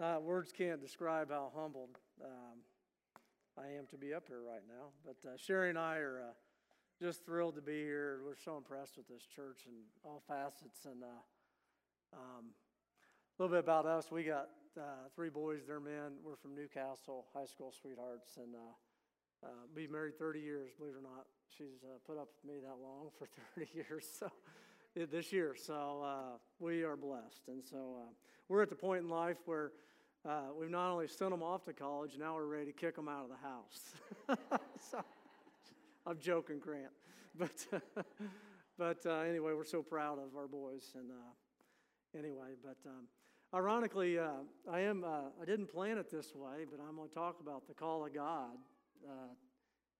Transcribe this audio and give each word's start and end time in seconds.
uh, 0.00 0.18
words 0.20 0.52
can't 0.52 0.80
describe 0.80 1.30
how 1.30 1.50
humbled 1.54 1.98
um, 2.22 2.58
I 3.58 3.78
am 3.78 3.86
to 3.90 3.96
be 3.96 4.14
up 4.14 4.24
here 4.28 4.42
right 4.46 4.62
now. 4.68 4.88
But 5.04 5.28
uh, 5.28 5.36
Sherry 5.36 5.70
and 5.70 5.78
I 5.78 5.96
are 5.96 6.22
uh, 6.28 6.32
just 7.00 7.24
thrilled 7.24 7.56
to 7.56 7.62
be 7.62 7.80
here. 7.80 8.20
We're 8.24 8.36
so 8.36 8.56
impressed 8.56 8.96
with 8.96 9.08
this 9.08 9.24
church 9.24 9.62
and 9.66 9.76
all 10.04 10.22
facets. 10.28 10.84
And 10.84 11.02
uh, 11.02 12.16
um, 12.16 12.52
a 13.38 13.42
little 13.42 13.54
bit 13.56 13.64
about 13.64 13.86
us 13.86 14.10
we 14.10 14.24
got 14.24 14.48
uh, 14.78 15.08
three 15.14 15.30
boys, 15.30 15.62
they're 15.66 15.80
men. 15.80 16.20
We're 16.24 16.36
from 16.36 16.54
Newcastle, 16.54 17.26
high 17.34 17.46
school 17.46 17.72
sweethearts. 17.72 18.36
And 18.36 18.54
uh, 18.54 19.46
uh, 19.46 19.48
be 19.74 19.86
married 19.86 20.18
30 20.18 20.40
years, 20.40 20.70
believe 20.78 20.94
it 20.94 20.98
or 20.98 21.02
not. 21.02 21.26
She's 21.56 21.82
put 22.06 22.18
up 22.18 22.28
with 22.36 22.52
me 22.52 22.60
that 22.60 22.76
long 22.80 23.08
for 23.18 23.26
30 23.56 23.68
years. 23.74 24.06
So 24.18 24.30
this 24.94 25.32
year. 25.32 25.54
So 25.56 26.02
uh, 26.04 26.36
we 26.58 26.82
are 26.82 26.96
blessed. 26.96 27.42
And 27.48 27.64
so 27.64 27.96
uh, 28.02 28.10
we're 28.48 28.62
at 28.62 28.68
the 28.68 28.76
point 28.76 29.04
in 29.04 29.08
life 29.08 29.36
where 29.46 29.72
uh, 30.28 30.48
we've 30.58 30.70
not 30.70 30.90
only 30.90 31.06
sent 31.06 31.30
them 31.30 31.42
off 31.42 31.64
to 31.64 31.72
college, 31.72 32.12
now 32.18 32.34
we're 32.34 32.46
ready 32.46 32.66
to 32.66 32.72
kick 32.72 32.96
them 32.96 33.08
out 33.08 33.24
of 33.24 33.30
the 33.30 34.38
house. 34.38 34.58
so, 34.90 35.00
I'm 36.06 36.18
joking, 36.18 36.58
Grant. 36.58 36.92
But, 37.38 37.66
but 38.78 39.06
uh, 39.06 39.20
anyway, 39.20 39.52
we're 39.54 39.64
so 39.64 39.82
proud 39.82 40.18
of 40.18 40.36
our 40.36 40.48
boys. 40.48 40.92
And 40.94 41.10
uh, 41.10 42.18
anyway, 42.18 42.50
but 42.62 42.76
um, 42.86 43.06
ironically, 43.54 44.18
uh, 44.18 44.28
I, 44.70 44.80
am, 44.80 45.04
I 45.04 45.44
didn't 45.46 45.72
plan 45.72 45.98
it 45.98 46.10
this 46.10 46.34
way, 46.34 46.64
but 46.70 46.80
I'm 46.86 46.96
going 46.96 47.08
to 47.08 47.14
talk 47.14 47.36
about 47.40 47.66
the 47.68 47.74
call 47.74 48.04
of 48.04 48.12
God 48.12 48.50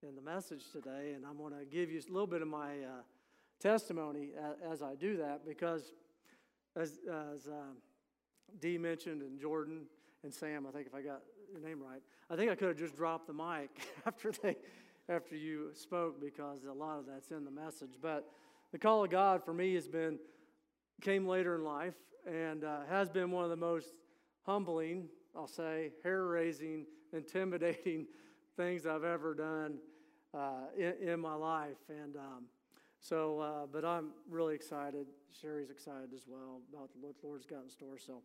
in 0.03 0.17
the 0.17 0.23
message 0.23 0.65
today. 0.73 1.13
And 1.15 1.25
I'm 1.25 1.39
going 1.39 1.53
to 1.53 1.65
give 1.65 1.91
you 1.91 2.01
a 2.01 2.13
little 2.13 2.27
bit 2.27 2.43
of 2.43 2.49
my 2.49 2.73
testimony 3.61 4.31
as 4.71 4.83
I 4.83 4.95
do 4.95 5.17
that 5.19 5.47
because, 5.47 5.93
as, 6.77 6.99
as 7.09 7.47
um, 7.47 7.77
Dee 8.61 8.79
mentioned, 8.79 9.23
and 9.23 9.39
Jordan 9.39 9.83
and 10.25 10.33
Sam, 10.33 10.67
I 10.67 10.71
think 10.71 10.87
if 10.87 10.95
I 10.95 11.03
got 11.03 11.21
your 11.53 11.61
name 11.61 11.81
right, 11.81 12.03
I 12.31 12.37
think 12.37 12.51
I 12.51 12.55
could 12.55 12.69
have 12.69 12.79
just 12.79 12.97
dropped 12.97 13.27
the 13.27 13.33
mic 13.33 13.71
after 14.07 14.33
they 14.33 14.57
after 15.09 15.35
you 15.35 15.71
spoke 15.75 16.21
because 16.21 16.61
a 16.65 16.73
lot 16.73 16.99
of 16.99 17.07
that's 17.07 17.31
in 17.33 17.45
the 17.45 17.51
message. 17.51 17.99
But 18.01 18.31
the 18.73 18.79
call 18.79 19.05
of 19.05 19.11
God 19.11 19.45
for 19.45 19.53
me 19.53 19.75
has 19.75 19.89
been 19.89 20.19
came 21.01 21.27
later 21.27 21.57
in 21.57 21.65
life 21.65 21.95
and 22.27 22.65
uh, 22.65 22.81
has 22.89 23.09
been 23.09 23.31
one 23.31 23.45
of 23.45 23.51
the 23.51 23.57
most 23.57 23.95
humbling, 24.47 25.09
I'll 25.35 25.49
say, 25.49 25.93
hair 26.05 26.27
raising, 26.27 26.87
intimidating 27.13 28.07
things 28.57 28.87
I've 28.87 29.05
ever 29.05 29.35
done 29.35 29.79
uh, 30.35 30.67
in, 30.79 31.09
in, 31.09 31.21
my 31.21 31.35
life. 31.35 31.79
And 31.89 32.17
um, 32.17 32.45
so, 33.01 33.41
uh, 33.41 33.67
but 33.73 33.85
I'm 33.85 34.11
really 34.29 34.55
excited. 34.55 35.07
Sherry's 35.41 35.71
excited 35.71 36.11
as 36.15 36.27
well 36.29 36.61
about 36.73 36.91
what 37.01 37.21
the 37.21 37.27
Lord's 37.27 37.47
got 37.47 37.63
in 37.63 37.71
store. 37.71 37.99
So, 37.99 38.23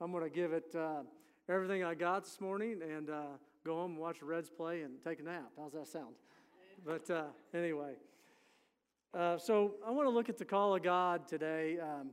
I'm 0.00 0.12
going 0.12 0.24
to 0.24 0.30
give 0.30 0.52
it 0.52 0.74
uh, 0.74 1.02
everything 1.48 1.82
I 1.82 1.94
got 1.94 2.24
this 2.24 2.38
morning 2.38 2.80
and 2.82 3.08
uh, 3.08 3.22
go 3.64 3.76
home 3.76 3.92
and 3.92 4.00
watch 4.00 4.18
the 4.20 4.26
Reds 4.26 4.50
play 4.50 4.82
and 4.82 5.02
take 5.02 5.20
a 5.20 5.22
nap. 5.22 5.50
How's 5.58 5.72
that 5.72 5.86
sound? 5.86 6.16
But 6.84 7.08
uh, 7.08 7.24
anyway, 7.54 7.94
uh, 9.14 9.38
so 9.38 9.76
I 9.86 9.90
want 9.90 10.06
to 10.06 10.10
look 10.10 10.28
at 10.28 10.36
the 10.36 10.44
call 10.44 10.74
of 10.74 10.82
God 10.82 11.26
today 11.26 11.78
um, 11.80 12.10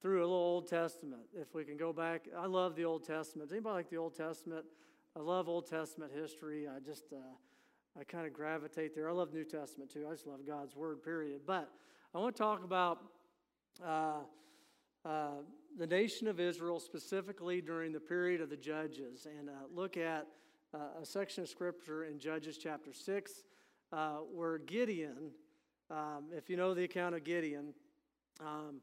through 0.00 0.20
a 0.20 0.26
little 0.26 0.36
Old 0.36 0.68
Testament. 0.68 1.22
If 1.34 1.54
we 1.54 1.64
can 1.64 1.76
go 1.76 1.92
back, 1.92 2.26
I 2.38 2.46
love 2.46 2.76
the 2.76 2.84
Old 2.84 3.04
Testament. 3.04 3.48
Does 3.48 3.54
anybody 3.54 3.74
like 3.74 3.90
the 3.90 3.96
Old 3.96 4.16
Testament? 4.16 4.64
I 5.16 5.20
love 5.20 5.48
Old 5.48 5.68
Testament 5.68 6.12
history. 6.14 6.68
I 6.68 6.78
just 6.78 7.12
uh, 7.12 7.16
I 7.98 8.04
kind 8.04 8.26
of 8.26 8.32
gravitate 8.32 8.94
there. 8.94 9.08
I 9.08 9.12
love 9.12 9.32
New 9.34 9.44
Testament 9.44 9.90
too. 9.90 10.06
I 10.08 10.12
just 10.12 10.26
love 10.26 10.46
God's 10.46 10.76
Word, 10.76 11.02
period. 11.02 11.40
But 11.44 11.68
I 12.14 12.18
want 12.18 12.36
to 12.36 12.40
talk 12.40 12.62
about 12.62 13.00
uh, 13.84 14.18
uh, 15.04 15.30
the 15.76 15.86
nation 15.86 16.28
of 16.28 16.38
Israel 16.38 16.78
specifically 16.78 17.60
during 17.60 17.92
the 17.92 17.98
period 17.98 18.40
of 18.40 18.50
the 18.50 18.56
Judges 18.56 19.26
and 19.26 19.48
uh, 19.48 19.52
look 19.74 19.96
at 19.96 20.28
uh, 20.72 21.00
a 21.02 21.04
section 21.04 21.42
of 21.42 21.48
Scripture 21.48 22.04
in 22.04 22.20
Judges 22.20 22.56
chapter 22.56 22.92
6 22.92 23.32
uh, 23.92 24.18
where 24.32 24.58
Gideon, 24.58 25.32
um, 25.90 26.26
if 26.32 26.48
you 26.48 26.56
know 26.56 26.74
the 26.74 26.84
account 26.84 27.16
of 27.16 27.24
Gideon, 27.24 27.74
um, 28.40 28.80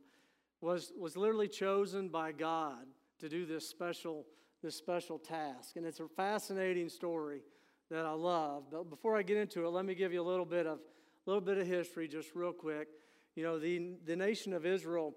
was, 0.59 0.91
was 1.00 1.16
literally 1.16 1.47
chosen 1.47 2.09
by 2.09 2.34
God 2.34 2.85
to 3.19 3.29
do 3.29 3.45
this 3.45 3.66
special, 3.66 4.25
this 4.61 4.75
special 4.75 5.17
task. 5.17 5.78
And 5.78 5.85
it's 5.85 6.01
a 6.01 6.07
fascinating 6.07 6.90
story 6.90 7.44
that 7.90 8.06
I 8.06 8.12
love. 8.12 8.63
But 8.72 8.90
before 8.90 9.16
I 9.16 9.22
get 9.22 9.38
into 9.38 9.66
it, 9.66 9.69
let 9.69 9.85
me 9.85 9.96
give 9.96 10.12
you 10.12 10.22
a 10.22 10.23
little 10.23 10.46
bit 10.46 10.66
of 10.66 10.79
a 10.79 11.29
little 11.29 11.41
bit 11.41 11.57
of 11.57 11.66
history, 11.66 12.07
just 12.07 12.35
real 12.35 12.53
quick. 12.53 12.88
You 13.35 13.44
know, 13.44 13.59
the 13.59 13.94
the 14.06 14.16
nation 14.16 14.53
of 14.53 14.66
Israel 14.66 15.13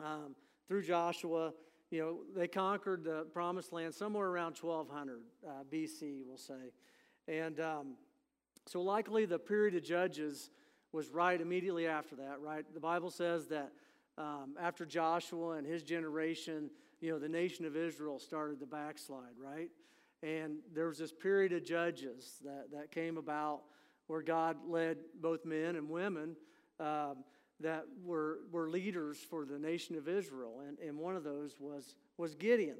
um, 0.00 0.34
through 0.68 0.82
Joshua, 0.82 1.52
you 1.90 2.00
know, 2.00 2.18
they 2.34 2.48
conquered 2.48 3.04
the 3.04 3.26
promised 3.32 3.72
land 3.72 3.94
somewhere 3.94 4.28
around 4.28 4.56
1200 4.58 5.20
uh, 5.46 5.50
BC, 5.70 6.22
we'll 6.26 6.36
say, 6.36 6.72
and 7.28 7.60
um, 7.60 7.94
so 8.66 8.80
likely 8.80 9.26
the 9.26 9.38
period 9.38 9.74
of 9.74 9.82
Judges 9.82 10.50
was 10.92 11.10
right 11.10 11.40
immediately 11.40 11.86
after 11.86 12.16
that. 12.16 12.40
Right, 12.40 12.64
the 12.72 12.80
Bible 12.80 13.10
says 13.10 13.46
that. 13.48 13.72
Um, 14.18 14.56
after 14.60 14.84
Joshua 14.84 15.52
and 15.52 15.66
his 15.66 15.82
generation, 15.82 16.68
you 17.00 17.10
know, 17.10 17.18
the 17.18 17.30
nation 17.30 17.64
of 17.64 17.78
Israel 17.78 18.18
started 18.18 18.60
to 18.60 18.66
backslide, 18.66 19.38
right? 19.42 19.70
And 20.22 20.58
there 20.72 20.86
was 20.86 20.98
this 20.98 21.12
period 21.12 21.52
of 21.52 21.64
judges 21.64 22.36
that, 22.44 22.68
that 22.72 22.90
came 22.90 23.16
about 23.16 23.62
where 24.06 24.22
God 24.22 24.56
led 24.68 24.98
both 25.20 25.44
men 25.44 25.76
and 25.76 25.88
women 25.88 26.36
um, 26.78 27.24
that 27.60 27.84
were, 28.04 28.40
were 28.50 28.68
leaders 28.68 29.18
for 29.18 29.44
the 29.44 29.58
nation 29.58 29.96
of 29.96 30.08
Israel. 30.08 30.62
And, 30.66 30.78
and 30.78 30.98
one 30.98 31.16
of 31.16 31.24
those 31.24 31.56
was, 31.58 31.94
was 32.18 32.34
Gideon. 32.34 32.78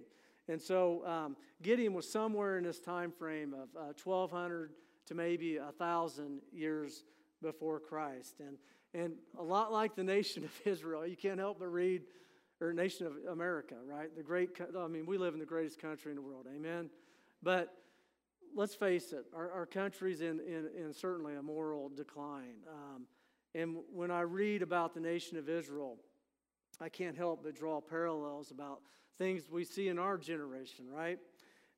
And 0.48 0.60
so 0.60 1.06
um, 1.06 1.36
Gideon 1.62 1.94
was 1.94 2.10
somewhere 2.10 2.58
in 2.58 2.64
this 2.64 2.80
time 2.80 3.12
frame 3.12 3.54
of 3.54 3.68
uh, 3.76 3.92
1,200 4.02 4.72
to 5.06 5.14
maybe 5.14 5.58
1,000 5.58 6.40
years 6.52 7.04
before 7.40 7.80
Christ. 7.80 8.40
And, 8.40 8.56
and 8.94 9.14
a 9.38 9.42
lot 9.42 9.72
like 9.72 9.94
the 9.94 10.04
nation 10.04 10.44
of 10.44 10.50
Israel, 10.64 11.06
you 11.06 11.16
can't 11.16 11.38
help 11.38 11.58
but 11.60 11.68
read, 11.68 12.02
or 12.60 12.72
nation 12.72 13.06
of 13.06 13.14
America, 13.30 13.74
right? 13.84 14.14
The 14.16 14.22
great, 14.22 14.50
I 14.78 14.86
mean, 14.86 15.06
we 15.06 15.18
live 15.18 15.34
in 15.34 15.40
the 15.40 15.46
greatest 15.46 15.80
country 15.80 16.12
in 16.12 16.16
the 16.16 16.22
world, 16.22 16.46
amen? 16.54 16.90
But 17.42 17.74
let's 18.54 18.74
face 18.74 19.12
it, 19.12 19.24
our, 19.34 19.50
our 19.50 19.66
country's 19.66 20.20
in, 20.20 20.40
in, 20.40 20.68
in 20.76 20.92
certainly 20.92 21.34
a 21.34 21.42
moral 21.42 21.88
decline. 21.88 22.64
Um, 22.68 23.06
and 23.54 23.76
when 23.92 24.10
I 24.10 24.20
read 24.20 24.62
about 24.62 24.94
the 24.94 25.00
nation 25.00 25.36
of 25.36 25.48
Israel, 25.48 25.96
I 26.80 26.88
can't 26.88 27.16
help 27.16 27.44
but 27.44 27.54
draw 27.54 27.80
parallels 27.80 28.50
about 28.50 28.80
things 29.18 29.44
we 29.50 29.64
see 29.64 29.88
in 29.88 29.98
our 29.98 30.16
generation, 30.16 30.86
right? 30.90 31.18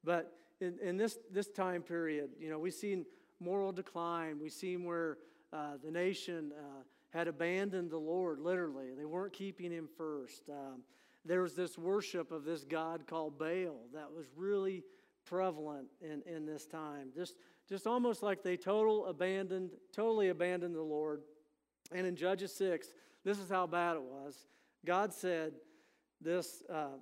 But 0.04 0.32
in, 0.60 0.78
in 0.82 0.96
this, 0.96 1.18
this 1.30 1.48
time 1.48 1.82
period, 1.82 2.30
you 2.38 2.48
know, 2.48 2.58
we've 2.58 2.74
seen 2.74 3.04
moral 3.40 3.72
decline. 3.72 4.38
We've 4.40 4.52
seen 4.52 4.84
where 4.84 5.18
uh, 5.52 5.78
the 5.82 5.90
nation 5.90 6.52
uh, 6.58 6.82
had 7.10 7.28
abandoned 7.28 7.90
the 7.90 7.98
Lord, 7.98 8.38
literally. 8.38 8.94
They 8.96 9.04
weren't 9.04 9.32
keeping 9.32 9.70
him 9.70 9.88
first. 9.96 10.42
Um, 10.48 10.82
there 11.24 11.42
was 11.42 11.54
this 11.54 11.78
worship 11.78 12.32
of 12.32 12.44
this 12.44 12.64
God 12.64 13.06
called 13.06 13.38
Baal 13.38 13.86
that 13.92 14.12
was 14.12 14.26
really 14.36 14.84
prevalent 15.24 15.88
in, 16.00 16.22
in 16.26 16.46
this 16.46 16.66
time. 16.66 17.10
Just, 17.14 17.34
just 17.68 17.86
almost 17.86 18.22
like 18.22 18.42
they 18.42 18.56
total 18.56 19.06
abandoned, 19.06 19.70
totally 19.92 20.28
abandoned 20.28 20.74
the 20.74 20.82
Lord. 20.82 21.22
And 21.92 22.06
in 22.06 22.16
Judges 22.16 22.54
6, 22.56 22.88
this 23.24 23.38
is 23.38 23.48
how 23.48 23.66
bad 23.66 23.96
it 23.96 24.02
was. 24.02 24.46
God 24.84 25.12
said 25.12 25.54
this, 26.20 26.62
uh, 26.72 26.98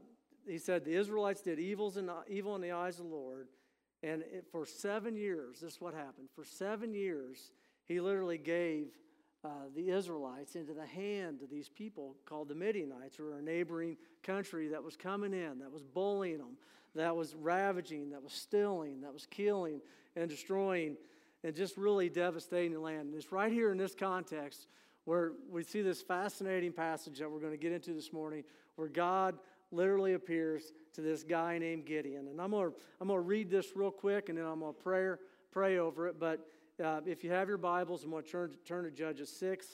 he 0.47 0.59
said, 0.59 0.85
the 0.85 0.95
Israelites 0.95 1.41
did 1.41 1.59
evils 1.59 1.97
in, 1.97 2.11
evil 2.29 2.55
in 2.55 2.61
the 2.61 2.73
eyes 2.73 2.99
of 2.99 3.07
the 3.07 3.15
Lord. 3.15 3.49
And 4.03 4.23
it, 4.23 4.47
for 4.51 4.67
seven 4.67 5.17
years, 5.17 5.61
this 5.61 5.75
is 5.75 5.81
what 5.81 5.95
happened. 5.95 6.29
For 6.35 6.45
seven 6.45 6.93
years, 6.93 7.53
he 7.87 8.01
literally 8.01 8.39
gave 8.39 8.89
uh, 9.45 9.49
the 9.75 9.91
Israelites 9.91 10.55
into 10.55 10.73
the 10.73 10.87
hand 10.87 11.43
of 11.43 11.51
these 11.51 11.69
people 11.69 12.15
called 12.27 12.49
the 12.49 12.55
Midianites, 12.55 13.17
who 13.17 13.25
were 13.25 13.39
a 13.39 13.43
neighboring 13.43 13.97
country 14.23 14.69
that 14.69 14.83
was 14.83 14.97
coming 14.97 15.33
in, 15.33 15.59
that 15.59 15.73
was 15.73 15.83
bullying 15.83 16.39
them, 16.39 16.57
that 16.95 17.15
was 17.17 17.35
ravaging, 17.35 18.11
that 18.11 18.23
was 18.23 18.33
stealing, 18.33 19.01
that 19.01 19.13
was 19.13 19.27
killing 19.27 19.81
and 20.15 20.29
destroying, 20.29 20.97
and 21.43 21.55
just 21.55 21.77
really 21.77 22.09
devastating 22.09 22.73
the 22.73 22.81
land. 22.81 23.07
And 23.07 23.15
it's 23.15 23.33
right 23.33 23.53
here 23.53 23.73
in 23.73 23.79
this 23.79 23.95
context 23.95 24.69
where 25.05 25.33
we 25.51 25.65
see 25.65 25.83
this 25.83 26.01
fascinating 26.01 26.73
passage 26.73 27.19
that 27.19 27.31
we're 27.31 27.41
going 27.41 27.53
to 27.53 27.59
get 27.59 27.73
into 27.73 27.93
this 27.93 28.13
morning, 28.13 28.45
where 28.77 28.89
God 28.89 29.37
literally 29.73 30.13
appears 30.13 30.73
to 30.93 31.01
this 31.01 31.25
guy 31.25 31.59
named 31.59 31.87
Gideon. 31.87 32.29
And 32.29 32.41
I'm 32.41 32.53
going 32.53 32.71
to, 32.71 32.77
I'm 33.01 33.09
going 33.09 33.19
to 33.19 33.27
read 33.27 33.51
this 33.51 33.75
real 33.75 33.91
quick, 33.91 34.29
and 34.29 34.39
then 34.39 34.45
I'm 34.45 34.61
going 34.61 34.75
to 34.75 34.81
pray, 34.81 35.15
pray 35.51 35.79
over 35.79 36.07
it. 36.07 36.21
But 36.21 36.47
uh, 36.81 37.01
if 37.07 37.23
you 37.23 37.31
have 37.31 37.49
your 37.49 37.59
Bibles, 37.59 38.05
I'm 38.05 38.11
going 38.11 38.25
to 38.25 38.31
turn 38.31 38.51
to, 38.51 38.57
turn 38.59 38.85
to 38.85 38.91
Judges 38.91 39.29
6. 39.39 39.67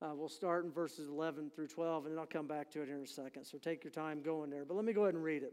Uh, 0.00 0.10
we'll 0.14 0.28
start 0.28 0.64
in 0.64 0.72
verses 0.72 1.08
11 1.08 1.50
through 1.54 1.68
12, 1.68 2.06
and 2.06 2.12
then 2.12 2.18
I'll 2.18 2.26
come 2.26 2.48
back 2.48 2.70
to 2.72 2.82
it 2.82 2.86
here 2.86 2.96
in 2.96 3.04
a 3.04 3.06
second. 3.06 3.44
So 3.44 3.58
take 3.58 3.84
your 3.84 3.92
time 3.92 4.22
going 4.22 4.50
there. 4.50 4.64
But 4.64 4.74
let 4.74 4.84
me 4.84 4.92
go 4.92 5.02
ahead 5.02 5.14
and 5.14 5.22
read 5.22 5.42
it. 5.42 5.52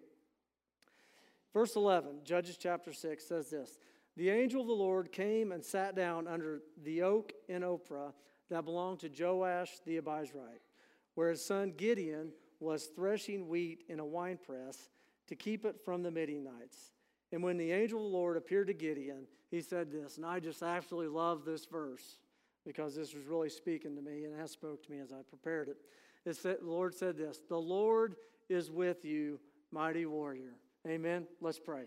Verse 1.54 1.76
11, 1.76 2.22
Judges 2.24 2.58
chapter 2.58 2.92
6 2.92 3.24
says 3.24 3.50
this 3.50 3.78
The 4.18 4.30
angel 4.30 4.62
of 4.62 4.68
the 4.68 4.74
Lord 4.74 5.12
came 5.12 5.52
and 5.52 5.64
sat 5.64 5.96
down 5.96 6.28
under 6.28 6.62
the 6.84 7.04
oak 7.04 7.34
in 7.48 7.62
Ophrah 7.62 8.14
that 8.50 8.66
belonged 8.66 9.00
to 9.00 9.10
Joash 9.10 9.80
the 9.86 10.00
Abiezrite, 10.00 10.66
where 11.14 11.30
his 11.30 11.46
son 11.46 11.74
Gideon 11.78 12.32
was 12.60 12.86
threshing 12.96 13.48
wheat 13.48 13.84
in 13.88 14.00
a 14.00 14.06
winepress. 14.06 14.90
to 15.28 15.36
keep 15.36 15.64
it 15.64 15.80
from 15.86 16.02
the 16.02 16.10
Midianites. 16.10 16.92
And 17.32 17.44
when 17.44 17.58
the 17.58 17.72
angel 17.72 18.00
of 18.00 18.12
the 18.12 18.18
Lord 18.18 18.38
appeared 18.38 18.68
to 18.68 18.74
Gideon, 18.74 19.28
he 19.52 19.62
said 19.62 19.92
this, 19.92 20.18
and 20.18 20.26
I 20.26 20.40
just 20.40 20.64
absolutely 20.64 21.10
love 21.10 21.46
this 21.46 21.66
verse 21.66 22.20
because 22.66 22.96
this 22.96 23.14
was 23.14 23.26
really 23.26 23.50
speaking 23.50 23.96
to 23.96 24.02
me 24.02 24.26
and 24.26 24.40
has 24.40 24.52
spoke 24.52 24.84
to 24.84 24.92
me 24.92 25.00
as 25.00 25.12
I 25.12 25.22
prepared 25.28 25.70
it. 25.70 25.78
it 26.26 26.36
said, 26.36 26.58
the 26.62 26.70
Lord 26.70 26.94
said 26.94 27.18
this, 27.18 27.40
the 27.48 27.58
Lord 27.58 28.16
is 28.48 28.72
with 28.72 29.06
you, 29.06 29.40
mighty 29.72 30.06
warrior. 30.06 30.54
Amen. 30.88 31.26
Let's 31.42 31.60
pray. 31.60 31.84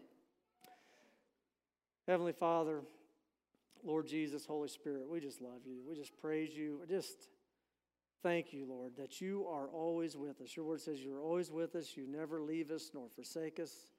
Heavenly 2.07 2.33
Father, 2.33 2.83
Lord 3.85 4.07
Jesus, 4.07 4.45
Holy 4.45 4.69
Spirit, 4.69 5.09
we 5.09 5.21
just 5.21 5.41
love 5.41 5.63
you. 5.65 5.83
We 5.89 5.95
just 5.95 6.17
praise 6.17 6.51
you. 6.55 6.79
We 6.81 6.87
just 6.87 7.29
thank 8.23 8.53
you, 8.53 8.65
Lord, 8.69 8.93
that 8.97 9.21
you 9.21 9.47
are 9.49 9.69
always 9.69 10.17
with 10.17 10.41
us. 10.41 10.57
Your 10.57 10.65
word 10.65 10.81
says 10.81 11.01
you're 11.01 11.21
always 11.21 11.51
with 11.51 11.75
us. 11.75 11.97
You 11.97 12.07
never 12.09 12.41
leave 12.41 12.71
us 12.71 12.91
nor 12.95 13.09
forsake 13.09 13.61
us. 13.61 13.92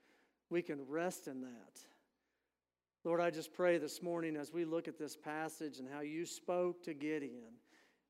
We 0.54 0.62
can 0.62 0.88
rest 0.88 1.28
in 1.28 1.42
that. 1.42 1.80
Lord, 3.04 3.20
I 3.20 3.32
just 3.32 3.56
pray 3.56 3.80
this 3.80 4.04
morning 4.04 4.36
as 4.36 4.54
we 4.54 4.66
look 4.66 4.88
at 4.88 5.00
this 5.00 5.18
passage 5.18 5.80
and 5.80 5.90
how 5.92 6.02
you 6.02 6.28
spoke 6.28 6.84
to 6.84 6.94
Gideon 6.94 7.56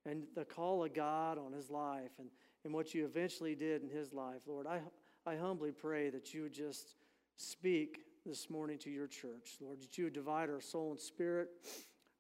and 0.06 0.24
the 0.36 0.44
call 0.44 0.84
of 0.84 0.94
God 0.94 1.38
on 1.38 1.54
his 1.54 1.70
life 1.70 2.12
and, 2.20 2.28
and 2.66 2.74
what 2.74 2.94
you 2.94 3.06
eventually 3.06 3.56
did 3.56 3.82
in 3.82 3.88
his 3.88 4.12
life, 4.12 4.42
Lord, 4.46 4.68
I, 4.68 4.82
I 5.26 5.38
humbly 5.38 5.72
pray 5.72 6.10
that 6.10 6.34
you 6.34 6.42
would 6.42 6.52
just 6.52 6.96
speak 7.38 8.02
this 8.26 8.50
morning 8.50 8.78
to 8.80 8.90
your 8.90 9.08
church, 9.08 9.56
Lord, 9.62 9.80
that 9.80 9.98
you 9.98 10.04
would 10.04 10.14
divide 10.14 10.50
our 10.50 10.60
soul 10.60 10.92
and 10.92 11.00
spirit, 11.00 11.48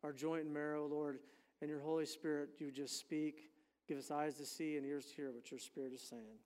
our 0.05 0.13
joint 0.13 0.45
and 0.45 0.53
marrow, 0.53 0.87
Lord, 0.87 1.19
and 1.59 1.69
your 1.69 1.81
Holy 1.81 2.05
Spirit, 2.05 2.51
you 2.59 2.67
would 2.67 2.75
just 2.75 2.97
speak, 2.97 3.49
give 3.89 3.97
us 3.97 4.09
eyes 4.09 4.35
to 4.35 4.45
see 4.45 4.77
and 4.77 4.85
ears 4.85 5.07
to 5.07 5.15
hear 5.17 5.33
what 5.33 5.51
your 5.51 5.59
Spirit 5.59 5.91
is 5.91 6.01
saying. 6.01 6.39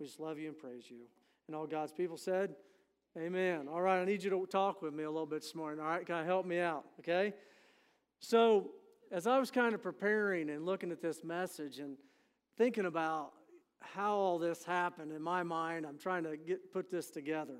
We 0.00 0.06
just 0.06 0.18
love 0.18 0.36
you 0.36 0.48
and 0.48 0.58
praise 0.58 0.90
you. 0.90 1.06
And 1.46 1.54
all 1.54 1.68
God's 1.68 1.92
people 1.92 2.16
said, 2.16 2.56
Amen. 3.16 3.68
All 3.72 3.80
right, 3.80 4.00
I 4.00 4.04
need 4.04 4.24
you 4.24 4.30
to 4.30 4.44
talk 4.46 4.82
with 4.82 4.92
me 4.92 5.04
a 5.04 5.10
little 5.10 5.24
bit 5.24 5.42
this 5.42 5.54
morning. 5.54 5.78
All 5.78 5.86
right, 5.86 6.08
of 6.10 6.26
help 6.26 6.46
me 6.46 6.58
out, 6.58 6.84
okay? 6.98 7.32
So, 8.18 8.72
as 9.12 9.28
I 9.28 9.38
was 9.38 9.52
kind 9.52 9.72
of 9.72 9.80
preparing 9.80 10.50
and 10.50 10.66
looking 10.66 10.90
at 10.90 11.00
this 11.00 11.22
message 11.22 11.78
and 11.78 11.96
thinking 12.58 12.86
about 12.86 13.30
how 13.78 14.16
all 14.16 14.40
this 14.40 14.64
happened 14.64 15.12
in 15.12 15.22
my 15.22 15.44
mind, 15.44 15.86
I'm 15.86 15.96
trying 15.96 16.24
to 16.24 16.36
get 16.36 16.72
put 16.72 16.90
this 16.90 17.08
together. 17.08 17.58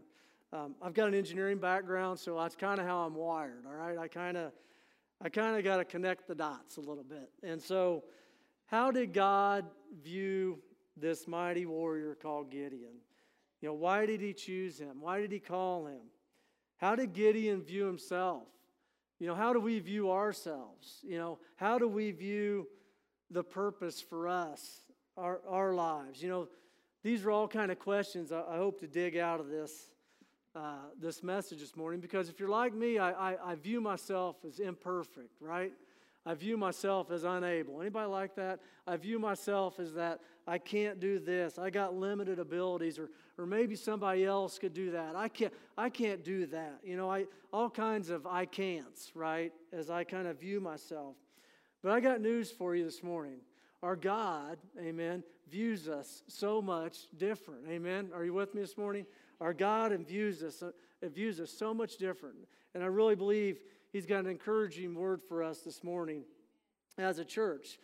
Um, 0.52 0.74
I've 0.82 0.92
got 0.92 1.06
an 1.06 1.14
engineering 1.14 1.58
background, 1.58 2.18
so 2.18 2.36
that's 2.36 2.56
kind 2.56 2.80
of 2.80 2.86
how 2.86 3.06
I'm 3.06 3.14
wired. 3.14 3.64
All 3.64 3.76
right, 3.76 3.96
I 3.96 4.08
kind 4.08 4.36
of, 4.36 4.50
I 5.22 5.28
kind 5.28 5.56
of 5.56 5.62
got 5.62 5.76
to 5.76 5.84
connect 5.84 6.26
the 6.26 6.34
dots 6.34 6.78
a 6.78 6.80
little 6.80 7.04
bit. 7.04 7.30
And 7.44 7.62
so, 7.62 8.02
how 8.66 8.90
did 8.90 9.12
God 9.12 9.66
view 10.02 10.58
this 10.96 11.28
mighty 11.28 11.64
warrior 11.64 12.16
called 12.20 12.50
Gideon? 12.50 12.96
You 13.64 13.70
know, 13.70 13.76
why 13.76 14.04
did 14.04 14.20
he 14.20 14.34
choose 14.34 14.78
him? 14.78 15.00
Why 15.00 15.22
did 15.22 15.32
he 15.32 15.38
call 15.38 15.86
him? 15.86 16.02
How 16.76 16.94
did 16.96 17.14
Gideon 17.14 17.62
view 17.62 17.86
himself? 17.86 18.42
You 19.18 19.26
know, 19.26 19.34
how 19.34 19.54
do 19.54 19.58
we 19.58 19.78
view 19.78 20.10
ourselves? 20.10 20.98
You 21.02 21.16
know, 21.16 21.38
how 21.56 21.78
do 21.78 21.88
we 21.88 22.10
view 22.10 22.68
the 23.30 23.42
purpose 23.42 24.02
for 24.02 24.28
us, 24.28 24.82
our, 25.16 25.40
our 25.48 25.72
lives? 25.72 26.22
You 26.22 26.28
know, 26.28 26.48
these 27.02 27.24
are 27.24 27.30
all 27.30 27.48
kind 27.48 27.72
of 27.72 27.78
questions 27.78 28.32
I, 28.32 28.42
I 28.50 28.58
hope 28.58 28.80
to 28.80 28.86
dig 28.86 29.16
out 29.16 29.40
of 29.40 29.48
this, 29.48 29.92
uh, 30.54 30.90
this 31.00 31.22
message 31.22 31.60
this 31.60 31.74
morning 31.74 32.00
because 32.00 32.28
if 32.28 32.38
you're 32.38 32.50
like 32.50 32.74
me, 32.74 32.98
I, 32.98 33.32
I, 33.32 33.52
I 33.52 33.54
view 33.54 33.80
myself 33.80 34.36
as 34.46 34.58
imperfect, 34.58 35.40
right? 35.40 35.72
I 36.26 36.34
view 36.34 36.58
myself 36.58 37.10
as 37.10 37.24
unable. 37.24 37.80
Anybody 37.80 38.10
like 38.10 38.34
that? 38.36 38.60
I 38.86 38.98
view 38.98 39.18
myself 39.18 39.80
as 39.80 39.94
that 39.94 40.20
I 40.46 40.58
can't 40.58 41.00
do 41.00 41.18
this. 41.18 41.58
I 41.58 41.70
got 41.70 41.94
limited 41.94 42.38
abilities, 42.38 42.98
or, 42.98 43.08
or 43.38 43.46
maybe 43.46 43.76
somebody 43.76 44.24
else 44.24 44.58
could 44.58 44.74
do 44.74 44.90
that. 44.90 45.16
I 45.16 45.28
can't, 45.28 45.52
I 45.78 45.88
can't 45.88 46.22
do 46.22 46.46
that. 46.46 46.80
You 46.84 46.96
know, 46.96 47.10
I, 47.10 47.26
all 47.52 47.70
kinds 47.70 48.10
of 48.10 48.26
I 48.26 48.44
can'ts, 48.44 49.12
right? 49.14 49.52
As 49.72 49.88
I 49.88 50.04
kind 50.04 50.26
of 50.26 50.38
view 50.38 50.60
myself. 50.60 51.16
But 51.82 51.92
I 51.92 52.00
got 52.00 52.20
news 52.20 52.50
for 52.50 52.74
you 52.74 52.84
this 52.84 53.02
morning. 53.02 53.38
Our 53.82 53.96
God, 53.96 54.58
amen, 54.80 55.22
views 55.50 55.88
us 55.88 56.22
so 56.28 56.62
much 56.62 57.08
different. 57.18 57.60
Amen. 57.68 58.10
Are 58.14 58.24
you 58.24 58.32
with 58.32 58.54
me 58.54 58.62
this 58.62 58.78
morning? 58.78 59.06
Our 59.40 59.52
God 59.52 59.92
views 60.06 60.42
us, 60.42 60.62
uh, 60.62 60.70
views 61.02 61.40
us 61.40 61.50
so 61.50 61.74
much 61.74 61.96
different. 61.96 62.36
And 62.74 62.82
I 62.82 62.86
really 62.86 63.14
believe 63.14 63.60
he's 63.92 64.06
got 64.06 64.20
an 64.20 64.30
encouraging 64.30 64.94
word 64.94 65.20
for 65.22 65.42
us 65.42 65.60
this 65.60 65.84
morning 65.84 66.24
as 66.96 67.18
a 67.18 67.24
church. 67.24 67.78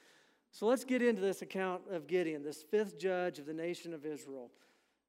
So 0.53 0.67
let's 0.67 0.85
get 0.85 1.01
into 1.03 1.21
this 1.21 1.43
account 1.43 1.83
of 1.91 2.07
Gideon, 2.07 2.43
this 2.43 2.63
fifth 2.63 2.99
judge 2.99 3.39
of 3.39 3.47
the 3.47 3.55
nation 3.55 3.95
of 3.95 4.05
Israel, 4.05 4.51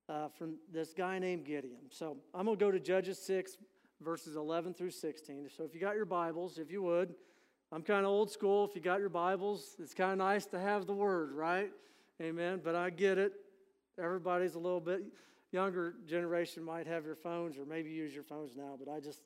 uh, 0.07 0.27
from 0.29 0.55
this 0.71 0.93
guy 0.93 1.19
named 1.19 1.45
Gideon. 1.45 1.81
So 1.89 2.17
I'm 2.33 2.45
going 2.45 2.57
to 2.57 2.63
go 2.63 2.71
to 2.71 2.79
Judges 2.79 3.19
6, 3.19 3.57
verses 4.01 4.35
11 4.35 4.73
through 4.73 4.91
16. 4.91 5.49
So 5.55 5.63
if 5.63 5.73
you 5.73 5.81
got 5.81 5.95
your 5.95 6.05
Bibles, 6.05 6.57
if 6.57 6.71
you 6.71 6.83
would, 6.83 7.15
I'm 7.71 7.81
kind 7.81 8.05
of 8.05 8.11
old 8.11 8.29
school. 8.29 8.65
If 8.65 8.75
you 8.75 8.81
got 8.81 8.99
your 8.99 9.09
Bibles, 9.09 9.75
it's 9.79 9.93
kind 9.93 10.11
of 10.11 10.17
nice 10.19 10.45
to 10.47 10.59
have 10.59 10.85
the 10.85 10.93
word, 10.93 11.31
right? 11.31 11.71
Amen. 12.21 12.61
But 12.63 12.75
I 12.75 12.89
get 12.89 13.17
it. 13.17 13.33
Everybody's 13.97 14.55
a 14.55 14.59
little 14.59 14.79
bit 14.79 15.01
younger 15.51 15.95
generation 16.07 16.63
might 16.63 16.87
have 16.87 17.05
your 17.05 17.15
phones 17.15 17.57
or 17.57 17.65
maybe 17.65 17.89
use 17.89 18.13
your 18.13 18.23
phones 18.23 18.55
now, 18.55 18.77
but 18.79 18.91
I 18.91 18.99
just 18.99 19.21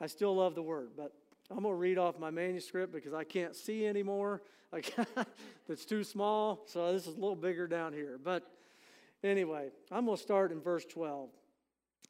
I 0.00 0.06
still 0.06 0.36
love 0.36 0.54
the 0.54 0.62
word, 0.62 0.90
but 0.96 1.12
I'm 1.50 1.62
going 1.62 1.74
to 1.74 1.78
read 1.78 1.98
off 1.98 2.18
my 2.18 2.30
manuscript 2.30 2.92
because 2.92 3.12
I 3.12 3.24
can't 3.24 3.54
see 3.54 3.86
anymore. 3.86 4.42
it's 5.68 5.84
too 5.84 6.02
small, 6.02 6.62
so 6.66 6.92
this 6.92 7.06
is 7.06 7.16
a 7.16 7.20
little 7.20 7.36
bigger 7.36 7.66
down 7.66 7.92
here. 7.92 8.18
But 8.22 8.42
anyway, 9.22 9.70
I'm 9.92 10.06
going 10.06 10.16
to 10.16 10.22
start 10.22 10.52
in 10.52 10.60
verse 10.60 10.84
12. 10.86 11.30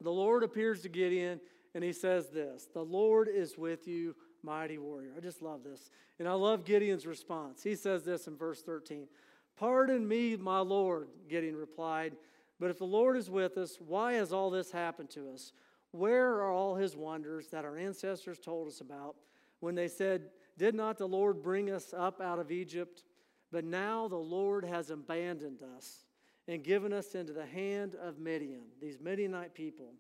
The 0.01 0.11
Lord 0.11 0.43
appears 0.43 0.83
to 0.83 0.89
Gideon 0.89 1.41
and 1.75 1.83
he 1.83 1.93
says 1.93 2.29
this 2.29 2.69
The 2.73 2.83
Lord 2.83 3.29
is 3.29 3.59
with 3.59 3.87
you, 3.87 4.15
mighty 4.43 4.79
warrior. 4.79 5.13
I 5.17 5.21
just 5.21 5.43
love 5.43 5.65
this. 5.65 5.91
And 6.19 6.29
I 6.29 6.33
love 6.33 6.65
Gideon's 6.65 7.07
response. 7.07 7.63
He 7.63 7.75
says 7.75 8.05
this 8.05 8.27
in 8.27 8.37
verse 8.37 8.63
13 8.63 9.09
Pardon 9.57 10.07
me, 10.07 10.37
my 10.37 10.61
Lord, 10.61 11.09
Gideon 11.29 11.57
replied. 11.57 12.17
But 12.61 12.71
if 12.71 12.79
the 12.79 12.85
Lord 12.85 13.17
is 13.17 13.29
with 13.29 13.59
us, 13.59 13.79
why 13.85 14.15
has 14.15 14.33
all 14.33 14.49
this 14.49 14.71
happened 14.71 15.11
to 15.11 15.31
us? 15.31 15.53
Where 15.95 16.33
are 16.33 16.51
all 16.51 16.75
his 16.75 16.97
wonders 16.97 17.47
that 17.51 17.65
our 17.65 17.79
ancestors 17.79 18.41
told 18.41 18.67
us 18.67 18.81
about 18.81 19.15
when 19.61 19.77
they 19.77 19.87
said, 19.87 20.23
Did 20.59 20.75
not 20.75 20.99
the 20.99 21.07
Lord 21.07 21.41
bring 21.41 21.71
us 21.71 21.95
up 21.97 22.21
out 22.21 22.41
of 22.41 22.51
Egypt? 22.51 23.05
But 23.53 23.65
now 23.65 24.09
the 24.09 24.17
Lord 24.17 24.65
has 24.65 24.91
abandoned 24.91 25.63
us 25.77 26.05
and 26.49 26.65
given 26.65 26.93
us 26.93 27.15
into 27.15 27.33
the 27.33 27.47
hand 27.47 27.95
of 27.95 28.19
Midian, 28.19 28.65
these 28.83 28.99
Midianite 28.99 29.55
people. 29.55 29.93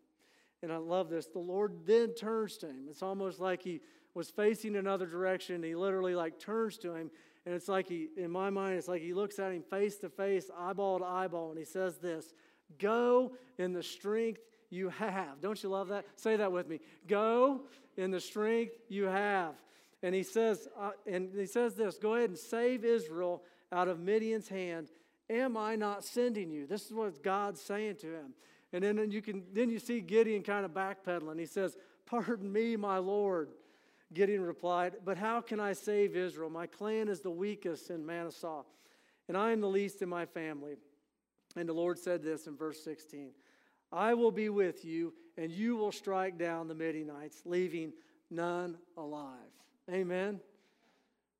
And 0.64 0.73
I 0.73 0.79
love 0.79 1.11
this. 1.11 1.26
The 1.26 1.38
Lord 1.38 1.87
then 1.87 2.09
turns 2.09 2.57
to 2.57 2.66
him. 2.66 2.87
It's 2.90 3.04
almost 3.04 3.38
like 3.38 3.62
he 3.62 3.80
was 4.14 4.28
facing 4.30 4.75
another 4.75 5.07
direction. 5.07 5.62
He 5.62 5.76
literally 5.76 6.16
like 6.16 6.40
turns 6.40 6.76
to 6.78 6.92
him. 6.92 7.09
And 7.47 7.54
it's 7.54 7.69
like 7.69 7.87
he, 7.87 8.09
in 8.16 8.33
my 8.33 8.50
mind, 8.50 8.78
it's 8.78 8.88
like 8.88 9.00
he 9.00 9.14
looks 9.14 9.38
at 9.38 9.52
him 9.52 9.62
face 9.62 9.97
to 9.99 10.09
face, 10.09 10.50
eyeball 10.59 10.99
to 10.99 11.04
eyeball, 11.04 11.50
and 11.50 11.59
he 11.59 11.64
says 11.64 11.99
this 11.99 12.33
Go 12.80 13.37
in 13.59 13.73
the 13.73 13.83
strength 13.83 14.40
you 14.75 14.90
have. 14.90 15.40
Don't 15.40 15.62
you 15.62 15.69
love 15.69 15.88
that? 15.88 16.04
Say 16.16 16.37
that 16.37 16.52
with 16.52 16.69
me. 16.69 16.81
Go 17.07 17.62
in 17.97 18.11
the 18.11 18.21
strength 18.21 18.75
you 18.88 19.04
have. 19.04 19.54
And 20.02 20.14
he 20.14 20.23
says, 20.23 20.69
uh, 20.78 20.90
and 21.07 21.31
he 21.35 21.47
says 21.47 21.75
this 21.75 21.97
go 21.97 22.14
ahead 22.14 22.28
and 22.28 22.38
save 22.38 22.85
Israel 22.85 23.43
out 23.73 23.88
of 23.88 24.00
Midian's 24.00 24.49
hand. 24.49 24.88
Am 25.31 25.57
I 25.57 25.76
not 25.76 26.04
sending 26.04 26.50
you? 26.50 26.66
This 26.66 26.85
is 26.85 26.93
what 26.93 27.23
God's 27.23 27.61
saying 27.61 27.97
to 28.02 28.09
him. 28.09 28.35
And 28.73 28.85
then 28.85 29.11
you 29.11 29.23
can 29.23 29.45
then 29.52 29.71
you 29.71 29.78
see 29.78 30.00
Gideon 30.00 30.43
kind 30.43 30.64
of 30.64 30.73
backpedaling. 30.73 31.38
He 31.38 31.47
says, 31.47 31.76
Pardon 32.04 32.52
me, 32.52 32.76
my 32.76 32.99
Lord. 32.99 33.50
Gideon 34.12 34.43
replied, 34.43 34.97
But 35.04 35.16
how 35.16 35.40
can 35.40 35.59
I 35.61 35.73
save 35.73 36.16
Israel? 36.16 36.50
My 36.50 36.66
clan 36.66 37.09
is 37.09 37.21
the 37.21 37.31
weakest 37.31 37.90
in 37.90 38.04
Manasseh, 38.04 38.62
and 39.28 39.37
I 39.37 39.52
am 39.52 39.61
the 39.61 39.69
least 39.69 40.02
in 40.02 40.09
my 40.09 40.26
family. 40.26 40.75
And 41.57 41.69
the 41.69 41.73
Lord 41.73 41.99
said 41.99 42.23
this 42.23 42.47
in 42.47 42.57
verse 42.57 42.83
16 42.85 43.31
I 43.95 44.15
will 44.15 44.33
be 44.33 44.49
with 44.49 44.85
you, 44.85 45.15
and 45.39 45.53
you 45.53 45.77
will 45.77 45.93
strike 45.93 46.37
down 46.37 46.69
the 46.69 46.75
Midianites, 46.75 47.43
leaving 47.45 47.93
none 48.31 48.77
alive. 48.97 49.39
Amen. 49.91 50.41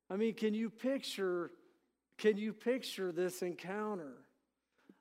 I 0.09 0.15
mean, 0.15 0.33
can 0.33 0.53
you 0.53 0.69
picture 0.69 1.51
can 2.17 2.37
you 2.37 2.53
picture 2.53 3.11
this 3.11 3.41
encounter? 3.41 4.13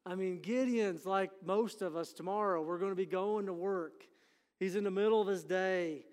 I 0.05 0.17
mean, 0.17 0.41
Gideon's 0.41 1.07
like 1.07 1.31
most 1.45 1.81
of 1.81 1.95
us 1.95 2.13
tomorrow. 2.13 2.61
We're 2.61 2.79
going 2.79 2.91
to 2.91 2.97
be 2.97 3.07
going 3.07 3.47
to 3.47 3.53
work. 3.53 4.05
He's 4.59 4.75
in 4.75 4.85
the 4.85 4.91
middle 4.91 5.21
of 5.21 5.29
his 5.29 5.45
day, 5.45 6.05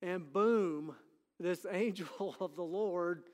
and 0.00 0.32
boom, 0.32 0.94
this 1.40 1.66
angel 1.70 2.36
of 2.40 2.54
the 2.54 2.62
Lord. 2.62 3.24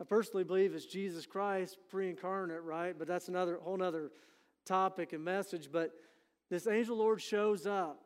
I 0.00 0.04
personally 0.04 0.42
believe 0.42 0.74
it's 0.74 0.86
Jesus 0.86 1.26
Christ, 1.26 1.78
pre 1.88 2.10
incarnate, 2.10 2.62
right? 2.62 2.98
But 2.98 3.06
that's 3.06 3.28
another 3.28 3.58
whole 3.62 3.80
other 3.80 4.10
topic 4.64 5.12
and 5.12 5.24
message. 5.24 5.68
But 5.70 5.92
this 6.52 6.66
angel 6.66 6.98
Lord 6.98 7.22
shows 7.22 7.66
up 7.66 7.98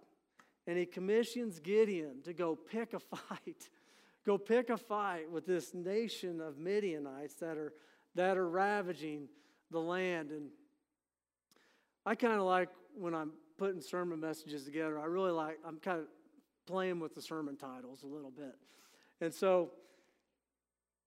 and 0.68 0.78
he 0.78 0.86
commissions 0.86 1.58
Gideon 1.58 2.22
to 2.26 2.32
go 2.32 2.54
pick 2.54 2.94
a 2.94 3.00
fight. 3.16 3.70
go 4.24 4.38
pick 4.38 4.70
a 4.70 4.76
fight 4.76 5.28
with 5.32 5.46
this 5.46 5.74
nation 5.74 6.40
of 6.40 6.56
Midianites 6.56 7.34
that 7.40 7.58
are, 7.58 7.72
that 8.14 8.36
are 8.36 8.48
ravaging 8.48 9.26
the 9.72 9.80
land. 9.80 10.30
And 10.30 10.50
I 12.06 12.14
kind 12.14 12.34
of 12.34 12.42
like 12.42 12.68
when 12.96 13.16
I'm 13.16 13.32
putting 13.58 13.80
sermon 13.80 14.20
messages 14.20 14.62
together, 14.62 14.96
I 14.96 15.06
really 15.06 15.32
like, 15.32 15.58
I'm 15.66 15.78
kind 15.78 15.98
of 15.98 16.06
playing 16.68 17.00
with 17.00 17.16
the 17.16 17.22
sermon 17.22 17.56
titles 17.56 18.04
a 18.04 18.06
little 18.06 18.30
bit. 18.30 18.54
And 19.20 19.34
so 19.34 19.72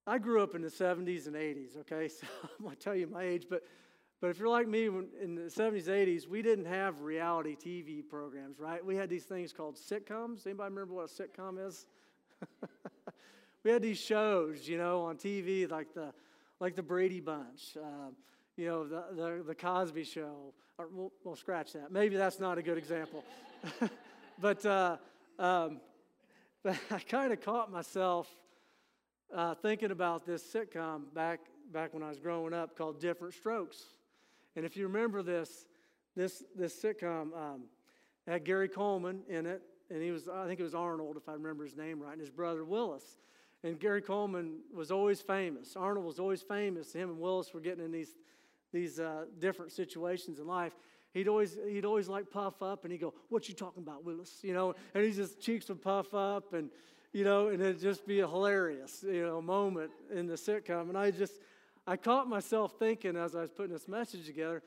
I 0.05 0.17
grew 0.17 0.43
up 0.43 0.55
in 0.55 0.61
the 0.61 0.67
70s 0.67 1.27
and 1.27 1.37
80s, 1.37 1.77
okay? 1.79 2.09
So 2.19 2.27
I'm 2.43 2.65
going 2.65 2.75
to 2.75 2.81
tell 2.81 2.95
you 2.95 3.07
my 3.07 3.23
age, 3.23 3.45
but, 3.49 3.63
but 4.21 4.29
if 4.29 4.39
you're 4.39 4.49
like 4.49 4.67
me, 4.67 4.87
in 4.87 5.35
the 5.35 5.43
70s, 5.43 5.87
80s, 5.87 6.27
we 6.27 6.41
didn't 6.41 6.65
have 6.65 7.01
reality 7.01 7.55
TV 7.55 8.05
programs, 8.05 8.59
right? 8.59 8.83
We 8.83 8.95
had 8.95 9.09
these 9.09 9.23
things 9.23 9.53
called 9.53 9.77
sitcoms. 9.77 10.45
Anybody 10.45 10.69
remember 10.73 10.93
what 10.93 11.09
a 11.09 11.23
sitcom 11.23 11.65
is? 11.65 11.85
we 13.63 13.71
had 13.71 13.81
these 13.81 13.97
shows, 13.97 14.67
you 14.67 14.77
know, 14.77 15.03
on 15.03 15.15
TV 15.15 15.69
like 15.71 15.93
the, 15.93 16.13
like 16.59 16.75
the 16.75 16.83
Brady 16.83 17.21
Bunch, 17.21 17.77
uh, 17.77 18.11
you 18.57 18.67
know, 18.67 18.85
the, 18.85 19.03
the, 19.15 19.43
the 19.47 19.55
Cosby 19.55 20.03
Show. 20.03 20.53
Or 20.77 20.89
we'll, 20.91 21.11
we'll, 21.23 21.35
scratch 21.35 21.73
that. 21.73 21.91
Maybe 21.91 22.17
that's 22.17 22.39
not 22.39 22.57
a 22.57 22.61
good 22.61 22.77
example. 22.77 23.23
but, 24.41 24.65
uh, 24.65 24.97
um, 25.37 25.79
but 26.63 26.77
I 26.91 26.99
kind 26.99 27.31
of 27.31 27.41
caught 27.41 27.71
myself 27.71 28.27
uh, 29.33 29.55
thinking 29.55 29.91
about 29.91 30.25
this 30.25 30.43
sitcom 30.43 31.13
back, 31.13 31.39
back 31.71 31.93
when 31.93 32.03
I 32.03 32.09
was 32.09 32.19
growing 32.19 32.53
up 32.53 32.77
called 32.77 32.99
Diff'rent 32.99 33.33
Strokes. 33.33 33.83
And 34.55 34.65
if 34.65 34.75
you 34.75 34.87
remember 34.87 35.21
this, 35.23 35.65
this, 36.15 36.43
this 36.55 36.81
sitcom 36.81 37.33
um, 37.35 37.63
had 38.27 38.43
Gary 38.43 38.67
Coleman 38.67 39.21
in 39.29 39.45
it, 39.45 39.61
and 39.89 40.01
he 40.01 40.11
was, 40.11 40.27
I 40.27 40.45
think 40.45 40.59
it 40.59 40.63
was 40.63 40.75
Arnold, 40.75 41.17
if 41.17 41.27
I 41.27 41.33
remember 41.33 41.63
his 41.63 41.75
name 41.75 41.99
right, 41.99 42.11
and 42.11 42.21
his 42.21 42.29
brother 42.29 42.63
Willis. 42.63 43.17
And 43.63 43.79
Gary 43.79 44.01
Coleman 44.01 44.59
was 44.73 44.91
always 44.91 45.21
famous. 45.21 45.75
Arnold 45.75 46.05
was 46.05 46.19
always 46.19 46.41
famous. 46.41 46.93
Him 46.93 47.09
and 47.09 47.19
Willis 47.19 47.53
were 47.53 47.59
getting 47.59 47.83
in 47.83 47.91
these, 47.91 48.15
these 48.71 48.99
uh, 48.99 49.25
different 49.39 49.71
situations 49.71 50.39
in 50.39 50.47
life. 50.47 50.73
He'd 51.13 51.27
always, 51.27 51.57
he'd 51.67 51.85
always 51.85 52.07
like 52.07 52.29
puff 52.29 52.61
up 52.61 52.83
and 52.83 52.91
he'd 52.91 53.01
go, 53.01 53.13
What 53.29 53.49
you 53.49 53.55
talking 53.55 53.81
about, 53.81 54.05
Willis? 54.05 54.39
You 54.43 54.53
know, 54.53 54.75
and 54.93 55.03
his 55.03 55.17
just 55.17 55.41
cheeks 55.41 55.67
would 55.69 55.81
puff 55.81 56.13
up 56.13 56.53
and, 56.53 56.69
you 57.11 57.23
know, 57.23 57.47
and 57.47 57.61
it'd 57.61 57.81
just 57.81 58.05
be 58.05 58.19
a 58.19 58.27
hilarious, 58.27 59.03
you 59.05 59.25
know, 59.25 59.41
moment 59.41 59.91
in 60.13 60.27
the 60.27 60.35
sitcom. 60.35 60.89
And 60.89 60.97
I 60.97 61.11
just, 61.11 61.39
I 61.89 61.97
caught 61.97 62.29
myself 62.29 62.73
thinking 62.77 63.15
as 63.15 63.35
I 63.35 63.41
was 63.41 63.49
putting 63.49 63.73
this 63.73 63.87
message 63.87 64.27
together, 64.27 64.61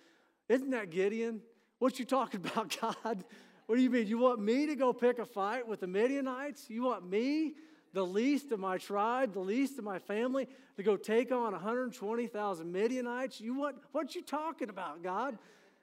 Isn't 0.49 0.71
that 0.71 0.91
Gideon? 0.91 1.41
What 1.79 2.00
you 2.00 2.05
talking 2.05 2.41
about, 2.45 2.76
God? 2.81 3.25
What 3.67 3.76
do 3.76 3.81
you 3.81 3.91
mean? 3.91 4.09
You 4.09 4.19
want 4.19 4.41
me 4.41 4.67
to 4.67 4.75
go 4.75 4.93
pick 4.93 5.21
a 5.21 5.25
fight 5.25 5.69
with 5.69 5.79
the 5.79 5.87
Midianites? 5.87 6.69
You 6.69 6.83
want 6.83 7.09
me 7.09 7.55
the 7.93 8.05
least 8.05 8.50
of 8.50 8.59
my 8.59 8.76
tribe, 8.76 9.35
the 9.35 9.41
least 9.41 9.79
of 9.79 9.85
my 9.85 10.00
family, 10.00 10.49
to 10.76 10.83
go 10.83 10.97
take 10.97 11.31
on 11.31 11.52
120,000 11.52 12.73
Midianites? 12.73 13.41
You 13.41 13.55
what? 13.55 13.76
What 13.93 14.17
you 14.17 14.23
talking 14.23 14.69
about, 14.69 15.05
God? 15.05 15.38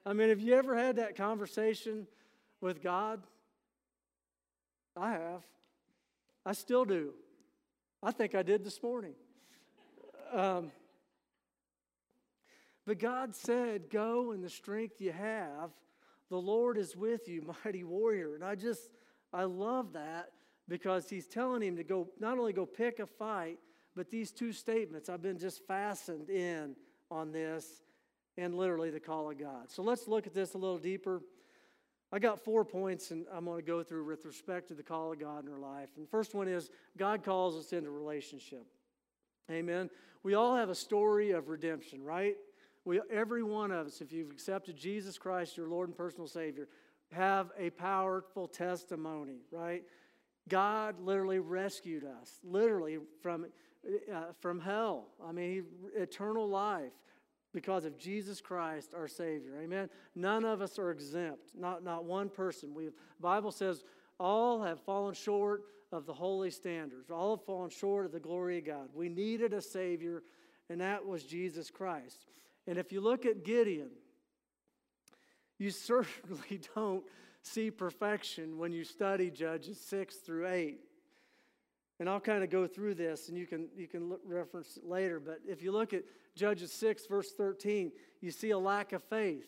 I 0.05 0.11
mean, 0.11 0.27
have 0.27 0.41
you 0.41 0.55
ever 0.55 0.75
had 0.75 0.97
that 0.97 1.15
conversation 1.15 2.05
with 2.59 2.83
God? 2.83 3.23
I 4.97 5.11
have. 5.11 5.43
I 6.45 6.51
still 6.51 6.83
do. 6.83 7.13
I 8.03 8.11
think 8.11 8.35
I 8.35 8.43
did 8.43 8.65
this 8.65 8.83
morning. 8.83 9.13
Um, 10.33 10.71
but 12.89 12.97
God 12.97 13.35
said, 13.35 13.91
Go 13.91 14.31
in 14.31 14.41
the 14.41 14.49
strength 14.49 14.99
you 14.99 15.11
have. 15.11 15.69
The 16.31 16.41
Lord 16.41 16.75
is 16.75 16.97
with 16.97 17.27
you, 17.27 17.53
mighty 17.63 17.83
warrior. 17.83 18.33
And 18.33 18.43
I 18.43 18.55
just, 18.55 18.89
I 19.31 19.43
love 19.43 19.93
that 19.93 20.31
because 20.67 21.07
he's 21.07 21.27
telling 21.27 21.61
him 21.61 21.75
to 21.75 21.83
go, 21.83 22.07
not 22.19 22.39
only 22.39 22.51
go 22.51 22.65
pick 22.65 22.97
a 22.97 23.05
fight, 23.05 23.59
but 23.95 24.09
these 24.09 24.31
two 24.31 24.51
statements, 24.51 25.07
I've 25.07 25.21
been 25.21 25.37
just 25.37 25.67
fastened 25.67 26.31
in 26.31 26.75
on 27.11 27.31
this 27.31 27.83
and 28.39 28.55
literally 28.55 28.89
the 28.89 28.99
call 28.99 29.29
of 29.29 29.37
God. 29.37 29.69
So 29.69 29.83
let's 29.83 30.07
look 30.07 30.25
at 30.25 30.33
this 30.33 30.55
a 30.55 30.57
little 30.57 30.79
deeper. 30.79 31.21
I 32.11 32.17
got 32.17 32.43
four 32.43 32.65
points, 32.65 33.11
and 33.11 33.27
I'm 33.31 33.45
going 33.45 33.59
to 33.59 33.67
go 33.67 33.83
through 33.83 34.05
with 34.05 34.25
respect 34.25 34.69
to 34.69 34.73
the 34.73 34.81
call 34.81 35.11
of 35.13 35.19
God 35.19 35.45
in 35.45 35.53
our 35.53 35.59
life. 35.59 35.89
And 35.95 36.07
the 36.07 36.09
first 36.09 36.33
one 36.33 36.47
is 36.47 36.71
God 36.97 37.23
calls 37.23 37.55
us 37.55 37.71
into 37.71 37.91
relationship. 37.91 38.65
Amen. 39.51 39.91
We 40.23 40.33
all 40.33 40.55
have 40.55 40.69
a 40.69 40.75
story 40.75 41.31
of 41.31 41.49
redemption, 41.49 42.03
right? 42.03 42.35
We, 42.85 43.01
every 43.11 43.43
one 43.43 43.71
of 43.71 43.87
us, 43.87 44.01
if 44.01 44.11
you've 44.11 44.31
accepted 44.31 44.77
Jesus 44.77 45.17
Christ, 45.17 45.57
your 45.57 45.67
Lord 45.67 45.89
and 45.89 45.97
personal 45.97 46.27
Savior, 46.27 46.67
have 47.11 47.51
a 47.57 47.69
powerful 47.71 48.47
testimony, 48.47 49.41
right? 49.51 49.83
God 50.47 50.99
literally 50.99 51.39
rescued 51.39 52.03
us, 52.03 52.39
literally 52.43 52.97
from, 53.21 53.47
uh, 54.11 54.33
from 54.39 54.59
hell. 54.59 55.07
I 55.25 55.31
mean, 55.31 55.65
eternal 55.95 56.47
life 56.47 56.93
because 57.53 57.85
of 57.85 57.97
Jesus 57.97 58.41
Christ, 58.41 58.93
our 58.95 59.07
Savior. 59.07 59.59
Amen. 59.61 59.89
None 60.15 60.45
of 60.45 60.61
us 60.61 60.77
are 60.77 60.91
exempt. 60.91 61.51
Not, 61.57 61.83
not 61.83 62.05
one 62.05 62.29
person. 62.29 62.73
We 62.73 62.89
Bible 63.19 63.51
says 63.51 63.83
all 64.19 64.61
have 64.61 64.79
fallen 64.81 65.13
short 65.13 65.63
of 65.91 66.05
the 66.05 66.13
holy 66.13 66.51
standards. 66.51 67.09
All 67.09 67.37
have 67.37 67.45
fallen 67.45 67.69
short 67.69 68.05
of 68.05 68.11
the 68.11 68.19
glory 68.19 68.59
of 68.59 68.65
God. 68.65 68.89
We 68.93 69.09
needed 69.09 69.53
a 69.53 69.61
Savior, 69.61 70.23
and 70.69 70.81
that 70.81 71.05
was 71.05 71.23
Jesus 71.23 71.71
Christ. 71.71 72.25
And 72.69 72.77
if 72.77 72.91
you 72.91 73.01
look 73.01 73.25
at 73.25 73.43
Gideon, 73.43 73.89
you 75.57 75.71
certainly 75.71 76.61
don't 76.75 77.03
see 77.41 77.71
perfection 77.71 78.59
when 78.59 78.71
you 78.71 78.83
study 78.83 79.31
Judges 79.31 79.81
6 79.81 80.17
through 80.17 80.47
8. 80.47 80.79
And 81.99 82.07
I'll 82.07 82.19
kind 82.19 82.43
of 82.43 82.51
go 82.51 82.67
through 82.67 82.93
this 82.93 83.27
and 83.27 83.37
you 83.37 83.47
can, 83.47 83.69
you 83.75 83.87
can 83.87 84.09
look, 84.09 84.21
reference 84.23 84.77
it 84.77 84.85
later. 84.85 85.19
But 85.19 85.39
if 85.47 85.63
you 85.63 85.71
look 85.71 85.93
at 85.93 86.03
Judges 86.35 86.71
6, 86.71 87.07
verse 87.07 87.31
13, 87.31 87.91
you 88.21 88.29
see 88.29 88.51
a 88.51 88.57
lack 88.57 88.93
of 88.93 89.03
faith. 89.03 89.47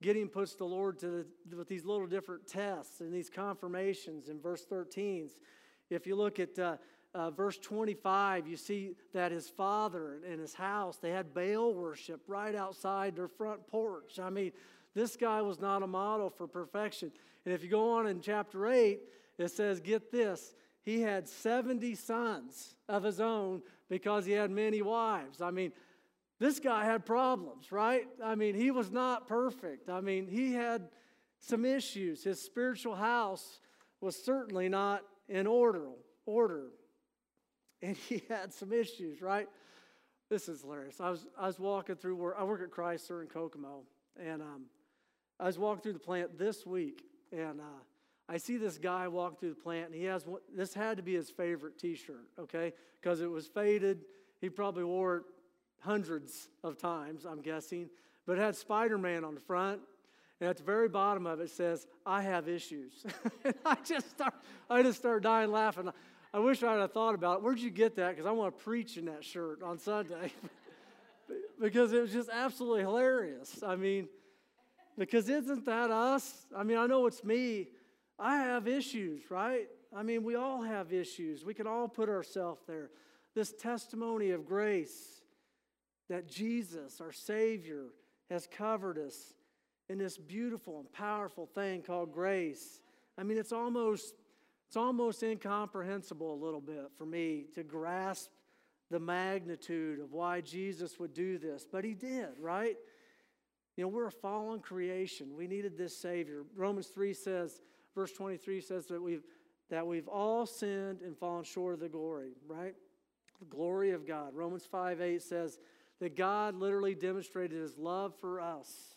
Gideon 0.00 0.28
puts 0.28 0.54
the 0.54 0.64
Lord 0.64 0.98
to 1.00 1.26
the, 1.50 1.56
with 1.56 1.68
these 1.68 1.84
little 1.84 2.06
different 2.06 2.46
tests 2.46 3.00
and 3.00 3.12
these 3.12 3.28
confirmations 3.28 4.30
in 4.30 4.40
verse 4.40 4.64
13. 4.64 5.28
If 5.90 6.06
you 6.06 6.16
look 6.16 6.40
at 6.40 6.58
uh, 6.58 6.76
uh, 7.14 7.30
verse 7.30 7.58
25, 7.58 8.46
you 8.46 8.56
see 8.56 8.94
that 9.12 9.32
his 9.32 9.48
father 9.48 10.20
and 10.28 10.40
his 10.40 10.54
house, 10.54 10.96
they 10.96 11.10
had 11.10 11.34
Baal 11.34 11.74
worship 11.74 12.22
right 12.26 12.54
outside 12.54 13.16
their 13.16 13.28
front 13.28 13.66
porch. 13.66 14.18
I 14.18 14.30
mean, 14.30 14.52
this 14.94 15.16
guy 15.16 15.42
was 15.42 15.60
not 15.60 15.82
a 15.82 15.86
model 15.86 16.30
for 16.30 16.46
perfection. 16.46 17.12
And 17.44 17.54
if 17.54 17.62
you 17.62 17.68
go 17.68 17.92
on 17.92 18.06
in 18.06 18.20
chapter 18.20 18.66
8, 18.66 19.00
it 19.38 19.50
says, 19.50 19.80
get 19.80 20.10
this, 20.10 20.54
he 20.82 21.00
had 21.00 21.28
70 21.28 21.94
sons 21.94 22.76
of 22.88 23.02
his 23.02 23.20
own 23.20 23.62
because 23.88 24.24
he 24.24 24.32
had 24.32 24.50
many 24.50 24.82
wives. 24.82 25.40
I 25.40 25.50
mean, 25.50 25.72
this 26.38 26.58
guy 26.58 26.84
had 26.84 27.06
problems, 27.06 27.70
right? 27.70 28.06
I 28.22 28.34
mean, 28.34 28.54
he 28.54 28.70
was 28.70 28.90
not 28.90 29.28
perfect. 29.28 29.88
I 29.88 30.00
mean, 30.00 30.26
he 30.26 30.52
had 30.52 30.88
some 31.38 31.64
issues. 31.64 32.24
His 32.24 32.40
spiritual 32.40 32.96
house 32.96 33.60
was 34.00 34.16
certainly 34.16 34.68
not 34.68 35.02
in 35.28 35.46
order. 35.46 35.88
Order. 36.26 36.68
And 37.82 37.96
he 37.96 38.22
had 38.28 38.52
some 38.52 38.72
issues, 38.72 39.20
right? 39.20 39.48
This 40.30 40.48
is 40.48 40.62
hilarious. 40.62 41.00
I 41.00 41.10
was, 41.10 41.26
I 41.38 41.46
was 41.46 41.58
walking 41.58 41.96
through 41.96 42.16
where 42.16 42.38
I 42.38 42.44
work 42.44 42.62
at 42.62 42.70
Chrysler 42.70 43.20
in 43.20 43.28
Kokomo, 43.28 43.82
and 44.18 44.40
um, 44.40 44.62
I 45.38 45.46
was 45.46 45.58
walking 45.58 45.82
through 45.82 45.92
the 45.94 45.98
plant 45.98 46.38
this 46.38 46.64
week, 46.64 47.02
and 47.32 47.60
uh, 47.60 47.82
I 48.28 48.38
see 48.38 48.56
this 48.56 48.78
guy 48.78 49.08
walking 49.08 49.36
through 49.38 49.50
the 49.50 49.60
plant, 49.60 49.86
and 49.86 49.94
he 49.94 50.04
has 50.04 50.26
one, 50.26 50.40
this 50.54 50.72
had 50.72 50.96
to 50.96 51.02
be 51.02 51.14
his 51.14 51.28
favorite 51.28 51.78
T-shirt, 51.78 52.28
okay? 52.38 52.72
Because 53.00 53.20
it 53.20 53.30
was 53.30 53.46
faded. 53.46 54.04
He 54.40 54.48
probably 54.48 54.84
wore 54.84 55.16
it 55.18 55.22
hundreds 55.80 56.48
of 56.62 56.78
times, 56.78 57.26
I'm 57.26 57.42
guessing. 57.42 57.90
But 58.26 58.38
it 58.38 58.40
had 58.40 58.56
Spider-Man 58.56 59.24
on 59.24 59.34
the 59.34 59.40
front, 59.40 59.80
and 60.40 60.48
at 60.48 60.56
the 60.56 60.62
very 60.62 60.88
bottom 60.88 61.26
of 61.26 61.40
it 61.40 61.50
says, 61.50 61.86
"I 62.06 62.22
have 62.22 62.48
issues." 62.48 63.04
and 63.44 63.54
I 63.66 63.76
just 63.84 64.10
start, 64.10 64.34
I 64.70 64.82
just 64.82 64.98
start 64.98 65.22
dying 65.22 65.50
laughing. 65.50 65.90
I 66.34 66.38
wish 66.38 66.62
I'd 66.62 66.80
have 66.80 66.92
thought 66.92 67.14
about 67.14 67.38
it. 67.38 67.42
Where'd 67.42 67.58
you 67.58 67.70
get 67.70 67.96
that? 67.96 68.10
Because 68.10 68.24
I 68.24 68.30
want 68.32 68.56
to 68.56 68.64
preach 68.64 68.96
in 68.96 69.04
that 69.04 69.22
shirt 69.22 69.62
on 69.62 69.78
Sunday. 69.78 70.32
because 71.60 71.92
it 71.92 72.00
was 72.00 72.12
just 72.12 72.30
absolutely 72.32 72.80
hilarious. 72.80 73.62
I 73.62 73.76
mean, 73.76 74.08
because 74.96 75.28
isn't 75.28 75.66
that 75.66 75.90
us? 75.90 76.46
I 76.56 76.62
mean, 76.62 76.78
I 76.78 76.86
know 76.86 77.06
it's 77.06 77.22
me. 77.22 77.68
I 78.18 78.36
have 78.36 78.66
issues, 78.66 79.30
right? 79.30 79.68
I 79.94 80.02
mean, 80.02 80.22
we 80.22 80.34
all 80.34 80.62
have 80.62 80.92
issues. 80.92 81.44
We 81.44 81.52
can 81.52 81.66
all 81.66 81.86
put 81.86 82.08
ourselves 82.08 82.62
there. 82.66 82.90
This 83.34 83.52
testimony 83.52 84.30
of 84.30 84.46
grace 84.46 85.20
that 86.08 86.28
Jesus, 86.28 87.00
our 87.00 87.12
Savior, 87.12 87.86
has 88.30 88.46
covered 88.46 88.98
us 88.98 89.34
in 89.88 89.98
this 89.98 90.16
beautiful 90.16 90.80
and 90.80 90.90
powerful 90.92 91.46
thing 91.46 91.82
called 91.82 92.12
grace. 92.12 92.80
I 93.18 93.22
mean, 93.22 93.36
it's 93.36 93.52
almost 93.52 94.14
it's 94.72 94.76
almost 94.78 95.22
incomprehensible 95.22 96.32
a 96.32 96.40
little 96.42 96.58
bit 96.58 96.90
for 96.96 97.04
me 97.04 97.44
to 97.54 97.62
grasp 97.62 98.30
the 98.90 98.98
magnitude 98.98 100.00
of 100.00 100.12
why 100.14 100.40
Jesus 100.40 100.98
would 100.98 101.12
do 101.12 101.36
this, 101.36 101.66
but 101.70 101.84
he 101.84 101.92
did, 101.92 102.38
right? 102.40 102.76
You 103.76 103.84
know, 103.84 103.88
we're 103.88 104.06
a 104.06 104.10
fallen 104.10 104.60
creation. 104.60 105.36
We 105.36 105.46
needed 105.46 105.76
this 105.76 105.94
Savior. 105.94 106.44
Romans 106.56 106.86
3 106.86 107.12
says, 107.12 107.60
verse 107.94 108.12
23 108.12 108.62
says 108.62 108.86
that 108.86 109.02
we've, 109.02 109.24
that 109.68 109.86
we've 109.86 110.08
all 110.08 110.46
sinned 110.46 111.02
and 111.02 111.18
fallen 111.18 111.44
short 111.44 111.74
of 111.74 111.80
the 111.80 111.90
glory, 111.90 112.30
right? 112.48 112.74
The 113.40 113.54
glory 113.54 113.90
of 113.90 114.06
God. 114.06 114.34
Romans 114.34 114.64
5 114.64 115.02
8 115.02 115.20
says 115.20 115.58
that 116.00 116.16
God 116.16 116.54
literally 116.54 116.94
demonstrated 116.94 117.60
his 117.60 117.76
love 117.76 118.14
for 118.22 118.40
us 118.40 118.96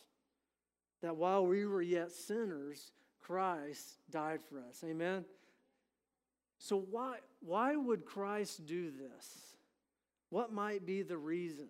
that 1.01 1.17
while 1.17 1.45
we 1.45 1.65
were 1.65 1.81
yet 1.81 2.13
sinners, 2.13 2.93
Christ 3.19 3.97
died 4.09 4.39
for 4.49 4.61
us. 4.61 4.81
Amen? 4.85 5.25
So, 6.57 6.77
why, 6.77 7.17
why 7.41 7.75
would 7.75 8.05
Christ 8.05 8.65
do 8.65 8.91
this? 8.91 9.55
What 10.29 10.51
might 10.51 10.85
be 10.85 11.01
the 11.01 11.17
reason? 11.17 11.67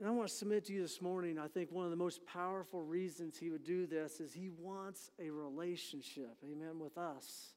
And 0.00 0.08
I 0.08 0.12
want 0.12 0.28
to 0.28 0.34
submit 0.34 0.66
to 0.66 0.72
you 0.72 0.82
this 0.82 1.02
morning, 1.02 1.38
I 1.38 1.48
think 1.48 1.72
one 1.72 1.84
of 1.84 1.90
the 1.90 1.96
most 1.96 2.24
powerful 2.24 2.82
reasons 2.82 3.36
he 3.36 3.50
would 3.50 3.64
do 3.64 3.86
this 3.86 4.20
is 4.20 4.32
he 4.32 4.48
wants 4.48 5.10
a 5.18 5.28
relationship, 5.30 6.36
amen, 6.44 6.78
with 6.78 6.96
us. 6.96 7.54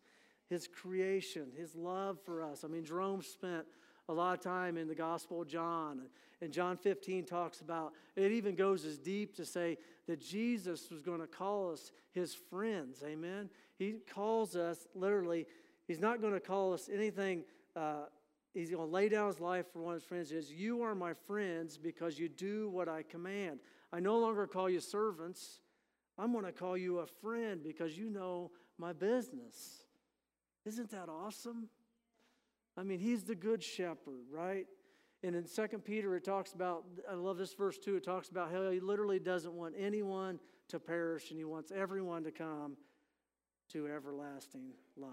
His 0.49 0.67
creation, 0.67 1.51
his 1.55 1.75
love 1.75 2.17
for 2.25 2.41
us. 2.41 2.63
I 2.63 2.67
mean, 2.67 2.83
Jerome 2.83 3.21
spent 3.21 3.65
a 4.09 4.13
lot 4.13 4.37
of 4.37 4.43
time 4.43 4.75
in 4.75 4.87
the 4.87 4.95
Gospel 4.95 5.43
of 5.43 5.47
John. 5.47 6.01
And 6.41 6.51
John 6.51 6.77
15 6.77 7.25
talks 7.25 7.61
about, 7.61 7.93
it 8.15 8.31
even 8.31 8.55
goes 8.55 8.85
as 8.85 8.97
deep 8.97 9.35
to 9.35 9.45
say 9.45 9.77
that 10.07 10.19
Jesus 10.19 10.89
was 10.89 11.03
going 11.03 11.21
to 11.21 11.27
call 11.27 11.71
us 11.71 11.91
his 12.11 12.33
friends. 12.33 13.03
Amen. 13.05 13.49
He 13.81 13.95
calls 14.13 14.55
us 14.55 14.85
literally, 14.93 15.47
he's 15.87 15.99
not 15.99 16.21
going 16.21 16.33
to 16.33 16.39
call 16.39 16.71
us 16.71 16.87
anything. 16.93 17.43
Uh, 17.75 18.03
he's 18.53 18.69
going 18.69 18.87
to 18.87 18.93
lay 18.93 19.09
down 19.09 19.25
his 19.25 19.39
life 19.39 19.65
for 19.73 19.81
one 19.81 19.95
of 19.95 20.01
his 20.01 20.07
friends. 20.07 20.29
He 20.29 20.35
says, 20.35 20.51
you 20.51 20.83
are 20.83 20.93
my 20.93 21.13
friends 21.25 21.79
because 21.79 22.19
you 22.19 22.29
do 22.29 22.69
what 22.69 22.87
I 22.87 23.01
command. 23.01 23.59
I 23.91 23.99
no 23.99 24.19
longer 24.19 24.45
call 24.45 24.69
you 24.69 24.79
servants. 24.79 25.61
I'm 26.15 26.31
going 26.31 26.45
to 26.45 26.51
call 26.51 26.77
you 26.77 26.99
a 26.99 27.07
friend 27.07 27.63
because 27.63 27.97
you 27.97 28.11
know 28.11 28.51
my 28.77 28.93
business. 28.93 29.85
Isn't 30.63 30.91
that 30.91 31.09
awesome? 31.09 31.67
I 32.77 32.83
mean, 32.83 32.99
he's 32.99 33.23
the 33.23 33.33
good 33.33 33.63
shepherd, 33.63 34.27
right? 34.31 34.67
And 35.23 35.35
in 35.35 35.47
Second 35.47 35.85
Peter, 35.85 36.15
it 36.15 36.23
talks 36.23 36.53
about, 36.53 36.83
I 37.09 37.15
love 37.15 37.39
this 37.39 37.55
verse 37.55 37.79
too, 37.79 37.95
it 37.95 38.03
talks 38.03 38.29
about 38.29 38.51
how 38.51 38.69
he 38.69 38.79
literally 38.79 39.17
doesn't 39.17 39.53
want 39.53 39.73
anyone 39.75 40.39
to 40.67 40.79
perish 40.79 41.31
and 41.31 41.39
he 41.39 41.45
wants 41.45 41.71
everyone 41.75 42.23
to 42.25 42.31
come 42.31 42.77
to 43.73 43.87
everlasting 43.87 44.71
life. 44.97 45.11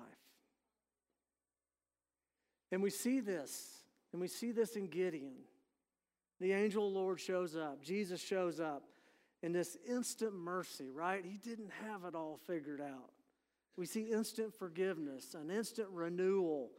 And 2.71 2.83
we 2.83 2.91
see 2.91 3.21
this, 3.21 3.83
and 4.13 4.21
we 4.21 4.29
see 4.29 4.53
this 4.53 4.77
in 4.77 4.89
Gideon. 4.89 5.35
The 6.41 6.53
angel 6.53 6.91
the 6.91 6.99
Lord 6.99 7.19
shows 7.19 7.57
up, 7.57 7.83
Jesus 7.83 8.21
shows 8.21 8.61
up 8.61 8.85
in 9.43 9.53
this 9.53 9.77
instant 9.89 10.35
mercy, 10.35 10.91
right? 10.91 11.25
He 11.25 11.39
didn't 11.39 11.71
have 11.87 12.05
it 12.05 12.15
all 12.15 12.39
figured 12.47 12.81
out. 12.81 13.11
We 13.77 13.87
see 13.87 14.03
instant 14.03 14.53
forgiveness, 14.55 15.35
an 15.35 15.51
instant 15.51 15.89
renewal 15.93 16.71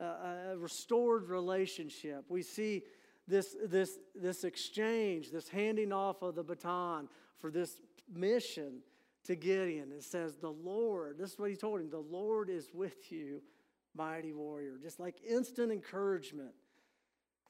a 0.00 0.56
restored 0.58 1.28
relationship. 1.28 2.24
We 2.28 2.42
see 2.42 2.82
this, 3.26 3.56
this, 3.66 3.98
this 4.14 4.44
exchange, 4.44 5.30
this 5.30 5.48
handing 5.48 5.92
off 5.92 6.22
of 6.22 6.34
the 6.34 6.44
baton 6.44 7.08
for 7.38 7.50
this 7.50 7.80
mission 8.12 8.80
to 9.26 9.36
Gideon. 9.36 9.92
It 9.92 10.04
says, 10.04 10.36
The 10.36 10.50
Lord, 10.50 11.18
this 11.18 11.32
is 11.32 11.38
what 11.38 11.50
he 11.50 11.56
told 11.56 11.80
him, 11.80 11.90
the 11.90 11.98
Lord 11.98 12.48
is 12.50 12.68
with 12.72 13.10
you, 13.12 13.42
mighty 13.94 14.32
warrior. 14.32 14.78
Just 14.82 15.00
like 15.00 15.16
instant 15.28 15.72
encouragement, 15.72 16.52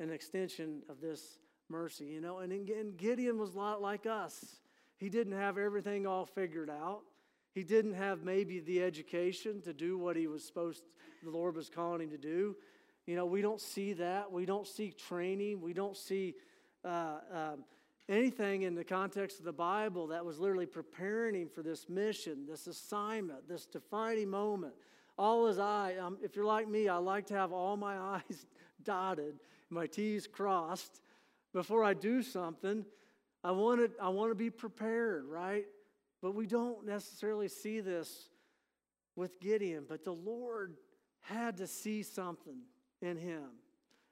an 0.00 0.10
extension 0.10 0.82
of 0.88 1.00
this 1.00 1.38
mercy, 1.68 2.06
you 2.06 2.20
know. 2.20 2.38
And 2.38 2.52
again, 2.52 2.94
Gideon 2.96 3.38
was 3.38 3.54
a 3.54 3.58
lot 3.58 3.82
like 3.82 4.06
us. 4.06 4.56
He 4.98 5.08
didn't 5.08 5.34
have 5.34 5.58
everything 5.58 6.06
all 6.06 6.26
figured 6.26 6.70
out. 6.70 7.02
He 7.52 7.62
didn't 7.62 7.94
have 7.94 8.22
maybe 8.22 8.60
the 8.60 8.82
education 8.82 9.62
to 9.62 9.72
do 9.72 9.96
what 9.98 10.16
he 10.16 10.26
was 10.26 10.44
supposed 10.44 10.82
the 11.22 11.30
Lord 11.30 11.56
was 11.56 11.68
calling 11.68 12.02
him 12.02 12.10
to 12.10 12.18
do. 12.18 12.56
You 13.06 13.16
know, 13.16 13.26
we 13.26 13.40
don't 13.40 13.60
see 13.60 13.92
that. 13.94 14.30
We 14.30 14.46
don't 14.46 14.66
see 14.66 14.92
training. 14.92 15.60
We 15.60 15.72
don't 15.72 15.96
see 15.96 16.34
uh, 16.84 17.18
um, 17.32 17.64
anything 18.08 18.62
in 18.62 18.74
the 18.74 18.84
context 18.84 19.38
of 19.38 19.44
the 19.44 19.52
Bible 19.52 20.08
that 20.08 20.24
was 20.24 20.38
literally 20.38 20.66
preparing 20.66 21.34
him 21.34 21.48
for 21.48 21.62
this 21.62 21.88
mission, 21.88 22.46
this 22.48 22.66
assignment, 22.66 23.48
this 23.48 23.66
defining 23.66 24.30
moment. 24.30 24.74
All 25.18 25.46
his 25.46 25.58
eye, 25.58 25.96
um, 26.00 26.18
if 26.22 26.36
you're 26.36 26.44
like 26.44 26.68
me, 26.68 26.88
I 26.88 26.96
like 26.96 27.26
to 27.28 27.34
have 27.34 27.52
all 27.52 27.76
my 27.76 27.96
I's 28.30 28.46
dotted, 28.82 29.40
my 29.70 29.86
T's 29.86 30.26
crossed 30.26 31.00
before 31.52 31.82
I 31.82 31.94
do 31.94 32.22
something. 32.22 32.84
I 33.42 33.50
want 33.52 33.80
to, 33.80 34.02
I 34.02 34.08
want 34.08 34.30
to 34.30 34.34
be 34.34 34.50
prepared, 34.50 35.24
right? 35.24 35.66
But 36.22 36.34
we 36.34 36.46
don't 36.46 36.84
necessarily 36.84 37.48
see 37.48 37.80
this 37.80 38.28
with 39.14 39.40
Gideon. 39.40 39.84
But 39.88 40.04
the 40.04 40.12
Lord 40.12 40.74
had 41.20 41.56
to 41.58 41.66
see 41.66 42.02
something 42.02 42.58
in 43.02 43.16
him. 43.16 43.44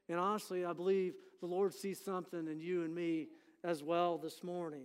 And 0.09 0.19
honestly, 0.19 0.65
I 0.65 0.73
believe 0.73 1.15
the 1.41 1.47
Lord 1.47 1.75
sees 1.75 2.03
something 2.03 2.49
in 2.49 2.61
you 2.61 2.83
and 2.83 2.95
me 2.95 3.29
as 3.65 3.83
well 3.83 4.19
this 4.19 4.45
morning, 4.45 4.85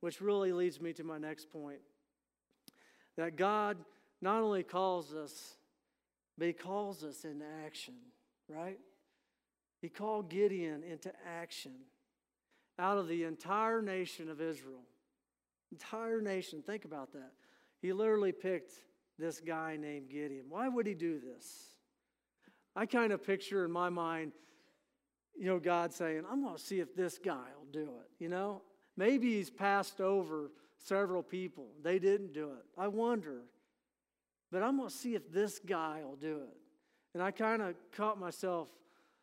which 0.00 0.20
really 0.20 0.52
leads 0.52 0.80
me 0.80 0.92
to 0.94 1.04
my 1.04 1.18
next 1.18 1.50
point. 1.50 1.80
That 3.16 3.36
God 3.36 3.76
not 4.20 4.42
only 4.42 4.64
calls 4.64 5.14
us, 5.14 5.56
but 6.36 6.48
He 6.48 6.52
calls 6.52 7.04
us 7.04 7.24
into 7.24 7.44
action, 7.64 7.94
right? 8.48 8.78
He 9.80 9.88
called 9.88 10.30
Gideon 10.30 10.82
into 10.82 11.12
action 11.38 11.72
out 12.78 12.98
of 12.98 13.06
the 13.06 13.22
entire 13.22 13.82
nation 13.82 14.28
of 14.28 14.40
Israel 14.40 14.82
entire 15.74 16.20
nation. 16.20 16.62
Think 16.62 16.84
about 16.84 17.12
that. 17.12 17.32
He 17.82 17.92
literally 17.92 18.32
picked 18.32 18.72
this 19.18 19.40
guy 19.40 19.76
named 19.76 20.08
Gideon. 20.08 20.46
Why 20.48 20.68
would 20.68 20.86
he 20.86 20.94
do 20.94 21.18
this? 21.18 21.46
I 22.76 22.86
kind 22.86 23.12
of 23.12 23.24
picture 23.24 23.64
in 23.64 23.70
my 23.70 23.88
mind, 23.88 24.32
you 25.36 25.46
know, 25.46 25.58
God 25.58 25.92
saying, 25.92 26.22
I'm 26.30 26.42
going 26.42 26.56
to 26.56 26.62
see 26.62 26.80
if 26.80 26.94
this 26.94 27.18
guy 27.18 27.48
do 27.74 27.82
it. 27.82 28.10
You 28.18 28.28
know, 28.28 28.62
maybe 28.96 29.34
he's 29.34 29.50
passed 29.50 30.00
over 30.00 30.50
several 30.78 31.22
people. 31.22 31.66
They 31.82 31.98
didn't 31.98 32.32
do 32.32 32.50
it. 32.50 32.64
I 32.78 32.88
wonder. 32.88 33.42
But 34.50 34.62
I'm 34.62 34.76
going 34.76 34.88
to 34.88 34.94
see 34.94 35.14
if 35.14 35.32
this 35.32 35.58
guy 35.58 36.00
will 36.04 36.16
do 36.16 36.36
it. 36.36 36.56
And 37.12 37.22
I 37.22 37.30
kind 37.30 37.62
of 37.62 37.74
caught 37.92 38.18
myself 38.18 38.68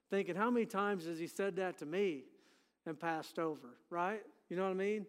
thinking, 0.10 0.36
how 0.36 0.50
many 0.50 0.66
times 0.66 1.06
has 1.06 1.20
he 1.20 1.28
said 1.28 1.56
that 1.56 1.78
to 1.80 1.86
me 1.86 2.24
and 2.86 3.00
passed 3.00 3.40
over, 3.40 3.78
right? 3.90 4.22
You 4.50 4.58
know 4.58 4.64
what 4.64 4.72
I 4.72 4.76
mean? 4.76 5.06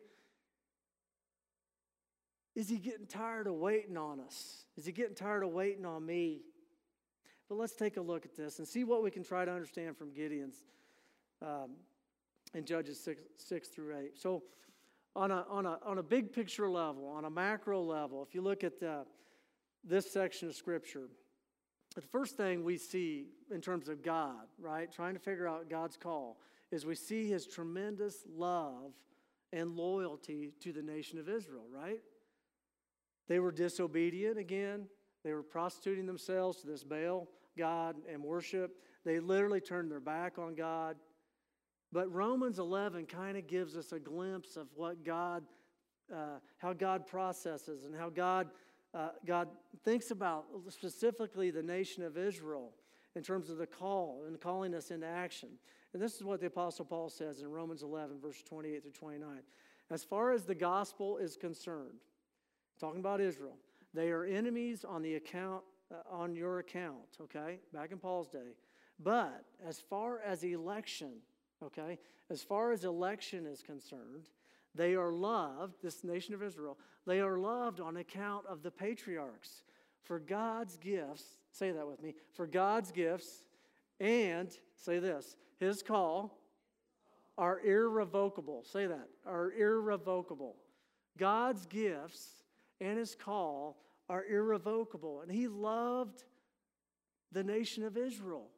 Is 2.55 2.68
he 2.68 2.76
getting 2.76 3.07
tired 3.07 3.46
of 3.46 3.55
waiting 3.55 3.96
on 3.96 4.20
us? 4.20 4.64
Is 4.76 4.85
he 4.85 4.92
getting 4.92 5.14
tired 5.14 5.42
of 5.42 5.50
waiting 5.50 5.87
on 5.87 6.05
me? 6.05 6.42
But 7.48 7.57
let's 7.57 7.74
take 7.74 7.96
a 7.96 8.00
look 8.00 8.24
at 8.24 8.37
this 8.37 8.59
and 8.59 8.68
see 8.68 8.85
what 8.85 9.02
we 9.02 9.11
can 9.11 9.24
try 9.24 9.44
to 9.44 9.50
understand 9.50 9.96
from 9.96 10.12
Gideon's 10.12 10.62
um, 11.40 11.70
in 12.54 12.64
Judges 12.64 13.02
6, 13.02 13.22
6 13.36 13.68
through 13.68 13.96
8. 13.96 14.18
So, 14.18 14.42
on 15.14 15.30
a, 15.30 15.44
on, 15.48 15.66
a, 15.66 15.78
on 15.84 15.98
a 15.98 16.02
big 16.02 16.32
picture 16.32 16.68
level, 16.68 17.06
on 17.06 17.26
a 17.26 17.30
macro 17.30 17.82
level, 17.82 18.22
if 18.22 18.34
you 18.34 18.40
look 18.40 18.64
at 18.64 18.80
the, 18.80 19.04
this 19.84 20.10
section 20.10 20.48
of 20.48 20.54
Scripture, 20.54 21.08
the 21.94 22.00
first 22.00 22.36
thing 22.36 22.64
we 22.64 22.78
see 22.78 23.26
in 23.50 23.60
terms 23.60 23.88
of 23.88 24.02
God, 24.02 24.46
right, 24.58 24.90
trying 24.90 25.12
to 25.12 25.20
figure 25.20 25.46
out 25.46 25.68
God's 25.68 25.96
call, 25.98 26.40
is 26.70 26.86
we 26.86 26.94
see 26.94 27.28
his 27.28 27.46
tremendous 27.46 28.24
love 28.34 28.92
and 29.52 29.76
loyalty 29.76 30.54
to 30.60 30.72
the 30.72 30.82
nation 30.82 31.18
of 31.18 31.28
Israel, 31.28 31.66
right? 31.70 32.00
They 33.28 33.38
were 33.38 33.52
disobedient 33.52 34.38
again. 34.38 34.86
They 35.24 35.34
were 35.34 35.42
prostituting 35.42 36.06
themselves 36.06 36.62
to 36.62 36.66
this 36.66 36.82
Baal 36.82 37.28
God 37.56 37.96
and 38.10 38.22
worship. 38.22 38.78
They 39.04 39.20
literally 39.20 39.60
turned 39.60 39.90
their 39.90 40.00
back 40.00 40.38
on 40.38 40.54
God. 40.54 40.96
But 41.92 42.12
Romans 42.12 42.59
11 42.59 43.07
kind 43.07 43.37
of 43.37 43.46
gives 43.46 43.76
us 43.76 43.92
a 43.92 43.98
glimpse 43.98 44.57
of 44.57 44.68
what 44.74 45.05
God, 45.05 45.44
uh, 46.12 46.38
how 46.59 46.72
God 46.72 47.07
processes 47.07 47.85
and 47.85 47.94
how 47.94 48.09
God, 48.09 48.48
uh, 48.94 49.11
God 49.26 49.48
thinks 49.85 50.11
about 50.11 50.46
specifically 50.68 51.50
the 51.50 51.62
nation 51.62 52.02
of 52.02 52.16
Israel 52.16 52.72
in 53.14 53.22
terms 53.22 53.50
of 53.50 53.59
the 53.59 53.66
call 53.66 54.24
and 54.26 54.40
calling 54.40 54.74
us 54.74 54.90
into 54.90 55.07
action. 55.07 55.50
And 55.92 56.00
this 56.00 56.14
is 56.16 56.24
what 56.24 56.40
the 56.40 56.46
Apostle 56.46 56.87
Paul 56.87 57.11
says 57.11 57.42
in 57.42 57.50
Romans 57.50 57.83
11, 57.83 58.18
verse 58.20 58.42
28 58.42 58.83
through 58.83 58.92
29. 58.92 59.42
As 59.90 60.02
far 60.02 60.33
as 60.33 60.44
the 60.44 60.55
gospel 60.55 61.18
is 61.18 61.37
concerned, 61.37 61.98
talking 62.81 63.00
about 63.00 63.20
Israel, 63.20 63.59
they 63.92 64.11
are 64.11 64.24
enemies 64.24 64.85
on 64.85 65.02
the 65.02 65.16
account 65.16 65.62
uh, 65.92 65.96
on 66.11 66.35
your 66.35 66.61
account, 66.61 67.18
okay? 67.20 67.59
Back 67.74 67.92
in 67.92 67.98
Paul's 67.98 68.28
day. 68.28 68.57
But 68.98 69.44
as 69.66 69.78
far 69.78 70.20
as 70.20 70.42
election, 70.42 71.16
okay, 71.62 71.98
as 72.31 72.42
far 72.42 72.72
as 72.72 72.85
election 72.85 73.46
is 73.46 73.62
concerned, 73.62 74.29
they 74.75 74.94
are 74.94 75.12
loved, 75.12 75.77
this 75.83 76.03
nation 76.03 76.35
of 76.35 76.42
Israel, 76.42 76.79
they 77.07 77.20
are 77.20 77.38
loved 77.38 77.81
on 77.81 77.96
account 77.96 78.46
of 78.46 78.62
the 78.62 78.70
patriarchs. 78.70 79.62
For 80.03 80.18
God's 80.18 80.77
gifts, 80.79 81.25
say 81.53 81.70
that 81.72 81.87
with 81.87 82.03
me, 82.03 82.14
for 82.33 82.46
God's 82.46 82.90
gifts 82.90 83.44
and, 84.01 84.51
say 84.75 84.98
this, 84.98 85.37
his 85.59 85.83
call 85.83 86.38
are 87.38 87.61
irrevocable. 87.61 88.64
Say 88.64 88.87
that, 88.87 89.09
are 89.27 89.53
irrevocable. 89.53 90.57
God's 91.18 91.66
gifts 91.66 92.42
and 92.81 92.98
his 92.98 93.14
call 93.14 93.79
are 94.09 94.25
irrevocable. 94.25 95.20
And 95.20 95.31
he 95.31 95.48
loved 95.48 96.25
the 97.31 97.44
nation 97.44 97.85
of 97.85 97.96
Israel 97.96 98.48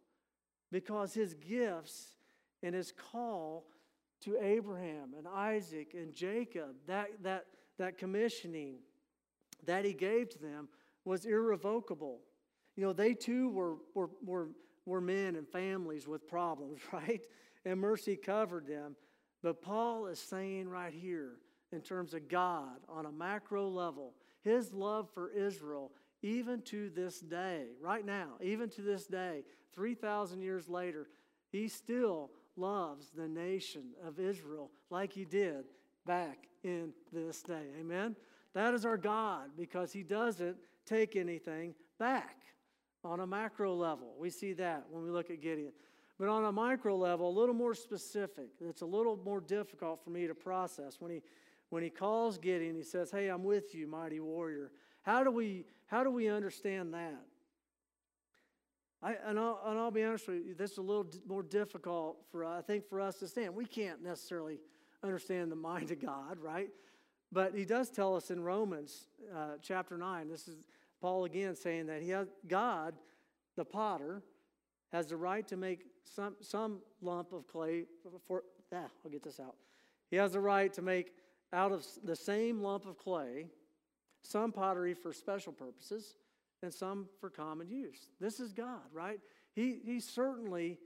because 0.73 1.15
his 1.15 1.35
gifts 1.35 2.14
and 2.65 2.75
his 2.75 2.93
call 2.93 3.67
to 4.23 4.37
Abraham 4.43 5.13
and 5.17 5.29
Isaac 5.29 5.95
and 5.95 6.15
Jacob, 6.15 6.75
that, 6.87 7.11
that, 7.23 7.45
that 7.79 7.99
commissioning 7.99 8.79
that 9.67 9.85
he 9.85 9.93
gave 9.93 10.31
to 10.31 10.39
them 10.39 10.69
was 11.05 11.27
irrevocable. 11.27 12.21
You 12.75 12.85
know, 12.85 12.93
they 12.93 13.13
too 13.15 13.51
were, 13.51 13.77
were, 13.95 14.11
were, 14.25 14.49
were 14.87 15.01
men 15.01 15.37
and 15.37 15.47
families 15.47 16.09
with 16.09 16.27
problems, 16.27 16.81
right? 16.93 17.21
And 17.65 17.79
mercy 17.79 18.17
covered 18.17 18.67
them. 18.67 18.97
But 19.43 19.61
Paul 19.61 20.07
is 20.07 20.19
saying 20.19 20.69
right 20.69 20.93
here, 20.93 21.37
in 21.71 21.83
terms 21.83 22.15
of 22.15 22.29
God 22.29 22.79
on 22.89 23.05
a 23.05 23.13
macro 23.13 23.69
level, 23.69 24.15
his 24.43 24.73
love 24.73 25.09
for 25.13 25.31
Israel, 25.31 25.93
even 26.23 26.63
to 26.63 26.89
this 26.89 27.21
day, 27.21 27.67
right 27.83 28.07
now, 28.07 28.29
even 28.41 28.71
to 28.71 28.81
this 28.81 29.07
day, 29.07 29.43
3,000 29.75 30.41
years 30.41 30.69
later, 30.69 31.09
he 31.51 31.69
still 31.69 32.31
loves 32.57 33.11
the 33.17 33.29
nation 33.29 33.91
of 34.07 34.19
Israel 34.19 34.71
like 34.91 35.13
he 35.13 35.25
did 35.25 35.65
back 36.07 36.49
in 36.63 36.93
this 37.13 37.43
day. 37.43 37.67
Amen? 37.79 38.17
That 38.55 38.75
is 38.75 38.85
our 38.85 38.97
God 38.97 39.51
because 39.57 39.93
he 39.93 40.03
doesn't 40.03 40.57
take 40.87 41.17
anything 41.17 41.75
back 41.99 42.37
on 43.05 43.21
a 43.21 43.27
macro 43.27 43.75
level. 43.75 44.15
We 44.19 44.31
see 44.31 44.53
that 44.55 44.85
when 44.91 45.05
we 45.05 45.11
look 45.11 45.31
at 45.31 45.41
Gideon. 45.41 45.73
But 46.19 46.29
on 46.29 46.45
a 46.45 46.53
micro 46.53 46.97
level, 46.97 47.29
a 47.29 47.37
little 47.37 47.55
more 47.55 47.75
specific, 47.75 48.51
it's 48.61 48.83
a 48.83 48.87
little 48.87 49.19
more 49.25 49.41
difficult 49.41 50.03
for 50.03 50.11
me 50.11 50.27
to 50.27 50.35
process. 50.35 51.01
When 51.01 51.11
he, 51.11 51.23
when 51.71 51.83
he 51.83 51.91
calls 51.91 52.39
Gideon, 52.39 52.77
he 52.77 52.85
says, 52.85 53.11
Hey, 53.11 53.29
I'm 53.29 53.43
with 53.43 53.75
you, 53.75 53.89
mighty 53.89 54.21
warrior. 54.21 54.71
How 55.03 55.25
do 55.25 55.31
we, 55.31 55.67
how 55.87 56.05
do 56.05 56.11
we 56.11 56.29
understand 56.29 56.95
that? 56.95 57.21
I, 59.05 59.17
and, 59.27 59.39
I'll, 59.39 59.61
and 59.67 59.79
I'll 59.79 59.91
be 59.91 60.03
honest 60.03 60.27
with 60.27 60.47
you, 60.47 60.55
this 60.55 60.73
is 60.73 60.79
a 60.79 60.83
little 60.83 61.07
more 61.29 61.43
difficult 61.43 62.17
for, 62.33 62.43
I 62.43 62.63
think, 62.63 62.89
for 62.89 63.03
us 63.03 63.19
to 63.19 63.29
stand. 63.29 63.55
We 63.55 63.67
can't 63.67 64.03
necessarily 64.03 64.59
understand 65.03 65.53
the 65.53 65.57
mind 65.57 65.91
of 65.91 66.01
God, 66.01 66.39
right? 66.41 66.71
But 67.31 67.55
he 67.55 67.67
does 67.67 67.91
tell 67.91 68.17
us 68.17 68.31
in 68.31 68.43
Romans 68.43 69.09
uh, 69.37 69.57
chapter 69.61 69.99
9, 69.99 70.29
this 70.29 70.49
is 70.49 70.65
Paul 71.03 71.27
again 71.27 71.55
saying 71.55 71.87
that 71.87 72.01
he 72.01 72.09
has, 72.11 72.29
God, 72.49 72.95
the 73.57 73.65
potter, 73.65 74.23
has 74.91 75.09
the 75.09 75.17
right 75.17 75.47
to 75.49 75.57
make 75.59 75.85
some, 76.05 76.35
some 76.41 76.79
lump 77.03 77.35
of 77.35 77.47
clay 77.47 77.85
for, 78.27 78.43
ah, 78.73 78.87
I'll 79.05 79.11
get 79.11 79.23
this 79.23 79.39
out. 79.39 79.57
He 80.11 80.17
has 80.17 80.33
the 80.33 80.41
right 80.41 80.73
to 80.73 80.81
make 80.81 81.13
out 81.53 81.73
of 81.73 81.87
the 82.05 82.17
same 82.17 82.63
lump 82.63 82.87
of 82.87 82.97
clay 82.97 83.49
some 84.23 84.51
pottery 84.51 84.95
for 84.95 85.13
special 85.13 85.53
purposes 85.53 86.17
and 86.65 86.75
some 86.75 87.07
for 87.21 87.31
common 87.31 87.69
use. 87.69 88.09
This 88.21 88.41
is 88.41 88.53
God, 88.53 88.83
right? 88.93 89.21
He, 89.55 89.79
he 89.85 90.01
certainly, 90.01 90.79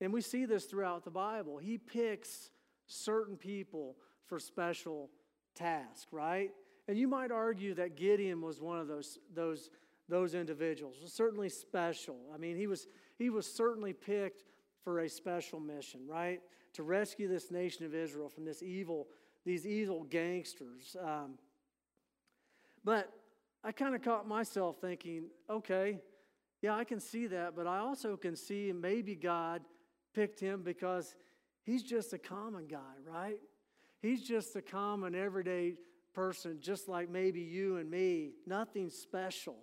and 0.00 0.12
we 0.12 0.20
see 0.20 0.46
this 0.46 0.64
throughout 0.64 1.04
the 1.04 1.10
Bible, 1.10 1.58
he 1.58 1.78
picks 1.78 2.50
certain 2.86 3.36
people 3.36 3.96
for 4.26 4.40
special 4.40 5.10
tasks, 5.54 6.08
right? 6.10 6.50
And 6.88 6.98
you 6.98 7.06
might 7.06 7.30
argue 7.30 7.74
that 7.74 7.96
Gideon 7.96 8.40
was 8.40 8.60
one 8.60 8.80
of 8.80 8.88
those, 8.88 9.18
those, 9.32 9.70
those 10.08 10.34
individuals, 10.34 10.96
was 11.00 11.12
certainly 11.12 11.48
special. 11.48 12.16
I 12.34 12.36
mean, 12.36 12.56
he 12.56 12.66
was, 12.66 12.88
he 13.16 13.30
was 13.30 13.46
certainly 13.46 13.92
picked 13.92 14.42
for 14.82 15.00
a 15.00 15.08
special 15.08 15.60
mission, 15.60 16.00
right? 16.08 16.40
To 16.74 16.82
rescue 16.82 17.28
this 17.28 17.50
nation 17.50 17.84
of 17.84 17.94
Israel 17.94 18.28
from 18.28 18.44
this 18.44 18.62
evil, 18.62 19.06
these 19.44 19.66
evil 19.66 20.04
gangsters. 20.04 20.96
Um, 21.00 21.34
but 22.84 23.12
I 23.62 23.72
kind 23.72 23.94
of 23.94 24.02
caught 24.02 24.26
myself 24.26 24.76
thinking, 24.80 25.24
okay, 25.48 26.00
yeah, 26.62 26.74
I 26.74 26.84
can 26.84 27.00
see 27.00 27.26
that, 27.28 27.54
but 27.54 27.66
I 27.66 27.78
also 27.78 28.16
can 28.16 28.36
see 28.36 28.72
maybe 28.72 29.14
God 29.14 29.62
picked 30.14 30.40
him 30.40 30.62
because 30.62 31.14
he's 31.64 31.82
just 31.82 32.12
a 32.12 32.18
common 32.18 32.66
guy, 32.66 32.78
right? 33.06 33.38
He's 34.00 34.22
just 34.22 34.56
a 34.56 34.62
common, 34.62 35.14
everyday 35.14 35.74
person, 36.14 36.58
just 36.60 36.88
like 36.88 37.10
maybe 37.10 37.40
you 37.40 37.76
and 37.76 37.90
me, 37.90 38.32
nothing 38.46 38.90
special. 38.90 39.56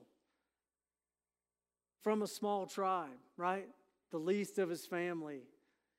From 2.03 2.21
a 2.21 2.27
small 2.27 2.65
tribe, 2.65 3.17
right? 3.35 3.67
The 4.11 4.17
least 4.17 4.59
of 4.59 4.69
his 4.69 4.85
family. 4.85 5.41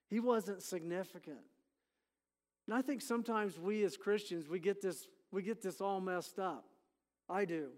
He 0.08 0.20
wasn't 0.20 0.62
significant. 0.62 1.44
And 2.66 2.74
I 2.74 2.82
think 2.82 3.02
sometimes 3.02 3.58
we 3.58 3.82
as 3.84 3.96
Christians, 3.96 4.48
we 4.48 4.58
get 4.58 4.80
this, 4.80 5.08
we 5.30 5.42
get 5.42 5.62
this 5.62 5.80
all 5.80 6.00
messed 6.00 6.38
up. 6.38 6.64
I 7.28 7.44
do. 7.44 7.68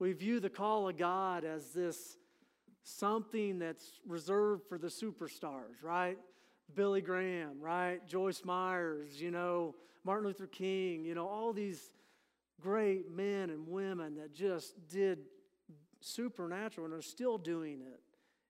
We 0.00 0.14
view 0.14 0.40
the 0.40 0.48
call 0.48 0.88
of 0.88 0.96
God 0.96 1.44
as 1.44 1.72
this 1.74 2.16
something 2.82 3.58
that's 3.58 4.00
reserved 4.06 4.62
for 4.66 4.78
the 4.78 4.86
superstars, 4.86 5.82
right? 5.82 6.16
Billy 6.74 7.02
Graham, 7.02 7.60
right? 7.60 8.04
Joyce 8.08 8.42
Myers, 8.42 9.20
you 9.20 9.30
know, 9.30 9.74
Martin 10.02 10.26
Luther 10.26 10.46
King, 10.46 11.04
you 11.04 11.14
know, 11.14 11.28
all 11.28 11.52
these 11.52 11.90
great 12.62 13.10
men 13.10 13.50
and 13.50 13.68
women 13.68 14.14
that 14.14 14.32
just 14.32 14.74
did 14.88 15.18
supernatural 16.00 16.86
and 16.86 16.94
are 16.94 17.02
still 17.02 17.36
doing 17.36 17.82
it. 17.82 18.00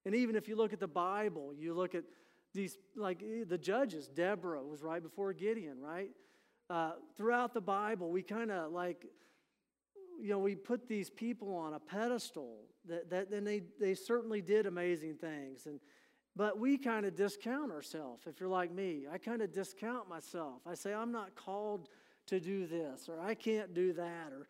And 0.06 0.14
even 0.14 0.36
if 0.36 0.46
you 0.46 0.54
look 0.54 0.72
at 0.72 0.78
the 0.78 0.86
Bible, 0.86 1.52
you 1.52 1.74
look 1.74 1.96
at 1.96 2.04
these, 2.54 2.78
like 2.94 3.24
eh, 3.24 3.42
the 3.44 3.58
judges, 3.58 4.06
Deborah 4.06 4.62
was 4.62 4.82
right 4.82 5.02
before 5.02 5.32
Gideon, 5.32 5.80
right? 5.80 6.10
Uh, 6.68 6.92
throughout 7.16 7.54
the 7.54 7.60
Bible, 7.60 8.08
we 8.08 8.22
kind 8.22 8.52
of 8.52 8.70
like, 8.70 9.06
you 10.20 10.30
know, 10.30 10.38
we 10.38 10.54
put 10.54 10.88
these 10.88 11.10
people 11.10 11.54
on 11.54 11.74
a 11.74 11.80
pedestal 11.80 12.58
that, 12.88 13.10
that 13.10 13.30
and 13.30 13.46
they, 13.46 13.62
they 13.78 13.94
certainly 13.94 14.40
did 14.40 14.66
amazing 14.66 15.16
things. 15.16 15.66
And 15.66 15.80
but 16.36 16.58
we 16.58 16.78
kind 16.78 17.06
of 17.06 17.16
discount 17.16 17.72
ourselves. 17.72 18.22
If 18.26 18.40
you're 18.40 18.48
like 18.48 18.72
me, 18.72 19.04
I 19.12 19.18
kind 19.18 19.42
of 19.42 19.52
discount 19.52 20.08
myself. 20.08 20.62
I 20.66 20.74
say, 20.74 20.94
I'm 20.94 21.12
not 21.12 21.34
called 21.34 21.88
to 22.26 22.38
do 22.40 22.66
this, 22.66 23.08
or 23.08 23.20
I 23.20 23.34
can't 23.34 23.74
do 23.74 23.92
that, 23.94 24.32
or 24.32 24.46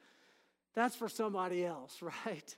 that's 0.75 0.95
for 0.95 1.09
somebody 1.09 1.65
else, 1.65 2.03
right? 2.27 2.57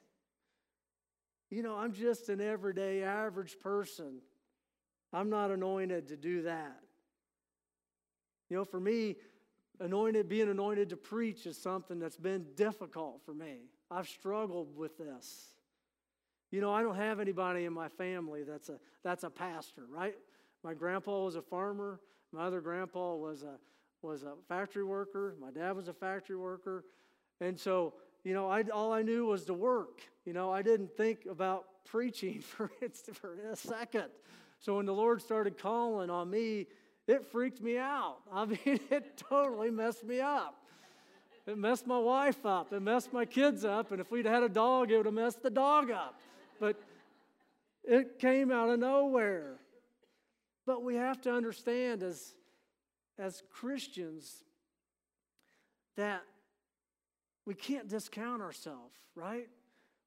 You 1.51 1.63
know, 1.63 1.77
I'm 1.77 1.93
just 1.93 2.29
an 2.29 2.41
everyday 2.41 3.03
average 3.03 3.59
person. 3.61 4.21
I'm 5.13 5.31
not 5.31 5.51
anointed 5.51 6.09
to 6.09 6.17
do 6.17 6.43
that. 6.43 6.81
You 8.49 8.57
know, 8.57 8.65
for 8.65 8.81
me, 8.81 9.17
anointed, 9.83 10.29
being 10.29 10.49
anointed 10.49 10.91
to 10.91 10.97
preach 10.97 11.47
is 11.47 11.59
something 11.59 11.99
that's 11.99 12.17
been 12.17 12.47
difficult 12.57 13.21
for 13.25 13.35
me. 13.35 13.69
I've 13.91 14.09
struggled 14.09 14.77
with 14.77 14.97
this. 14.97 15.49
You 16.51 16.61
know, 16.61 16.73
I 16.73 16.83
don't 16.83 16.97
have 16.97 17.19
anybody 17.19 17.65
in 17.65 17.73
my 17.73 17.89
family 17.89 18.45
that's 18.45 18.69
a, 18.69 18.79
that's 19.03 19.25
a 19.25 19.31
pastor, 19.31 19.83
right? 19.91 20.15
My 20.63 20.75
grandpa 20.75 21.25
was 21.25 21.35
a 21.35 21.43
farmer. 21.43 22.01
My 22.31 22.43
other 22.43 22.61
grandpa 22.61 23.17
was 23.17 23.43
a, 23.43 23.59
was 24.03 24.23
a 24.23 24.35
factory 24.49 24.85
worker. 24.85 25.35
My 25.41 25.51
dad 25.51 25.73
was 25.73 25.89
a 25.89 25.93
factory 25.93 26.37
worker. 26.37 26.85
And 27.41 27.59
so, 27.59 27.95
you 28.23 28.35
know, 28.35 28.49
I, 28.49 28.63
all 28.73 28.93
I 28.93 29.03
knew 29.03 29.27
was 29.27 29.45
to 29.47 29.55
work. 29.55 30.03
You 30.25 30.33
know, 30.33 30.53
I 30.53 30.63
didn't 30.63 30.97
think 30.97 31.27
about 31.29 31.65
preaching 31.85 32.41
for, 32.41 32.71
for 33.15 33.35
a 33.51 33.57
second. 33.57 34.07
So 34.61 34.77
when 34.77 34.87
the 34.87 34.95
Lord 34.95 35.21
started 35.21 35.59
calling 35.59 36.09
on 36.09 36.31
me, 36.31 36.67
it 37.13 37.27
freaked 37.31 37.61
me 37.61 37.79
out. 37.79 38.19
I 38.33 38.45
mean, 38.47 38.81
it 38.91 39.17
totally 39.17 39.71
messed 39.71 40.05
me 40.05 40.21
up. 40.21 40.57
It 41.47 41.59
messed 41.59 41.87
my 41.87 41.99
wife 41.99 42.47
up. 42.47 42.73
It 42.73 42.81
messed 42.81 43.13
my 43.13 43.25
kids 43.25 43.65
up. 43.65 43.91
And 43.91 44.01
if 44.01 44.11
we'd 44.11 44.27
had 44.27 44.43
a 44.43 44.49
dog, 44.49 44.93
it 44.93 44.97
would 44.97 45.07
have 45.07 45.15
messed 45.15 45.43
the 45.43 45.51
dog 45.51 45.91
up 45.91 46.21
but 46.63 46.77
it 47.83 48.21
came 48.21 48.53
out 48.53 48.69
of 48.69 48.79
nowhere. 48.79 49.57
But 50.65 50.85
we 50.85 50.95
have 50.95 51.21
to 51.23 51.33
understand 51.33 52.05
as, 52.05 52.35
as 53.19 53.43
Christians 53.51 54.45
that 55.97 56.23
we 57.45 57.55
can't 57.55 57.89
discount 57.89 58.41
ourselves, 58.41 58.95
right? 59.17 59.49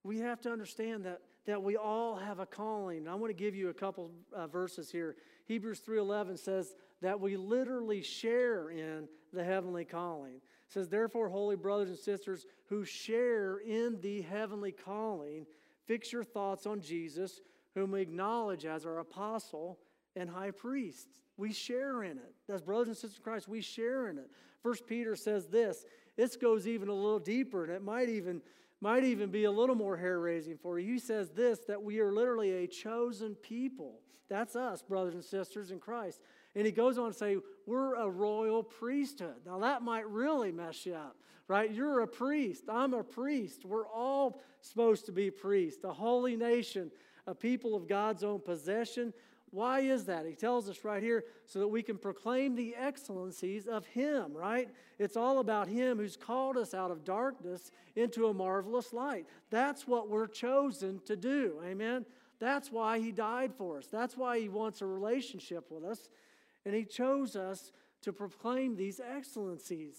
We 0.06 0.20
have 0.20 0.40
to 0.42 0.50
understand 0.50 1.04
that, 1.04 1.20
that 1.46 1.62
we 1.62 1.76
all 1.76 2.16
have 2.16 2.40
a 2.40 2.46
calling. 2.46 3.00
And 3.00 3.10
I 3.10 3.16
want 3.16 3.32
to 3.32 3.44
give 3.44 3.54
you 3.54 3.68
a 3.68 3.74
couple 3.74 4.12
uh, 4.34 4.48
verses 4.48 4.90
here. 4.90 5.18
Hebrews 5.46 5.82
3:11 5.86 6.40
says 6.40 6.74
that 7.02 7.20
we 7.20 7.38
literally 7.38 8.02
share 8.02 8.70
in 8.70 9.08
the 9.34 9.44
heavenly 9.44 9.86
calling. 9.86 10.36
It 10.36 10.42
says, 10.72 10.90
"Therefore, 10.90 11.30
holy 11.30 11.56
brothers 11.56 11.90
and 11.90 11.98
sisters 11.98 12.46
who 12.66 12.86
share 12.86 13.58
in 13.58 14.00
the 14.02 14.22
heavenly 14.22 14.72
calling, 14.72 15.46
Fix 15.86 16.12
your 16.12 16.24
thoughts 16.24 16.66
on 16.66 16.82
Jesus, 16.82 17.42
whom 17.74 17.92
we 17.92 18.02
acknowledge 18.02 18.66
as 18.66 18.86
our 18.86 19.00
apostle 19.00 19.80
and 20.16 20.30
high 20.30 20.52
priest. 20.52 21.08
We 21.38 21.54
share 21.54 22.04
in 22.04 22.18
it. 22.18 22.34
As 22.50 22.62
brothers 22.62 22.88
and 22.88 22.98
sisters 22.98 23.18
in 23.18 23.24
Christ, 23.24 23.48
we 23.48 23.62
share 23.62 24.08
in 24.08 24.18
it. 24.18 24.30
First 24.64 24.88
Peter 24.88 25.16
says 25.16 25.48
this. 25.48 25.86
This 26.16 26.36
goes 26.38 26.68
even 26.68 26.90
a 26.90 26.94
little 26.94 27.20
deeper, 27.20 27.66
and 27.66 27.74
it 27.74 27.84
might 27.84 28.10
even, 28.10 28.42
might 28.82 29.04
even 29.04 29.30
be 29.30 29.44
a 29.44 29.52
little 29.52 29.76
more 29.76 29.98
hair 29.98 30.20
raising 30.20 30.58
for 30.58 30.80
you. 30.80 30.94
He 30.94 31.00
says 31.00 31.30
this 31.32 31.60
that 31.68 31.84
we 31.84 32.00
are 32.00 32.12
literally 32.12 32.64
a 32.64 32.68
chosen 32.68 33.36
people. 33.36 34.00
That's 34.28 34.56
us, 34.56 34.82
brothers 34.82 35.14
and 35.14 35.24
sisters 35.24 35.70
in 35.70 35.80
Christ. 35.80 36.20
And 36.56 36.66
he 36.66 36.72
goes 36.72 36.98
on 36.98 37.12
to 37.12 37.18
say, 37.18 37.38
We're 37.66 37.96
a 37.96 38.10
royal 38.10 38.64
priesthood. 38.64 39.36
Now, 39.46 39.60
that 39.60 39.82
might 39.82 40.10
really 40.10 40.52
mess 40.52 40.86
you 40.86 40.96
up 40.96 41.16
right? 41.48 41.72
You're 41.72 42.02
a 42.02 42.08
priest. 42.08 42.64
I'm 42.70 42.94
a 42.94 43.04
priest. 43.04 43.66
We're 43.66 43.88
all 43.88 44.42
supposed 44.62 45.06
to 45.06 45.12
be 45.12 45.30
priests, 45.30 45.84
a 45.84 45.94
holy 45.94 46.36
nation, 46.36 46.92
a 47.28 47.36
people 47.36 47.76
of 47.76 47.88
God's 47.88 48.24
own 48.24 48.40
possession. 48.40 49.14
Why 49.52 49.82
is 49.82 50.06
that? 50.06 50.26
He 50.26 50.34
tells 50.34 50.68
us 50.70 50.84
right 50.84 51.02
here 51.02 51.24
so 51.46 51.60
that 51.60 51.68
we 51.68 51.82
can 51.82 51.98
proclaim 51.98 52.56
the 52.56 52.76
excellencies 52.76 53.68
of 53.68 53.86
Him, 53.86 54.34
right? 54.34 54.70
It's 55.00 55.16
all 55.16 55.40
about 55.40 55.68
Him 55.68 55.98
who's 55.98 56.18
called 56.18 56.58
us 56.58 56.74
out 56.74 56.92
of 56.92 57.06
darkness 57.06 57.72
into 57.96 58.28
a 58.28 58.34
marvelous 58.34 58.92
light. 58.92 59.28
That's 59.52 59.88
what 59.88 60.10
we're 60.10 60.28
chosen 60.28 61.00
to 61.06 61.16
do. 61.16 61.62
Amen? 61.66 62.06
That's 62.40 62.72
why 62.72 63.00
He 63.00 63.12
died 63.12 63.54
for 63.54 63.78
us. 63.78 63.88
That's 63.88 64.18
why 64.18 64.40
He 64.40 64.50
wants 64.50 64.82
a 64.82 64.86
relationship 64.86 65.72
with 65.72 65.86
us. 65.86 66.10
And 66.66 66.74
He 66.74 66.86
chose 66.86 67.36
us 67.36 67.72
to 68.02 68.14
proclaim 68.14 68.76
these 68.76 69.00
excellencies. 69.00 69.98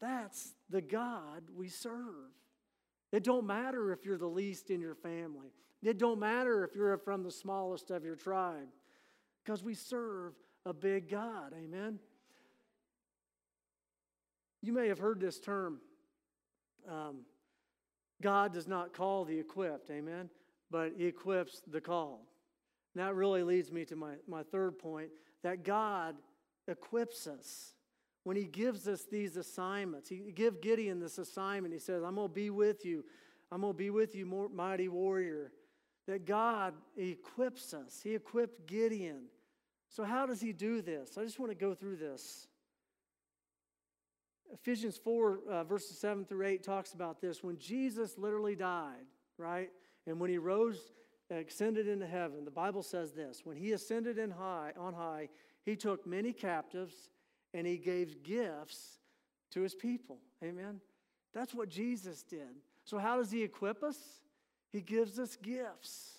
That's 0.00 0.54
the 0.68 0.82
God 0.82 1.44
we 1.54 1.68
serve. 1.68 2.32
It 3.12 3.24
don't 3.24 3.46
matter 3.46 3.92
if 3.92 4.04
you're 4.04 4.18
the 4.18 4.26
least 4.26 4.70
in 4.70 4.80
your 4.80 4.94
family. 4.94 5.52
It 5.82 5.98
don't 5.98 6.18
matter 6.18 6.64
if 6.64 6.74
you're 6.74 6.96
from 6.98 7.22
the 7.22 7.30
smallest 7.30 7.90
of 7.90 8.04
your 8.04 8.16
tribe 8.16 8.68
because 9.44 9.62
we 9.62 9.74
serve 9.74 10.34
a 10.64 10.74
big 10.74 11.08
God. 11.08 11.54
Amen. 11.56 12.00
You 14.62 14.72
may 14.72 14.88
have 14.88 14.98
heard 14.98 15.20
this 15.20 15.38
term. 15.38 15.78
Um, 16.90 17.20
God 18.20 18.52
does 18.52 18.66
not 18.66 18.92
call 18.92 19.24
the 19.24 19.38
equipped, 19.38 19.90
amen, 19.90 20.30
but 20.70 20.92
He 20.96 21.06
equips 21.06 21.62
the 21.70 21.80
called. 21.80 22.26
And 22.96 23.04
that 23.04 23.14
really 23.14 23.42
leads 23.42 23.70
me 23.70 23.84
to 23.84 23.96
my, 23.96 24.14
my 24.26 24.42
third 24.42 24.78
point 24.78 25.10
that 25.42 25.64
God 25.64 26.16
equips 26.66 27.26
us 27.26 27.74
when 28.24 28.38
he 28.38 28.44
gives 28.44 28.88
us 28.88 29.04
these 29.04 29.36
assignments. 29.36 30.08
He 30.08 30.22
give 30.34 30.62
Gideon 30.62 30.98
this 30.98 31.18
assignment. 31.18 31.74
He 31.74 31.78
says, 31.78 32.02
I'm 32.02 32.14
going 32.14 32.28
to 32.28 32.34
be 32.34 32.48
with 32.48 32.86
you. 32.86 33.04
I'm 33.52 33.60
going 33.60 33.74
to 33.74 33.76
be 33.76 33.90
with 33.90 34.14
you, 34.14 34.48
mighty 34.50 34.88
warrior. 34.88 35.52
That 36.06 36.24
God 36.24 36.72
equips 36.96 37.74
us. 37.74 38.00
He 38.02 38.14
equipped 38.14 38.66
Gideon. 38.66 39.24
So, 39.90 40.02
how 40.02 40.24
does 40.24 40.40
he 40.40 40.54
do 40.54 40.80
this? 40.80 41.18
I 41.18 41.22
just 41.22 41.38
want 41.38 41.52
to 41.52 41.54
go 41.54 41.74
through 41.74 41.96
this. 41.96 42.48
Ephesians 44.54 44.96
4, 44.96 45.38
uh, 45.50 45.64
verses 45.64 45.98
7 45.98 46.24
through 46.24 46.46
8 46.46 46.62
talks 46.62 46.94
about 46.94 47.20
this. 47.20 47.44
When 47.44 47.58
Jesus 47.58 48.16
literally 48.16 48.56
died, 48.56 49.04
right? 49.36 49.68
And 50.06 50.18
when 50.18 50.30
he 50.30 50.38
rose, 50.38 50.92
ascended 51.30 51.88
into 51.88 52.06
heaven, 52.06 52.44
the 52.44 52.50
Bible 52.50 52.82
says 52.82 53.12
this 53.12 53.42
when 53.44 53.56
he 53.56 53.72
ascended 53.72 54.18
in 54.18 54.30
high, 54.30 54.72
on 54.78 54.94
high, 54.94 55.28
he 55.64 55.76
took 55.76 56.06
many 56.06 56.32
captives 56.32 57.10
and 57.52 57.66
he 57.66 57.76
gave 57.76 58.22
gifts 58.22 58.98
to 59.50 59.62
his 59.62 59.74
people. 59.74 60.18
Amen. 60.44 60.80
That's 61.34 61.54
what 61.54 61.68
Jesus 61.68 62.22
did. 62.22 62.60
So, 62.84 62.98
how 62.98 63.16
does 63.16 63.30
he 63.30 63.42
equip 63.42 63.82
us? 63.82 63.98
He 64.72 64.80
gives 64.80 65.18
us 65.18 65.36
gifts. 65.36 66.18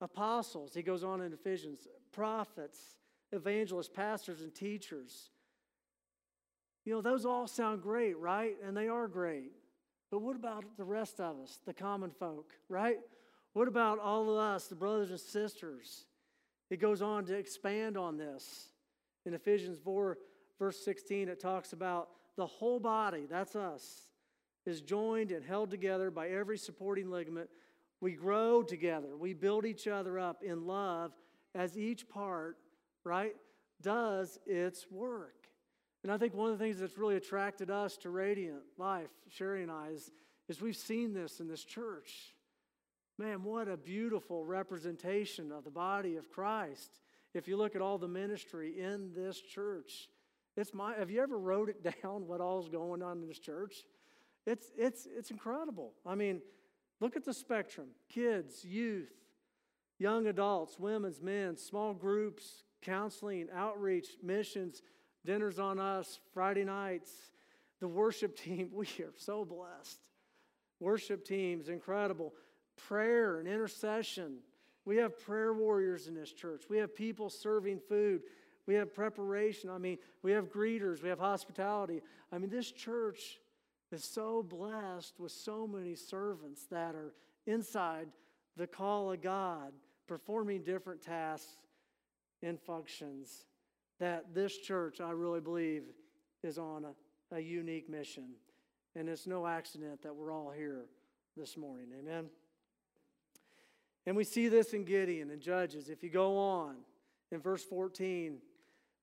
Apostles, 0.00 0.72
he 0.74 0.82
goes 0.82 1.04
on 1.04 1.20
in 1.20 1.32
Ephesians, 1.32 1.86
prophets, 2.12 2.96
evangelists, 3.32 3.90
pastors, 3.90 4.40
and 4.40 4.54
teachers. 4.54 5.30
You 6.84 6.94
know, 6.94 7.00
those 7.02 7.26
all 7.26 7.46
sound 7.46 7.82
great, 7.82 8.16
right? 8.16 8.56
And 8.64 8.76
they 8.76 8.88
are 8.88 9.06
great. 9.06 9.52
But 10.10 10.22
what 10.22 10.36
about 10.36 10.64
the 10.76 10.84
rest 10.84 11.20
of 11.20 11.38
us, 11.40 11.60
the 11.64 11.72
common 11.72 12.10
folk, 12.10 12.52
right? 12.68 12.98
What 13.52 13.68
about 13.68 13.98
all 13.98 14.30
of 14.30 14.36
us, 14.36 14.66
the 14.66 14.74
brothers 14.74 15.10
and 15.10 15.20
sisters? 15.20 16.04
It 16.68 16.80
goes 16.80 17.02
on 17.02 17.24
to 17.26 17.34
expand 17.34 17.96
on 17.96 18.16
this. 18.16 18.68
In 19.26 19.34
Ephesians 19.34 19.78
4, 19.84 20.18
verse 20.58 20.84
16, 20.84 21.28
it 21.28 21.40
talks 21.40 21.72
about 21.72 22.08
the 22.36 22.46
whole 22.46 22.80
body, 22.80 23.26
that's 23.28 23.54
us, 23.54 24.02
is 24.66 24.80
joined 24.80 25.32
and 25.32 25.44
held 25.44 25.70
together 25.70 26.10
by 26.10 26.28
every 26.28 26.58
supporting 26.58 27.10
ligament. 27.10 27.50
We 28.00 28.12
grow 28.12 28.62
together, 28.62 29.16
we 29.16 29.34
build 29.34 29.66
each 29.66 29.86
other 29.86 30.18
up 30.18 30.42
in 30.42 30.66
love 30.66 31.12
as 31.54 31.76
each 31.76 32.08
part, 32.08 32.56
right, 33.04 33.34
does 33.82 34.38
its 34.46 34.90
work. 34.90 35.39
And 36.02 36.10
I 36.10 36.16
think 36.16 36.34
one 36.34 36.50
of 36.50 36.58
the 36.58 36.64
things 36.64 36.78
that's 36.78 36.96
really 36.96 37.16
attracted 37.16 37.70
us 37.70 37.96
to 37.98 38.10
Radiant 38.10 38.62
Life, 38.78 39.10
Sherry 39.28 39.62
and 39.62 39.70
I, 39.70 39.88
is, 39.88 40.10
is 40.48 40.60
we've 40.60 40.76
seen 40.76 41.12
this 41.12 41.40
in 41.40 41.48
this 41.48 41.64
church. 41.64 42.34
Man, 43.18 43.42
what 43.42 43.68
a 43.68 43.76
beautiful 43.76 44.46
representation 44.46 45.52
of 45.52 45.64
the 45.64 45.70
body 45.70 46.16
of 46.16 46.30
Christ. 46.30 47.00
If 47.34 47.46
you 47.46 47.58
look 47.58 47.76
at 47.76 47.82
all 47.82 47.98
the 47.98 48.08
ministry 48.08 48.80
in 48.80 49.12
this 49.14 49.38
church, 49.40 50.08
it's 50.56 50.72
my 50.72 50.94
have 50.94 51.10
you 51.10 51.22
ever 51.22 51.38
wrote 51.38 51.68
it 51.68 51.82
down 52.02 52.26
what 52.26 52.40
all's 52.40 52.70
going 52.70 53.02
on 53.02 53.20
in 53.20 53.28
this 53.28 53.38
church? 53.38 53.84
It's 54.46 54.72
it's 54.76 55.06
it's 55.06 55.30
incredible. 55.30 55.92
I 56.06 56.14
mean, 56.14 56.40
look 56.98 57.14
at 57.14 57.26
the 57.26 57.34
spectrum. 57.34 57.88
Kids, 58.08 58.64
youth, 58.64 59.12
young 59.98 60.26
adults, 60.26 60.78
women's, 60.78 61.20
men, 61.20 61.58
small 61.58 61.92
groups, 61.92 62.64
counseling, 62.80 63.48
outreach, 63.54 64.08
missions, 64.22 64.82
dinners 65.24 65.58
on 65.58 65.78
us, 65.78 66.18
Friday 66.32 66.64
nights, 66.64 67.10
the 67.80 67.88
worship 67.88 68.36
team. 68.44 68.70
We 68.72 68.86
are 69.00 69.12
so 69.16 69.44
blessed. 69.44 70.00
Worship 70.78 71.24
teams, 71.24 71.68
incredible. 71.68 72.32
Prayer 72.88 73.38
and 73.38 73.46
intercession. 73.46 74.38
We 74.84 74.96
have 74.96 75.18
prayer 75.18 75.52
warriors 75.52 76.06
in 76.06 76.14
this 76.14 76.32
church. 76.32 76.64
We 76.68 76.78
have 76.78 76.94
people 76.94 77.28
serving 77.28 77.80
food. 77.88 78.22
We 78.66 78.74
have 78.74 78.94
preparation. 78.94 79.68
I 79.68 79.78
mean, 79.78 79.98
we 80.22 80.32
have 80.32 80.46
greeters. 80.46 81.02
We 81.02 81.08
have 81.10 81.18
hospitality. 81.18 82.00
I 82.32 82.38
mean, 82.38 82.50
this 82.50 82.70
church 82.70 83.40
is 83.92 84.04
so 84.04 84.42
blessed 84.42 85.14
with 85.18 85.32
so 85.32 85.66
many 85.66 85.94
servants 85.94 86.66
that 86.70 86.94
are 86.94 87.12
inside 87.46 88.08
the 88.56 88.66
call 88.66 89.12
of 89.12 89.20
God, 89.20 89.72
performing 90.06 90.62
different 90.62 91.02
tasks 91.02 91.56
and 92.42 92.58
functions. 92.60 93.46
That 94.00 94.34
this 94.34 94.56
church, 94.58 95.00
I 95.00 95.10
really 95.10 95.40
believe, 95.40 95.84
is 96.42 96.58
on 96.58 96.84
a, 96.84 97.36
a 97.36 97.40
unique 97.40 97.88
mission. 97.88 98.30
And 98.96 99.08
it's 99.08 99.26
no 99.26 99.46
accident 99.46 100.02
that 100.02 100.14
we're 100.14 100.32
all 100.32 100.50
here 100.50 100.86
this 101.36 101.56
morning. 101.56 101.86
Amen. 101.98 102.26
And 104.06 104.16
we 104.16 104.24
see 104.24 104.48
this 104.48 104.72
in 104.72 104.84
Gideon 104.84 105.30
and 105.30 105.40
Judges. 105.40 105.88
If 105.88 106.02
you 106.02 106.10
go 106.10 106.36
on 106.36 106.76
in 107.30 107.40
verse 107.40 107.62
14, 107.62 108.38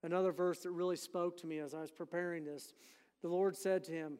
another 0.02 0.32
verse 0.32 0.60
that 0.60 0.72
really 0.72 0.96
spoke 0.96 1.38
to 1.38 1.46
me 1.46 1.58
as 1.60 1.72
I 1.72 1.80
was 1.80 1.90
preparing 1.90 2.44
this, 2.44 2.74
the 3.22 3.28
Lord 3.28 3.56
said 3.56 3.84
to 3.84 3.92
him, 3.92 4.18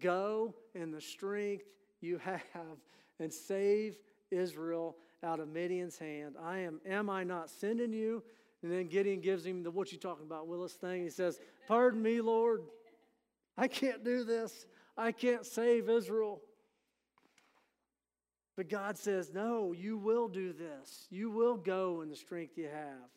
Go 0.00 0.54
in 0.74 0.90
the 0.90 1.00
strength 1.00 1.64
you 2.00 2.18
have 2.18 2.78
and 3.18 3.32
save 3.32 3.96
Israel 4.30 4.96
out 5.22 5.40
of 5.40 5.48
Midian's 5.48 5.98
hand. 5.98 6.36
I 6.42 6.58
am, 6.58 6.80
am 6.86 7.10
I 7.10 7.24
not 7.24 7.50
sending 7.50 7.92
you? 7.92 8.22
And 8.62 8.70
then 8.70 8.88
Gideon 8.88 9.20
gives 9.20 9.44
him 9.44 9.62
the 9.62 9.70
what 9.70 9.90
you 9.92 9.98
talking 9.98 10.26
about, 10.26 10.46
Willis 10.46 10.74
thing. 10.74 11.02
He 11.02 11.10
says, 11.10 11.40
Pardon 11.66 12.02
me, 12.02 12.20
Lord. 12.20 12.62
I 13.56 13.68
can't 13.68 14.04
do 14.04 14.24
this. 14.24 14.66
I 14.96 15.12
can't 15.12 15.46
save 15.46 15.88
Israel. 15.88 16.40
But 18.56 18.68
God 18.68 18.98
says, 18.98 19.32
No, 19.32 19.72
you 19.72 19.96
will 19.96 20.28
do 20.28 20.52
this. 20.52 21.06
You 21.10 21.30
will 21.30 21.56
go 21.56 22.02
in 22.02 22.10
the 22.10 22.16
strength 22.16 22.58
you 22.58 22.68
have. 22.68 23.08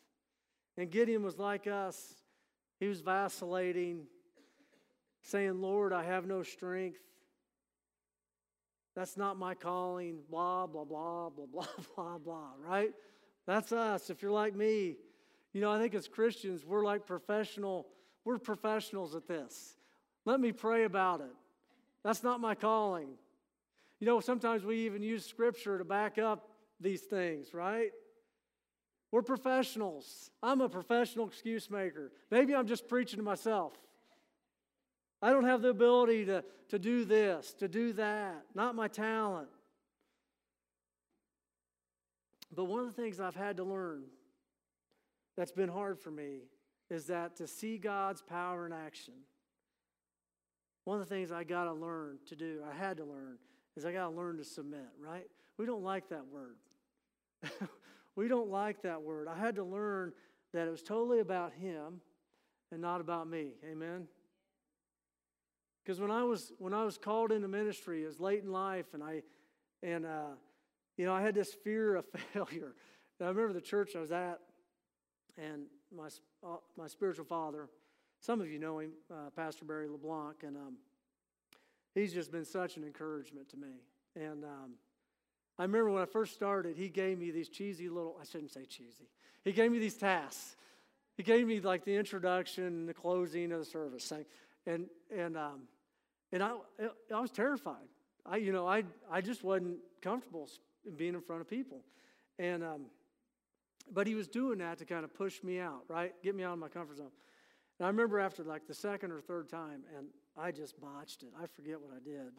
And 0.76 0.90
Gideon 0.90 1.22
was 1.22 1.38
like 1.38 1.66
us. 1.66 2.14
He 2.80 2.88
was 2.88 3.00
vacillating, 3.00 4.06
saying, 5.22 5.60
Lord, 5.60 5.92
I 5.92 6.04
have 6.04 6.26
no 6.26 6.42
strength. 6.42 6.98
That's 8.96 9.16
not 9.16 9.38
my 9.38 9.54
calling. 9.54 10.18
Blah, 10.30 10.66
blah, 10.66 10.84
blah, 10.84 11.30
blah, 11.30 11.46
blah, 11.46 11.66
blah, 11.96 12.18
blah, 12.18 12.50
right? 12.66 12.92
That's 13.46 13.72
us. 13.72 14.10
If 14.10 14.22
you're 14.22 14.30
like 14.32 14.54
me, 14.54 14.96
you 15.54 15.60
know, 15.60 15.70
I 15.70 15.78
think 15.78 15.94
as 15.94 16.08
Christians, 16.08 16.66
we're 16.66 16.84
like 16.84 17.06
professional, 17.06 17.86
we're 18.24 18.38
professionals 18.38 19.14
at 19.14 19.28
this. 19.28 19.76
Let 20.26 20.40
me 20.40 20.52
pray 20.52 20.84
about 20.84 21.20
it. 21.20 21.32
That's 22.02 22.24
not 22.24 22.40
my 22.40 22.56
calling. 22.56 23.08
You 24.00 24.06
know, 24.06 24.20
sometimes 24.20 24.64
we 24.64 24.80
even 24.80 25.00
use 25.00 25.24
scripture 25.24 25.78
to 25.78 25.84
back 25.84 26.18
up 26.18 26.50
these 26.80 27.02
things, 27.02 27.54
right? 27.54 27.92
We're 29.12 29.22
professionals. 29.22 30.30
I'm 30.42 30.60
a 30.60 30.68
professional 30.68 31.28
excuse 31.28 31.70
maker. 31.70 32.10
Maybe 32.32 32.52
I'm 32.52 32.66
just 32.66 32.88
preaching 32.88 33.18
to 33.18 33.22
myself. 33.22 33.74
I 35.22 35.30
don't 35.30 35.44
have 35.44 35.62
the 35.62 35.68
ability 35.68 36.24
to, 36.26 36.44
to 36.70 36.78
do 36.80 37.04
this, 37.04 37.54
to 37.60 37.68
do 37.68 37.92
that, 37.92 38.42
not 38.56 38.74
my 38.74 38.88
talent. 38.88 39.48
But 42.54 42.64
one 42.64 42.80
of 42.80 42.86
the 42.86 43.00
things 43.00 43.20
I've 43.20 43.36
had 43.36 43.58
to 43.58 43.64
learn 43.64 44.02
that's 45.36 45.52
been 45.52 45.68
hard 45.68 45.98
for 45.98 46.10
me 46.10 46.42
is 46.90 47.06
that 47.06 47.36
to 47.36 47.46
see 47.46 47.78
God's 47.78 48.22
power 48.22 48.66
in 48.66 48.72
action, 48.72 49.14
one 50.84 51.00
of 51.00 51.08
the 51.08 51.14
things 51.14 51.32
I 51.32 51.44
got 51.44 51.64
to 51.64 51.72
learn 51.72 52.18
to 52.26 52.36
do, 52.36 52.60
I 52.68 52.76
had 52.76 52.98
to 52.98 53.04
learn, 53.04 53.38
is 53.76 53.84
I 53.84 53.92
got 53.92 54.10
to 54.10 54.14
learn 54.14 54.36
to 54.36 54.44
submit, 54.44 54.86
right? 55.00 55.26
We 55.58 55.66
don't 55.66 55.82
like 55.82 56.08
that 56.10 56.26
word. 56.26 56.56
we 58.16 58.28
don't 58.28 58.50
like 58.50 58.82
that 58.82 59.02
word. 59.02 59.28
I 59.28 59.38
had 59.38 59.56
to 59.56 59.64
learn 59.64 60.12
that 60.52 60.68
it 60.68 60.70
was 60.70 60.82
totally 60.82 61.20
about 61.20 61.52
Him 61.52 62.00
and 62.70 62.80
not 62.80 63.00
about 63.00 63.28
me. 63.28 63.54
Amen. 63.64 64.06
Because 65.84 66.00
when 66.00 66.10
I 66.10 66.22
was 66.22 66.52
when 66.58 66.72
I 66.72 66.84
was 66.84 66.96
called 66.96 67.32
into 67.32 67.48
ministry, 67.48 68.04
it 68.04 68.06
was 68.06 68.20
late 68.20 68.42
in 68.42 68.50
life, 68.50 68.86
and 68.94 69.02
I 69.02 69.22
and 69.82 70.06
uh, 70.06 70.32
you 70.96 71.04
know, 71.04 71.12
I 71.12 71.22
had 71.22 71.34
this 71.34 71.52
fear 71.52 71.96
of 71.96 72.04
failure. 72.32 72.74
And 73.18 73.26
I 73.26 73.30
remember 73.30 73.52
the 73.52 73.60
church 73.60 73.94
I 73.96 74.00
was 74.00 74.12
at, 74.12 74.40
and 75.36 75.66
my, 75.94 76.08
uh, 76.44 76.56
my 76.76 76.86
spiritual 76.86 77.24
father, 77.24 77.68
some 78.20 78.40
of 78.40 78.50
you 78.50 78.58
know 78.58 78.78
him, 78.78 78.92
uh, 79.10 79.30
Pastor 79.36 79.64
Barry 79.64 79.88
LeBlanc, 79.88 80.36
and 80.42 80.56
um, 80.56 80.76
he's 81.94 82.12
just 82.12 82.30
been 82.32 82.44
such 82.44 82.76
an 82.76 82.84
encouragement 82.84 83.48
to 83.50 83.56
me. 83.56 83.82
And 84.16 84.44
um, 84.44 84.74
I 85.58 85.62
remember 85.62 85.90
when 85.90 86.02
I 86.02 86.06
first 86.06 86.34
started, 86.34 86.76
he 86.76 86.88
gave 86.88 87.18
me 87.18 87.30
these 87.30 87.48
cheesy 87.48 87.88
little, 87.88 88.16
I 88.20 88.24
shouldn't 88.24 88.52
say 88.52 88.64
cheesy, 88.64 89.08
he 89.44 89.52
gave 89.52 89.70
me 89.70 89.78
these 89.78 89.96
tasks. 89.96 90.56
He 91.16 91.22
gave 91.22 91.46
me 91.46 91.60
like 91.60 91.84
the 91.84 91.94
introduction 91.94 92.64
and 92.64 92.88
the 92.88 92.94
closing 92.94 93.52
of 93.52 93.60
the 93.60 93.64
service. 93.64 94.12
And, 94.66 94.86
and, 95.16 95.36
um, 95.36 95.60
and 96.32 96.42
I, 96.42 96.54
I 97.14 97.20
was 97.20 97.30
terrified. 97.30 97.86
I, 98.26 98.38
you 98.38 98.52
know, 98.52 98.66
I, 98.66 98.82
I 99.08 99.20
just 99.20 99.44
wasn't 99.44 99.78
comfortable 100.02 100.48
being 100.96 101.14
in 101.14 101.20
front 101.20 101.40
of 101.40 101.48
people. 101.48 101.82
And, 102.38 102.64
um, 102.64 102.86
but 103.92 104.06
he 104.06 104.14
was 104.14 104.28
doing 104.28 104.58
that 104.58 104.78
to 104.78 104.84
kind 104.84 105.04
of 105.04 105.14
push 105.14 105.42
me 105.42 105.58
out, 105.60 105.84
right? 105.88 106.12
Get 106.22 106.34
me 106.34 106.44
out 106.44 106.54
of 106.54 106.58
my 106.58 106.68
comfort 106.68 106.98
zone. 106.98 107.10
And 107.78 107.86
I 107.86 107.88
remember 107.88 108.20
after 108.20 108.44
like 108.44 108.66
the 108.66 108.74
second 108.74 109.10
or 109.10 109.20
third 109.20 109.48
time, 109.48 109.82
and 109.96 110.06
I 110.36 110.50
just 110.50 110.80
botched 110.80 111.22
it. 111.22 111.30
I 111.40 111.46
forget 111.46 111.80
what 111.80 111.90
I 111.94 112.00
did. 112.04 112.32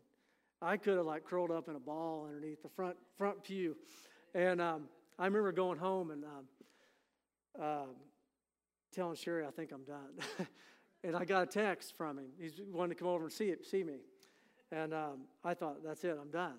I 0.62 0.78
could 0.78 0.98
have 0.98 1.06
like 1.06 1.26
curled 1.26 1.52
up 1.52 1.68
in 1.68 1.76
a 1.76 1.80
ball 1.80 2.26
underneath 2.28 2.62
the 2.64 2.70
front 2.70 2.96
front 3.18 3.44
pew, 3.44 3.76
and 4.34 4.62
um, 4.62 4.84
I 5.20 5.26
remember 5.26 5.52
going 5.52 5.78
home 5.78 6.12
and 6.12 6.24
um, 6.24 7.62
uh, 7.62 7.86
telling 8.94 9.16
Sherry 9.16 9.46
I 9.46 9.52
think 9.52 9.72
I'm 9.72 9.84
done, 9.84 10.48
and 11.04 11.16
I 11.16 11.26
got 11.26 11.44
a 11.44 11.46
text 11.46 11.96
from 11.98 12.18
him. 12.18 12.28
He's 12.40 12.62
wanted 12.72 12.96
to 12.96 13.00
come 13.00 13.10
over 13.10 13.26
and 13.26 13.34
see 13.34 13.50
it, 13.50 13.66
see 13.66 13.84
me, 13.84 13.98
and 14.72 14.94
um, 14.94 15.22
I 15.44 15.54
thought 15.54 15.84
that's 15.84 16.04
it, 16.06 16.18
I'm 16.20 16.32
done, 16.32 16.56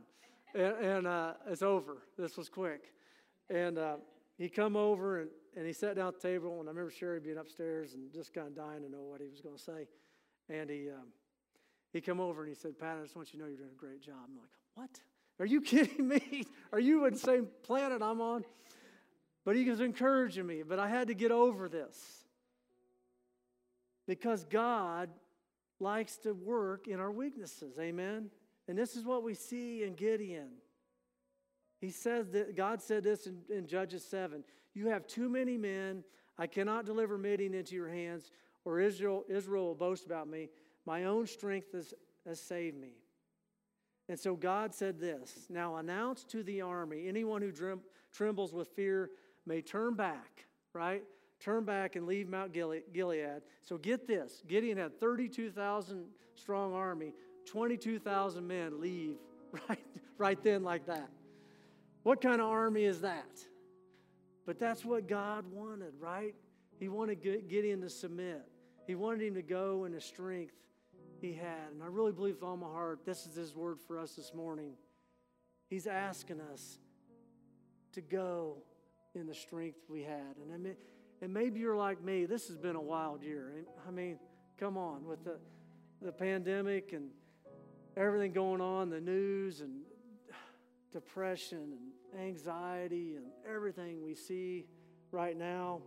and, 0.54 0.76
and 0.76 1.06
uh, 1.06 1.32
it's 1.48 1.62
over. 1.62 2.02
This 2.18 2.36
was 2.36 2.50
quick, 2.50 2.92
and 3.48 3.78
uh, 3.78 3.96
he 4.38 4.48
come 4.48 4.76
over 4.76 5.20
and, 5.20 5.30
and 5.56 5.66
he 5.66 5.72
sat 5.72 5.96
down 5.96 6.08
at 6.08 6.20
the 6.20 6.28
table, 6.28 6.60
and 6.60 6.68
I 6.68 6.70
remember 6.70 6.90
Sherry 6.90 7.20
being 7.20 7.38
upstairs 7.38 7.94
and 7.94 8.12
just 8.12 8.34
kind 8.34 8.46
of 8.46 8.54
dying 8.54 8.82
to 8.82 8.90
know 8.90 9.02
what 9.02 9.20
he 9.20 9.28
was 9.28 9.40
going 9.40 9.56
to 9.56 9.62
say, 9.62 9.88
and 10.48 10.70
he. 10.70 10.90
Um, 10.90 11.08
he 11.96 12.02
come 12.02 12.20
over 12.20 12.42
and 12.42 12.48
he 12.50 12.54
said, 12.54 12.78
Pat, 12.78 12.98
I 12.98 13.02
just 13.02 13.16
want 13.16 13.32
you 13.32 13.38
to 13.38 13.44
know 13.44 13.48
you're 13.48 13.56
doing 13.56 13.70
a 13.72 13.80
great 13.80 14.02
job. 14.02 14.16
I'm 14.28 14.36
like, 14.36 14.50
what? 14.74 14.90
Are 15.40 15.46
you 15.46 15.60
kidding 15.62 16.06
me? 16.06 16.44
Are 16.70 16.78
you 16.78 17.06
on 17.06 17.12
the 17.12 17.18
same 17.18 17.48
planet 17.62 18.02
I'm 18.02 18.20
on? 18.20 18.44
But 19.46 19.56
he 19.56 19.64
was 19.70 19.80
encouraging 19.80 20.46
me, 20.46 20.62
but 20.62 20.78
I 20.78 20.88
had 20.88 21.08
to 21.08 21.14
get 21.14 21.30
over 21.30 21.70
this. 21.70 22.26
Because 24.06 24.44
God 24.44 25.08
likes 25.80 26.18
to 26.18 26.32
work 26.32 26.86
in 26.86 27.00
our 27.00 27.10
weaknesses. 27.10 27.78
Amen? 27.78 28.30
And 28.68 28.76
this 28.76 28.94
is 28.94 29.04
what 29.04 29.22
we 29.22 29.32
see 29.32 29.82
in 29.82 29.94
Gideon. 29.94 30.48
He 31.80 31.90
says 31.90 32.30
that 32.30 32.56
God 32.56 32.80
said 32.82 33.04
this 33.04 33.26
in, 33.26 33.38
in 33.50 33.66
Judges 33.66 34.04
7 34.04 34.44
You 34.74 34.88
have 34.88 35.06
too 35.06 35.28
many 35.28 35.56
men. 35.56 36.04
I 36.38 36.46
cannot 36.46 36.84
deliver 36.84 37.16
Midian 37.16 37.54
into 37.54 37.74
your 37.74 37.88
hands, 37.88 38.30
or 38.64 38.78
Israel, 38.80 39.24
Israel 39.28 39.64
will 39.64 39.74
boast 39.74 40.04
about 40.04 40.28
me. 40.28 40.50
My 40.84 41.04
own 41.04 41.26
strength 41.26 41.72
has, 41.72 41.94
has 42.26 42.40
saved 42.40 42.78
me. 42.78 42.92
And 44.08 44.18
so 44.18 44.36
God 44.36 44.74
said 44.74 45.00
this 45.00 45.46
Now 45.48 45.76
announce 45.76 46.24
to 46.24 46.42
the 46.42 46.60
army 46.60 47.08
anyone 47.08 47.42
who 47.42 47.52
trembles 48.12 48.52
with 48.52 48.68
fear 48.68 49.10
may 49.46 49.60
turn 49.62 49.94
back, 49.94 50.46
right? 50.72 51.02
Turn 51.40 51.64
back 51.64 51.96
and 51.96 52.06
leave 52.06 52.28
Mount 52.28 52.52
Gilead. 52.52 53.42
So 53.62 53.76
get 53.78 54.06
this 54.06 54.42
Gideon 54.46 54.78
had 54.78 54.98
32,000 54.98 56.04
strong 56.34 56.72
army, 56.74 57.12
22,000 57.46 58.46
men 58.46 58.80
leave 58.80 59.16
right, 59.68 59.84
right 60.18 60.42
then, 60.42 60.62
like 60.62 60.86
that. 60.86 61.08
What 62.06 62.20
kind 62.20 62.40
of 62.40 62.46
army 62.46 62.84
is 62.84 63.00
that? 63.00 63.36
But 64.46 64.60
that's 64.60 64.84
what 64.84 65.08
God 65.08 65.44
wanted, 65.50 65.92
right? 65.98 66.36
He 66.78 66.86
wanted 66.88 67.20
Gideon 67.20 67.80
to 67.80 67.90
submit, 67.90 68.42
He 68.86 68.94
wanted 68.94 69.26
him 69.26 69.34
to 69.34 69.42
go 69.42 69.86
in 69.86 69.90
the 69.90 70.00
strength 70.00 70.54
he 71.20 71.32
had. 71.32 71.72
And 71.72 71.82
I 71.82 71.86
really 71.86 72.12
believe 72.12 72.36
with 72.36 72.44
all 72.44 72.56
my 72.56 72.68
heart, 72.68 73.00
this 73.04 73.26
is 73.26 73.34
his 73.34 73.56
word 73.56 73.80
for 73.88 73.98
us 73.98 74.12
this 74.12 74.32
morning. 74.32 74.74
He's 75.68 75.88
asking 75.88 76.40
us 76.52 76.78
to 77.94 78.00
go 78.02 78.58
in 79.16 79.26
the 79.26 79.34
strength 79.34 79.80
we 79.88 80.02
had. 80.02 80.36
And, 80.40 80.54
I 80.54 80.58
mean, 80.58 80.76
and 81.22 81.34
maybe 81.34 81.58
you're 81.58 81.76
like 81.76 82.04
me, 82.04 82.24
this 82.24 82.46
has 82.46 82.56
been 82.56 82.76
a 82.76 82.80
wild 82.80 83.24
year. 83.24 83.64
I 83.84 83.90
mean, 83.90 84.20
come 84.60 84.76
on, 84.76 85.06
with 85.06 85.24
the, 85.24 85.38
the 86.00 86.12
pandemic 86.12 86.92
and 86.92 87.10
everything 87.96 88.32
going 88.32 88.60
on, 88.60 88.90
the 88.90 89.00
news 89.00 89.60
and 89.60 89.80
depression 90.92 91.58
and 91.58 91.95
anxiety 92.16 93.16
and 93.16 93.26
everything 93.48 94.02
we 94.04 94.14
see 94.14 94.66
right 95.10 95.36
now. 95.36 95.80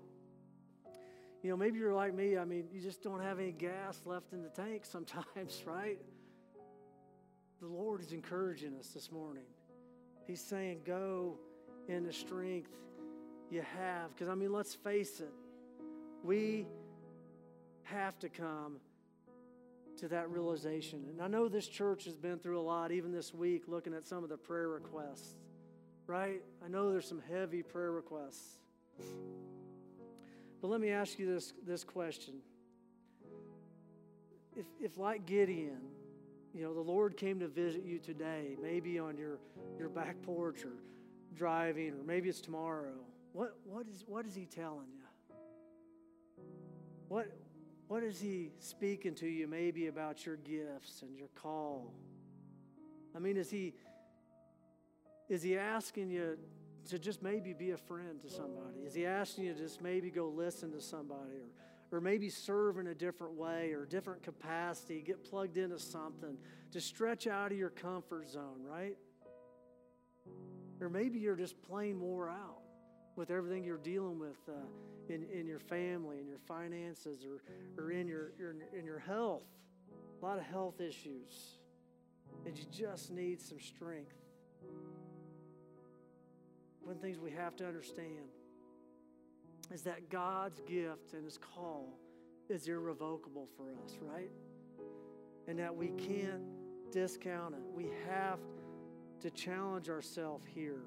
You 1.42 1.50
know, 1.50 1.58
maybe 1.58 1.80
you're 1.80 1.94
like 1.94 2.14
me. 2.14 2.38
I 2.38 2.46
mean, 2.46 2.66
you 2.74 2.82
just 2.82 3.02
don't 3.02 3.22
have 3.22 3.40
any 3.40 3.52
gas 3.52 4.02
left 4.06 4.34
in 4.34 4.42
the 4.42 4.50
tank 4.50 4.86
sometimes, 4.86 5.64
right? 5.66 6.00
The 7.62 7.68
Lord 7.68 8.02
is 8.02 8.12
encouraging 8.12 8.76
us 8.78 8.90
this 8.90 9.12
morning. 9.12 9.44
He's 10.28 10.42
saying, 10.42 10.82
go 10.86 11.38
in 11.88 12.04
the 12.04 12.14
strength 12.14 12.72
you 13.50 13.64
have. 13.78 14.14
Because, 14.14 14.30
I 14.30 14.36
mean, 14.36 14.54
let's 14.54 14.76
face 14.76 15.20
it, 15.20 15.34
we 16.24 16.68
have 17.84 18.20
to 18.20 18.30
come 18.30 18.78
to 19.98 20.08
that 20.08 20.30
realization. 20.30 21.06
And 21.10 21.22
I 21.22 21.28
know 21.28 21.50
this 21.50 21.68
church 21.68 22.06
has 22.06 22.16
been 22.16 22.40
through 22.40 22.60
a 22.60 22.62
lot, 22.62 22.92
even 22.92 23.12
this 23.12 23.34
week, 23.34 23.64
looking 23.68 23.94
at 23.94 24.08
some 24.08 24.24
of 24.24 24.30
the 24.30 24.38
prayer 24.38 24.70
requests, 24.70 25.36
right? 26.10 26.42
I 26.66 26.68
know 26.68 26.92
there's 26.92 27.08
some 27.08 27.22
heavy 27.32 27.62
prayer 27.62 27.92
requests. 27.92 28.58
But 30.60 30.70
let 30.70 30.82
me 30.82 30.90
ask 30.90 31.20
you 31.20 31.32
this, 31.32 31.54
this 31.66 31.84
question. 31.84 32.34
If, 34.58 34.66
if, 34.82 34.98
like 34.98 35.28
Gideon, 35.28 35.80
you 36.54 36.64
know, 36.64 36.74
the 36.74 36.82
Lord 36.82 37.16
came 37.16 37.40
to 37.40 37.48
visit 37.48 37.84
you 37.86 38.00
today, 38.00 38.58
maybe 38.62 38.98
on 38.98 39.18
your, 39.18 39.38
your 39.78 39.88
back 39.88 40.20
porch 40.24 40.66
or 40.66 40.74
driving, 41.36 41.94
or 41.94 42.04
maybe 42.04 42.28
it's 42.28 42.42
tomorrow, 42.42 42.96
what, 43.32 43.56
what, 43.64 43.88
is, 43.88 44.04
what 44.08 44.26
is 44.26 44.34
He 44.34 44.46
telling 44.46 44.88
you? 44.92 45.36
What, 47.08 47.32
what 47.88 48.02
is 48.02 48.20
He 48.20 48.50
speaking 48.58 49.14
to 49.16 49.28
you, 49.28 49.48
maybe 49.48 49.88
about 49.88 50.26
your 50.26 50.38
gifts 50.38 51.04
and 51.04 51.16
your 51.16 51.30
call? 51.36 51.94
I 53.16 53.20
mean, 53.20 53.38
is 53.38 53.52
He, 53.52 53.76
is 55.30 55.44
he 55.44 55.58
asking 55.58 56.10
you 56.10 56.38
to 56.90 56.98
just 56.98 57.22
maybe 57.22 57.54
be 57.54 57.72
a 57.72 57.78
friend 57.78 58.20
to 58.22 58.30
somebody? 58.30 58.80
Is 58.86 58.96
he 58.96 59.06
asking 59.06 59.46
you 59.46 59.54
to 59.54 59.60
just 59.60 59.82
maybe 59.82 60.10
go 60.10 60.28
listen 60.28 60.72
to 60.72 60.82
somebody 60.82 61.36
or, 61.92 61.98
or 61.98 62.02
maybe 62.02 62.30
serve 62.30 62.80
in 62.80 62.88
a 62.88 62.96
different 62.96 63.36
way 63.36 63.72
or 63.74 63.86
different 63.86 64.24
capacity, 64.24 65.02
get 65.02 65.24
plugged 65.24 65.58
into 65.58 65.78
something 65.78 66.38
to 66.72 66.82
stretch 66.82 67.28
out 67.28 67.52
of 67.52 67.58
your 67.58 67.70
comfort 67.70 68.28
zone, 68.30 68.64
right? 68.64 68.98
Or 70.82 70.90
maybe 70.90 71.20
you're 71.20 71.36
just 71.36 71.62
plain 71.62 72.00
wore 72.00 72.30
out 72.30 72.62
with 73.16 73.30
everything 73.30 73.64
you're 73.64 73.78
dealing 73.78 74.18
with 74.18 74.38
uh, 74.48 75.14
in, 75.14 75.24
in 75.32 75.46
your 75.46 75.60
family, 75.60 76.20
in 76.20 76.28
your 76.28 76.40
finances, 76.40 77.26
or, 77.26 77.84
or 77.84 77.92
in, 77.92 78.08
your, 78.08 78.32
your, 78.40 78.56
in 78.78 78.86
your 78.86 79.00
health. 79.00 79.44
A 80.22 80.26
lot 80.26 80.38
of 80.38 80.46
health 80.46 80.80
issues. 80.80 81.58
And 82.46 82.58
you 82.58 82.64
just 82.72 83.12
need 83.12 83.42
some 83.42 83.60
strength 83.60 84.14
one 86.90 86.96
of 86.96 87.04
the 87.04 87.08
things 87.08 87.20
we 87.20 87.30
have 87.30 87.56
to 87.56 87.68
understand 87.68 88.34
is 89.72 89.84
that 89.84 90.10
God's 90.10 90.60
gift 90.62 91.14
and 91.14 91.24
His 91.24 91.38
call 91.38 92.00
is 92.50 92.68
irrevocable 92.68 93.48
for 93.56 93.66
us, 93.86 94.00
right? 94.02 94.32
And 95.48 95.60
that 95.60 95.76
we 95.76 95.90
can't 95.90 96.42
discount 96.92 97.54
it. 97.54 97.62
We 97.76 97.92
have 98.08 98.40
to 99.22 99.30
challenge 99.30 99.88
ourselves 99.88 100.48
here. 100.52 100.82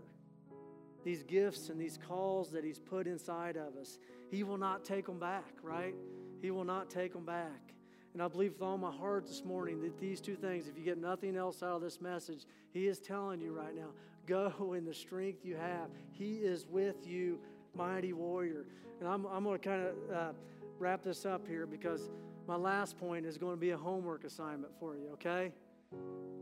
These 1.05 1.23
gifts 1.23 1.69
and 1.69 1.81
these 1.81 2.01
calls 2.09 2.51
that 2.51 2.65
He's 2.65 2.81
put 2.81 3.07
inside 3.07 3.57
of 3.57 3.77
us, 3.81 4.01
He 4.29 4.43
will 4.43 4.59
not 4.59 4.85
take 4.85 5.07
them 5.07 5.21
back, 5.21 5.55
right? 5.63 5.95
He 6.41 6.51
will 6.51 6.65
not 6.65 6.91
take 6.91 7.13
them 7.13 7.25
back. 7.25 7.75
And 8.13 8.21
I 8.21 8.27
believe 8.27 8.55
with 8.55 8.63
all 8.63 8.77
my 8.77 8.91
heart 8.91 9.29
this 9.29 9.45
morning 9.45 9.81
that 9.83 10.01
these 10.01 10.21
two 10.21 10.35
things, 10.35 10.67
if 10.67 10.77
you 10.77 10.83
get 10.83 10.99
nothing 10.99 11.37
else 11.37 11.63
out 11.63 11.77
of 11.77 11.83
this 11.83 12.01
message, 12.01 12.45
He 12.73 12.89
is 12.89 12.99
telling 12.99 13.41
you 13.41 13.53
right 13.53 13.77
now 13.77 13.91
Go 14.27 14.73
in 14.77 14.85
the 14.85 14.95
strength 14.95 15.45
you 15.45 15.57
have. 15.57 15.89
He 16.11 16.37
is 16.37 16.67
with 16.67 17.07
you, 17.07 17.39
mighty 17.75 18.13
warrior. 18.13 18.67
And 19.01 19.09
I'm, 19.09 19.27
I'm 19.27 19.45
going 19.45 19.59
to 19.59 19.69
kind 19.69 19.83
of 19.83 20.17
uh, 20.17 20.33
wrap 20.79 21.03
this 21.03 21.25
up 21.27 21.47
here 21.47 21.67
because 21.67 22.11
my 22.47 22.57
last 22.57 22.99
point 22.99 23.27
is 23.27 23.39
going 23.39 23.55
to 23.55 23.61
be 23.61 23.71
a 23.71 23.77
homework 23.77 24.25
assignment 24.25 24.73
for 24.79 24.97
you, 24.97 25.09
okay? 25.15 25.53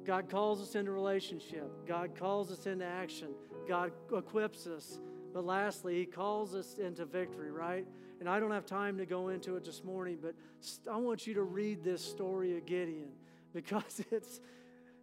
God 0.05 0.28
calls 0.28 0.61
us 0.62 0.74
into 0.74 0.91
relationship, 0.91 1.70
God 1.87 2.14
calls 2.18 2.51
us 2.51 2.66
into 2.66 2.85
action, 2.85 3.28
God 3.68 3.93
equips 4.14 4.66
us. 4.66 4.99
But 5.33 5.45
lastly, 5.45 5.99
He 5.99 6.07
calls 6.07 6.55
us 6.55 6.78
into 6.78 7.05
victory, 7.05 7.53
right? 7.53 7.87
And 8.18 8.28
I 8.28 8.41
don't 8.41 8.51
have 8.51 8.66
time 8.66 8.99
to 8.99 9.07
go 9.07 9.28
into 9.28 9.57
it 9.57 9.64
this 9.64 9.85
morning, 9.85 10.18
but 10.20 10.35
I 10.91 10.97
want 10.97 11.26
you 11.26 11.35
to 11.35 11.43
read 11.43 11.85
this 11.85 12.05
story 12.05 12.57
of 12.57 12.66
Gideon 12.66 13.11
because 13.55 14.03
it's, 14.11 14.41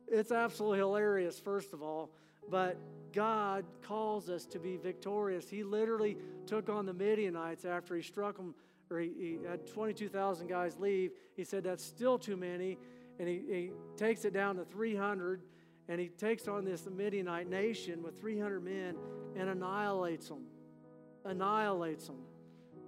it's 0.07 0.31
absolutely 0.31 0.79
hilarious, 0.79 1.39
first 1.39 1.73
of 1.73 1.81
all. 1.81 2.11
But 2.49 2.77
God 3.13 3.65
calls 3.81 4.29
us 4.29 4.45
to 4.47 4.59
be 4.59 4.77
victorious. 4.77 5.49
He 5.49 5.63
literally 5.63 6.17
took 6.45 6.69
on 6.69 6.85
the 6.85 6.93
Midianites 6.93 7.65
after 7.65 7.95
he 7.95 8.01
struck 8.01 8.37
them, 8.37 8.53
or 8.89 8.99
he, 8.99 9.11
he 9.17 9.39
had 9.47 9.67
22,000 9.67 10.47
guys 10.47 10.77
leave. 10.79 11.11
He 11.35 11.43
said, 11.43 11.63
That's 11.63 11.83
still 11.83 12.17
too 12.17 12.37
many. 12.37 12.77
And 13.19 13.27
he, 13.27 13.41
he 13.49 13.71
takes 13.95 14.25
it 14.25 14.33
down 14.33 14.57
to 14.57 14.65
300, 14.65 15.41
and 15.89 15.99
he 15.99 16.09
takes 16.09 16.47
on 16.47 16.63
this 16.63 16.85
Midianite 16.85 17.49
nation 17.49 18.03
with 18.03 18.19
300 18.19 18.63
men 18.63 18.95
and 19.35 19.49
annihilates 19.49 20.27
them. 20.29 20.43
Annihilates 21.25 22.07
them. 22.07 22.19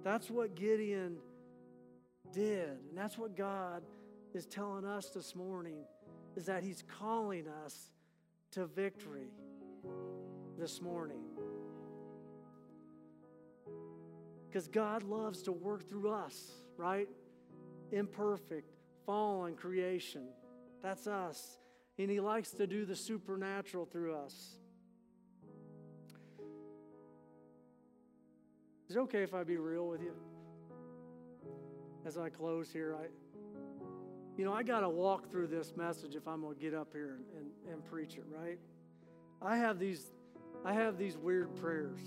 That's 0.04 0.30
what 0.30 0.54
Gideon 0.54 1.16
did. 2.32 2.68
And 2.68 2.96
that's 2.96 3.18
what 3.18 3.36
God 3.36 3.82
is 4.32 4.46
telling 4.46 4.84
us 4.84 5.10
this 5.10 5.34
morning 5.34 5.84
is 6.36 6.46
that 6.46 6.62
he's 6.62 6.84
calling 6.98 7.46
us 7.64 7.90
to 8.52 8.66
victory 8.66 9.28
this 10.58 10.80
morning. 10.80 11.22
Because 14.48 14.68
God 14.68 15.02
loves 15.02 15.42
to 15.42 15.52
work 15.52 15.88
through 15.88 16.10
us, 16.10 16.50
right? 16.76 17.08
Imperfect, 17.92 18.72
fallen 19.06 19.54
creation. 19.54 20.26
That's 20.82 21.06
us. 21.06 21.58
And 21.98 22.10
He 22.10 22.20
likes 22.20 22.50
to 22.52 22.66
do 22.66 22.84
the 22.84 22.96
supernatural 22.96 23.86
through 23.86 24.16
us. 24.16 24.56
Is 28.88 28.96
it 28.96 28.98
okay 29.00 29.22
if 29.22 29.34
I 29.34 29.44
be 29.44 29.56
real 29.56 29.86
with 29.86 30.02
you? 30.02 30.14
As 32.04 32.18
I 32.18 32.28
close 32.28 32.72
here, 32.72 32.96
I, 33.00 33.06
you 34.36 34.44
know, 34.44 34.52
I 34.52 34.64
got 34.64 34.80
to 34.80 34.88
walk 34.88 35.30
through 35.30 35.46
this 35.46 35.74
message 35.76 36.16
if 36.16 36.26
I'm 36.26 36.40
going 36.40 36.56
to 36.56 36.60
get 36.60 36.74
up 36.74 36.88
here 36.92 37.18
and, 37.36 37.46
and, 37.66 37.72
and 37.72 37.84
preach 37.84 38.16
it, 38.16 38.24
right? 38.28 38.58
I 39.42 39.56
have 39.56 39.78
these, 39.78 40.04
I 40.64 40.72
have 40.72 40.98
these 40.98 41.16
weird 41.16 41.54
prayers. 41.56 42.00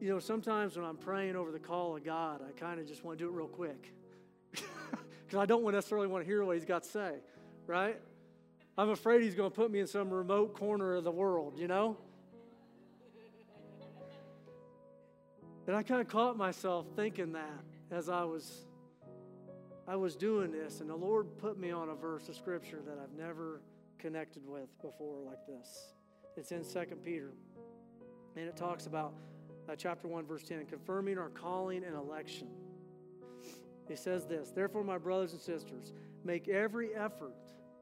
You 0.00 0.10
know, 0.10 0.18
sometimes 0.18 0.76
when 0.76 0.84
I'm 0.84 0.98
praying 0.98 1.36
over 1.36 1.50
the 1.50 1.58
call 1.58 1.96
of 1.96 2.04
God, 2.04 2.42
I 2.46 2.52
kind 2.58 2.78
of 2.78 2.86
just 2.86 3.02
want 3.02 3.18
to 3.18 3.24
do 3.24 3.30
it 3.30 3.34
real 3.34 3.48
quick. 3.48 3.92
Because 5.26 5.40
I 5.42 5.46
don't 5.46 5.64
necessarily 5.72 6.06
want 6.06 6.22
to 6.22 6.26
hear 6.26 6.44
what 6.44 6.54
he's 6.54 6.64
got 6.64 6.84
to 6.84 6.88
say, 6.88 7.14
right? 7.66 7.98
I'm 8.78 8.90
afraid 8.90 9.22
he's 9.22 9.34
going 9.34 9.50
to 9.50 9.56
put 9.56 9.72
me 9.72 9.80
in 9.80 9.88
some 9.88 10.08
remote 10.08 10.54
corner 10.54 10.94
of 10.94 11.02
the 11.02 11.10
world, 11.10 11.58
you 11.58 11.66
know? 11.66 11.96
And 15.66 15.74
I 15.74 15.82
kind 15.82 16.00
of 16.00 16.06
caught 16.06 16.36
myself 16.36 16.86
thinking 16.94 17.32
that 17.32 17.60
as 17.90 18.08
I 18.08 18.22
was 18.22 18.66
I 19.88 19.94
was 19.94 20.16
doing 20.16 20.50
this, 20.50 20.80
and 20.80 20.90
the 20.90 20.96
Lord 20.96 21.38
put 21.38 21.58
me 21.58 21.70
on 21.70 21.90
a 21.90 21.94
verse 21.94 22.28
of 22.28 22.34
scripture 22.34 22.80
that 22.86 22.98
I've 22.98 23.16
never 23.16 23.60
connected 23.98 24.46
with 24.46 24.68
before 24.82 25.20
like 25.24 25.46
this. 25.46 25.94
It's 26.36 26.50
in 26.50 26.64
Second 26.64 27.04
Peter, 27.04 27.32
and 28.36 28.46
it 28.46 28.56
talks 28.56 28.86
about 28.86 29.14
uh, 29.68 29.76
chapter 29.76 30.08
1, 30.08 30.26
verse 30.26 30.42
10, 30.42 30.66
confirming 30.66 31.18
our 31.18 31.28
calling 31.28 31.84
and 31.84 31.94
election. 31.94 32.48
He 33.88 33.94
says 33.94 34.26
this 34.26 34.50
Therefore, 34.50 34.82
my 34.82 34.98
brothers 34.98 35.32
and 35.32 35.40
sisters, 35.40 35.92
make 36.24 36.48
every 36.48 36.94
effort. 36.94 37.34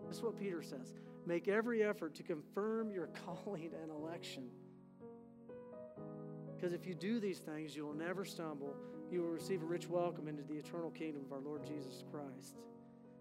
This 0.07 0.19
is 0.19 0.23
what 0.23 0.39
Peter 0.39 0.63
says 0.63 0.93
make 1.27 1.49
every 1.49 1.83
effort 1.83 2.15
to 2.15 2.23
confirm 2.23 2.91
your 2.91 3.07
calling 3.25 3.71
and 3.83 3.91
election. 3.91 4.45
Because 6.55 6.73
if 6.73 6.87
you 6.87 6.95
do 6.95 7.19
these 7.19 7.39
things, 7.39 7.75
you 7.75 7.87
will 7.87 7.95
never 7.95 8.25
stumble. 8.25 8.75
You 9.11 9.23
will 9.23 9.31
receive 9.31 9.63
a 9.63 9.67
rich 9.67 9.89
welcome 9.89 10.29
into 10.29 10.43
the 10.43 10.55
eternal 10.55 10.91
kingdom 10.91 11.23
of 11.27 11.33
our 11.33 11.41
Lord 11.41 11.65
Jesus 11.65 12.05
Christ. 12.11 12.57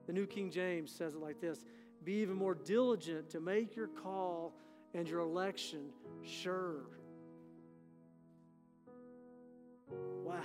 The 0.07 0.13
New 0.13 0.25
King 0.25 0.49
James 0.51 0.91
says 0.91 1.13
it 1.13 1.21
like 1.21 1.39
this 1.39 1.65
Be 2.03 2.13
even 2.13 2.35
more 2.35 2.55
diligent 2.55 3.29
to 3.31 3.39
make 3.39 3.75
your 3.75 3.87
call 3.87 4.53
and 4.93 5.07
your 5.07 5.21
election 5.21 5.89
sure. 6.23 6.81
Wow. 10.23 10.41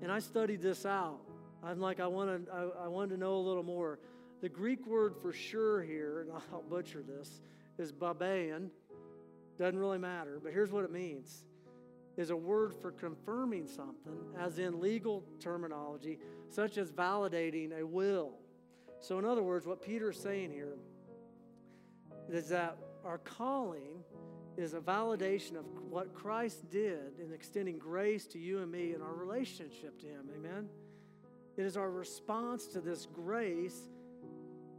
And 0.00 0.10
I 0.10 0.18
studied 0.18 0.60
this 0.60 0.84
out. 0.84 1.20
I'm 1.62 1.80
like, 1.80 2.00
I, 2.00 2.08
wanted, 2.08 2.48
I, 2.52 2.84
I 2.84 2.88
wanted 2.88 3.14
to 3.14 3.20
know 3.20 3.36
a 3.36 3.44
little 3.44 3.62
more. 3.62 4.00
The 4.40 4.48
Greek 4.48 4.84
word 4.86 5.14
for 5.22 5.32
sure 5.32 5.82
here, 5.82 6.22
and 6.22 6.32
I'll 6.52 6.62
butcher 6.62 7.02
this, 7.02 7.40
is 7.78 7.92
babean. 7.92 8.70
Doesn't 9.58 9.78
really 9.78 9.98
matter, 9.98 10.40
but 10.42 10.52
here's 10.52 10.72
what 10.72 10.84
it 10.84 10.90
means 10.90 11.44
is 12.16 12.30
a 12.30 12.36
word 12.36 12.74
for 12.74 12.90
confirming 12.90 13.66
something, 13.66 14.16
as 14.38 14.58
in 14.58 14.80
legal 14.80 15.24
terminology, 15.40 16.18
such 16.48 16.78
as 16.78 16.92
validating 16.92 17.78
a 17.78 17.86
will. 17.86 18.34
So, 19.00 19.18
in 19.18 19.24
other 19.24 19.42
words, 19.42 19.66
what 19.66 19.82
Peter's 19.82 20.20
saying 20.20 20.50
here 20.50 20.76
is 22.30 22.48
that 22.50 22.76
our 23.04 23.18
calling 23.18 24.04
is 24.56 24.74
a 24.74 24.80
validation 24.80 25.56
of 25.56 25.64
what 25.88 26.14
Christ 26.14 26.68
did 26.70 27.18
in 27.18 27.32
extending 27.32 27.78
grace 27.78 28.26
to 28.26 28.38
you 28.38 28.58
and 28.58 28.70
me 28.70 28.94
in 28.94 29.00
our 29.00 29.14
relationship 29.14 29.98
to 30.00 30.06
Him. 30.06 30.28
Amen? 30.36 30.68
It 31.56 31.64
is 31.64 31.76
our 31.76 31.90
response 31.90 32.66
to 32.68 32.80
this 32.80 33.06
grace, 33.06 33.90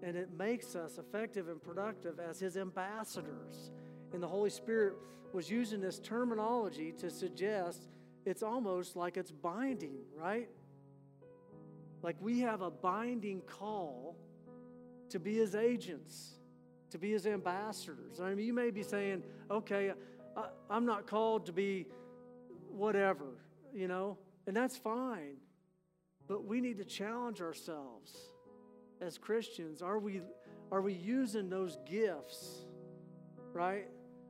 and 0.02 0.16
it 0.16 0.30
makes 0.38 0.76
us 0.76 0.98
effective 0.98 1.50
and 1.50 1.62
productive 1.62 2.20
as 2.20 2.40
His 2.40 2.58
ambassadors. 2.58 3.72
And 4.14 4.22
the 4.22 4.28
Holy 4.28 4.50
Spirit 4.50 4.94
was 5.34 5.50
using 5.50 5.82
this 5.82 6.00
terminology 6.00 6.92
to 7.00 7.10
suggest 7.10 7.88
it's 8.26 8.44
almost 8.44 8.96
like 8.96 9.18
it's 9.18 9.32
binding, 9.32 9.98
right? 10.16 10.48
Like 12.02 12.16
we 12.22 12.40
have 12.42 12.62
a 12.62 12.72
binding 12.72 13.42
call 13.42 14.16
to 15.10 15.20
be 15.20 15.36
His 15.36 15.56
agents 15.56 16.36
to 16.94 17.00
be 17.00 17.12
his 17.12 17.26
ambassadors. 17.26 18.22
I 18.22 18.36
mean, 18.36 18.46
you 18.46 18.54
may 18.54 18.70
be 18.70 18.84
saying, 18.84 19.24
okay, 19.50 19.94
I, 20.38 20.44
I'm 20.70 20.86
not 20.86 21.08
called 21.08 21.48
to 21.48 21.52
be 21.52 21.88
whatever, 22.70 23.26
you 23.74 23.88
know, 23.88 24.20
and 24.46 24.56
that's 24.56 24.78
fine. 24.78 25.38
But 26.28 26.46
we 26.46 26.62
need 26.62 26.78
to 26.78 26.86
challenge 26.86 27.42
ourselves 27.42 28.16
as 29.02 29.18
Christians. 29.18 29.82
Are 29.82 29.98
we, 29.98 30.22
are 30.72 30.82
we 30.84 30.94
using 30.94 31.50
those 31.50 31.80
gifts, 31.90 32.68
right, 33.54 33.88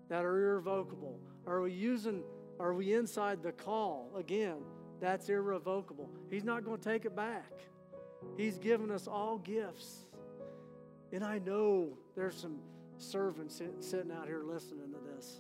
that 0.10 0.26
are 0.26 0.52
irrevocable? 0.52 1.20
Are 1.48 1.62
we 1.62 1.72
using, 1.72 2.24
are 2.60 2.74
we 2.74 2.94
inside 2.94 3.42
the 3.42 3.52
call? 3.52 4.12
Again, 4.18 4.58
that's 5.00 5.30
irrevocable. 5.30 6.10
He's 6.30 6.44
not 6.44 6.64
going 6.64 6.80
to 6.80 6.84
take 6.84 7.06
it 7.06 7.16
back. 7.16 7.52
He's 8.38 8.58
given 8.58 8.90
us 8.92 9.08
all 9.08 9.38
gifts. 9.38 10.06
And 11.12 11.24
I 11.24 11.40
know 11.40 11.90
there's 12.16 12.36
some 12.36 12.60
servants 12.98 13.62
sitting 13.80 14.12
out 14.12 14.28
here 14.28 14.44
listening 14.44 14.92
to 14.92 15.16
this. 15.16 15.38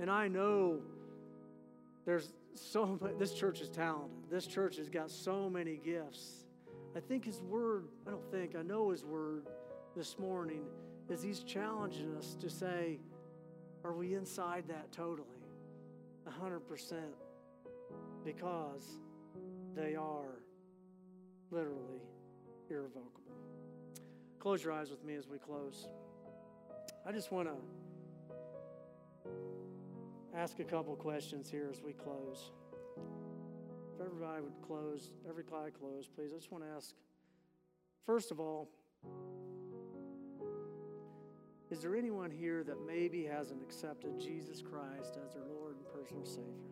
And 0.00 0.10
I 0.10 0.28
know 0.28 0.80
there's 2.04 2.32
so 2.54 2.86
much, 3.00 3.12
this 3.18 3.32
church 3.32 3.60
is 3.60 3.68
talented. 3.68 4.30
This 4.30 4.46
church 4.46 4.76
has 4.76 4.88
got 4.88 5.10
so 5.10 5.48
many 5.48 5.76
gifts. 5.76 6.44
I 6.96 7.00
think 7.00 7.24
his 7.24 7.40
word, 7.42 7.88
I 8.06 8.10
don't 8.10 8.30
think, 8.30 8.56
I 8.56 8.62
know 8.62 8.90
his 8.90 9.04
word 9.04 9.46
this 9.96 10.18
morning 10.18 10.62
is 11.08 11.22
he's 11.22 11.40
challenging 11.40 12.14
us 12.16 12.34
to 12.40 12.50
say, 12.50 12.98
are 13.84 13.92
we 13.92 14.14
inside 14.14 14.64
that 14.68 14.92
totally? 14.92 15.28
100%. 16.28 16.60
Because 18.24 18.84
they 19.74 19.94
are 19.94 20.42
literally 21.50 22.02
irrevocable. 22.68 23.12
Close 24.38 24.62
your 24.62 24.72
eyes 24.72 24.90
with 24.90 25.04
me 25.04 25.14
as 25.14 25.26
we 25.28 25.38
close. 25.38 25.88
I 27.06 27.12
just 27.12 27.32
want 27.32 27.48
to 27.48 27.54
ask 30.36 30.58
a 30.60 30.64
couple 30.64 30.94
questions 30.94 31.50
here 31.50 31.68
as 31.70 31.80
we 31.82 31.92
close. 31.92 32.52
If 33.94 34.04
everybody 34.04 34.42
would 34.42 34.60
close, 34.66 35.10
every 35.28 35.44
eye 35.52 35.70
close, 35.70 36.06
please. 36.06 36.32
I 36.32 36.36
just 36.36 36.52
want 36.52 36.64
to 36.64 36.70
ask 36.70 36.94
first 38.06 38.30
of 38.30 38.38
all, 38.38 38.68
is 41.70 41.80
there 41.80 41.94
anyone 41.94 42.30
here 42.30 42.64
that 42.64 42.78
maybe 42.86 43.24
hasn't 43.24 43.62
accepted 43.62 44.18
Jesus 44.18 44.62
Christ 44.62 45.18
as 45.24 45.34
their 45.34 45.44
Lord 45.54 45.76
and 45.76 45.86
personal 45.92 46.24
Savior? 46.24 46.68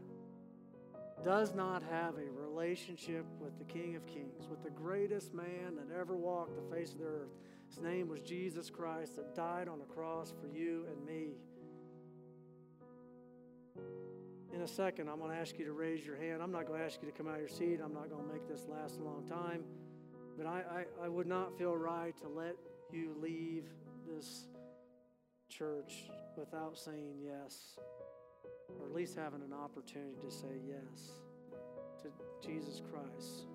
Does 1.24 1.55
not 1.55 1.82
have 1.82 2.14
a 2.16 2.30
relationship 2.30 3.26
with 3.40 3.59
the 3.59 3.64
King 3.64 3.97
of 3.97 4.07
Kings, 4.07 4.47
with 4.49 4.62
the 4.62 4.70
greatest 4.70 5.34
man 5.34 5.76
that 5.76 5.94
ever 5.99 6.16
walked 6.16 6.57
the 6.57 6.74
face 6.74 6.92
of 6.92 6.99
the 6.99 7.05
earth? 7.05 7.34
His 7.68 7.80
name 7.80 8.09
was 8.09 8.20
Jesus 8.20 8.70
Christ 8.70 9.16
that 9.16 9.34
died 9.34 9.68
on 9.68 9.80
a 9.80 9.92
cross 9.92 10.32
for 10.40 10.47
you 10.47 10.86
and 10.90 11.05
me. 11.05 11.32
In 14.55 14.62
a 14.62 14.68
second, 14.68 15.11
I'm 15.11 15.18
going 15.18 15.32
to 15.32 15.36
ask 15.36 15.59
you 15.59 15.64
to 15.66 15.72
raise 15.72 16.07
your 16.07 16.16
hand. 16.16 16.42
I'm 16.42 16.53
not 16.53 16.66
going 16.66 16.78
to 16.78 16.86
ask 16.86 17.03
you 17.03 17.11
to 17.11 17.16
come 17.16 17.28
out 17.28 17.34
of 17.34 17.40
your 17.40 17.49
seat. 17.49 17.80
I'm 17.84 17.92
not 17.92 18.09
going 18.09 18.26
to 18.26 18.32
make 18.32 18.49
this 18.49 18.66
last 18.68 18.99
a 18.99 19.03
long 19.03 19.26
time. 19.28 19.64
But 20.38 20.47
I, 20.47 20.62
I, 21.01 21.05
I 21.05 21.09
would 21.09 21.26
not 21.26 21.59
feel 21.59 21.76
right 21.76 22.16
to 22.18 22.28
let 22.28 22.57
you 22.90 23.14
leave 23.20 23.64
this 24.07 24.47
church 25.49 26.05
without 26.36 26.78
saying 26.78 27.16
yes, 27.22 27.78
or 28.78 28.86
at 28.86 28.94
least 28.94 29.16
having 29.16 29.42
an 29.42 29.53
opportunity 29.53 30.16
to 30.24 30.30
say 30.30 30.61
yes 30.66 31.12
to 32.03 32.09
Jesus 32.47 32.82
Christ. 32.90 33.47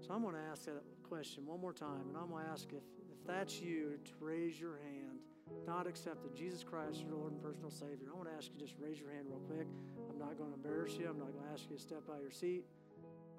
So 0.00 0.14
I'm 0.14 0.22
going 0.22 0.34
to 0.34 0.40
ask 0.50 0.64
that 0.66 0.82
question 1.08 1.46
one 1.46 1.60
more 1.60 1.72
time, 1.72 2.08
and 2.08 2.16
I'm 2.16 2.30
going 2.30 2.44
to 2.44 2.50
ask 2.50 2.66
if 2.72 2.82
if 3.10 3.26
that's 3.26 3.60
you, 3.60 3.98
to 4.04 4.12
raise 4.20 4.60
your 4.60 4.78
hand, 4.78 5.18
not 5.66 5.86
accepted 5.86 6.34
Jesus 6.34 6.62
Christ, 6.62 6.90
as 6.92 7.02
your 7.02 7.14
Lord 7.14 7.32
and 7.32 7.42
personal 7.42 7.70
Savior. 7.70 8.06
I 8.12 8.16
want 8.16 8.28
to 8.28 8.34
ask 8.36 8.50
you 8.52 8.58
just 8.58 8.74
raise 8.78 9.00
your 9.00 9.10
hand 9.10 9.26
real 9.28 9.40
quick. 9.40 9.66
I'm 10.10 10.18
not 10.18 10.38
going 10.38 10.50
to 10.50 10.56
embarrass 10.56 10.94
you. 10.94 11.08
I'm 11.08 11.18
not 11.18 11.32
going 11.32 11.44
to 11.44 11.52
ask 11.52 11.64
you 11.68 11.76
to 11.76 11.82
step 11.82 12.02
out 12.08 12.16
of 12.16 12.22
your 12.22 12.30
seat. 12.30 12.64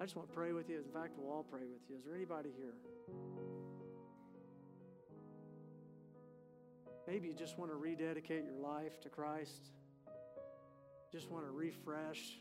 I 0.00 0.04
just 0.04 0.16
want 0.16 0.28
to 0.28 0.34
pray 0.34 0.52
with 0.52 0.68
you. 0.68 0.76
In 0.76 0.92
fact, 0.92 1.14
we'll 1.16 1.32
all 1.32 1.42
pray 1.42 1.62
with 1.62 1.80
you. 1.88 1.96
Is 1.96 2.04
there 2.04 2.14
anybody 2.14 2.50
here? 2.56 2.74
Maybe 7.08 7.26
you 7.26 7.32
just 7.32 7.58
want 7.58 7.70
to 7.70 7.76
rededicate 7.76 8.44
your 8.44 8.58
life 8.62 9.00
to 9.00 9.08
Christ. 9.08 9.70
Just 11.10 11.30
want 11.30 11.46
to 11.46 11.50
refresh 11.50 12.38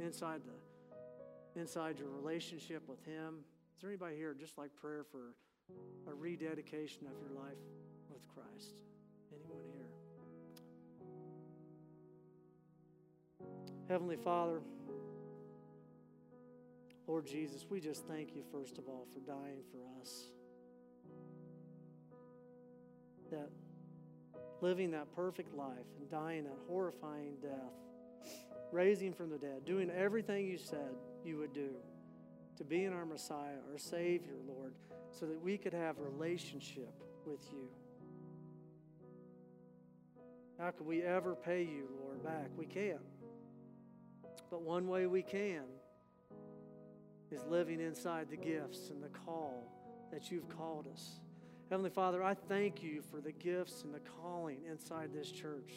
inside 0.00 0.40
the 0.44 1.60
inside 1.60 2.00
your 2.00 2.08
relationship 2.08 2.82
with 2.88 2.98
Him. 3.04 3.44
Is 3.76 3.82
there 3.82 3.90
anybody 3.90 4.16
here 4.16 4.34
just 4.34 4.58
like 4.58 4.74
prayer 4.74 5.04
for 5.04 5.36
a 6.10 6.12
rededication 6.12 7.06
of 7.06 7.12
your 7.20 7.40
life 7.40 7.54
with 8.10 8.26
Christ? 8.34 8.74
Anyone 9.32 9.62
here? 9.72 9.86
Heavenly 13.88 14.16
Father, 14.16 14.60
Lord 17.06 17.26
Jesus, 17.26 17.64
we 17.70 17.78
just 17.78 18.06
thank 18.06 18.34
you, 18.34 18.42
first 18.50 18.76
of 18.78 18.88
all, 18.88 19.06
for 19.14 19.20
dying 19.20 19.62
for 19.70 19.78
us. 20.02 20.30
That 23.30 23.50
living 24.64 24.92
that 24.92 25.14
perfect 25.14 25.54
life 25.54 25.86
and 26.00 26.10
dying 26.10 26.44
that 26.44 26.56
horrifying 26.66 27.34
death, 27.42 28.32
raising 28.72 29.12
from 29.12 29.28
the 29.28 29.36
dead, 29.36 29.62
doing 29.66 29.90
everything 29.90 30.46
you 30.46 30.56
said 30.56 30.96
you 31.22 31.36
would 31.36 31.52
do 31.52 31.68
to 32.56 32.64
be 32.64 32.86
in 32.86 32.92
our 32.94 33.04
Messiah, 33.04 33.58
our 33.70 33.78
Savior, 33.78 34.36
Lord, 34.48 34.72
so 35.10 35.26
that 35.26 35.38
we 35.42 35.58
could 35.58 35.74
have 35.74 35.98
relationship 35.98 36.94
with 37.26 37.40
you. 37.52 37.68
How 40.58 40.70
could 40.70 40.86
we 40.86 41.02
ever 41.02 41.34
pay 41.34 41.62
you, 41.62 41.86
Lord, 42.02 42.24
back? 42.24 42.48
We 42.56 42.64
can't. 42.64 43.02
But 44.50 44.62
one 44.62 44.88
way 44.88 45.04
we 45.06 45.20
can 45.20 45.64
is 47.30 47.44
living 47.50 47.80
inside 47.80 48.30
the 48.30 48.38
gifts 48.38 48.88
and 48.88 49.02
the 49.02 49.08
call 49.08 49.70
that 50.10 50.30
you've 50.30 50.48
called 50.48 50.86
us. 50.90 51.20
Heavenly 51.70 51.90
Father, 51.90 52.22
I 52.22 52.34
thank 52.34 52.82
you 52.82 53.02
for 53.10 53.20
the 53.20 53.32
gifts 53.32 53.82
and 53.84 53.94
the 53.94 54.00
calling 54.00 54.58
inside 54.70 55.10
this 55.14 55.30
church. 55.30 55.72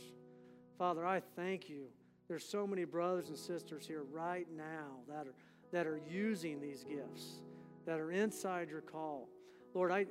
Father, 0.78 1.06
I 1.06 1.22
thank 1.36 1.70
you. 1.70 1.86
There's 2.28 2.48
so 2.48 2.68
many 2.68 2.84
brothers 2.84 3.30
and 3.30 3.38
sisters 3.38 3.88
here 3.88 4.04
right 4.12 4.48
now 4.56 4.98
that 5.08 5.28
are, 5.28 5.34
that 5.72 5.88
are 5.88 6.02
using 6.10 6.60
these 6.60 6.84
gifts, 6.84 7.40
that 7.86 8.02
are 8.02 8.12
inside 8.12 8.70
your 8.70 8.82
call. 8.82 9.30
Lord, 9.74 9.92
I, 9.92 10.08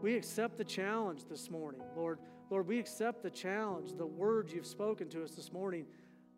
we 0.00 0.14
accept 0.14 0.58
the 0.58 0.64
challenge 0.64 1.24
this 1.28 1.50
morning. 1.50 1.82
Lord, 1.96 2.20
Lord, 2.48 2.68
we 2.68 2.78
accept 2.78 3.24
the 3.24 3.30
challenge, 3.30 3.94
the 3.98 4.06
word 4.06 4.52
you've 4.52 4.64
spoken 4.64 5.08
to 5.08 5.24
us 5.24 5.32
this 5.32 5.52
morning. 5.52 5.86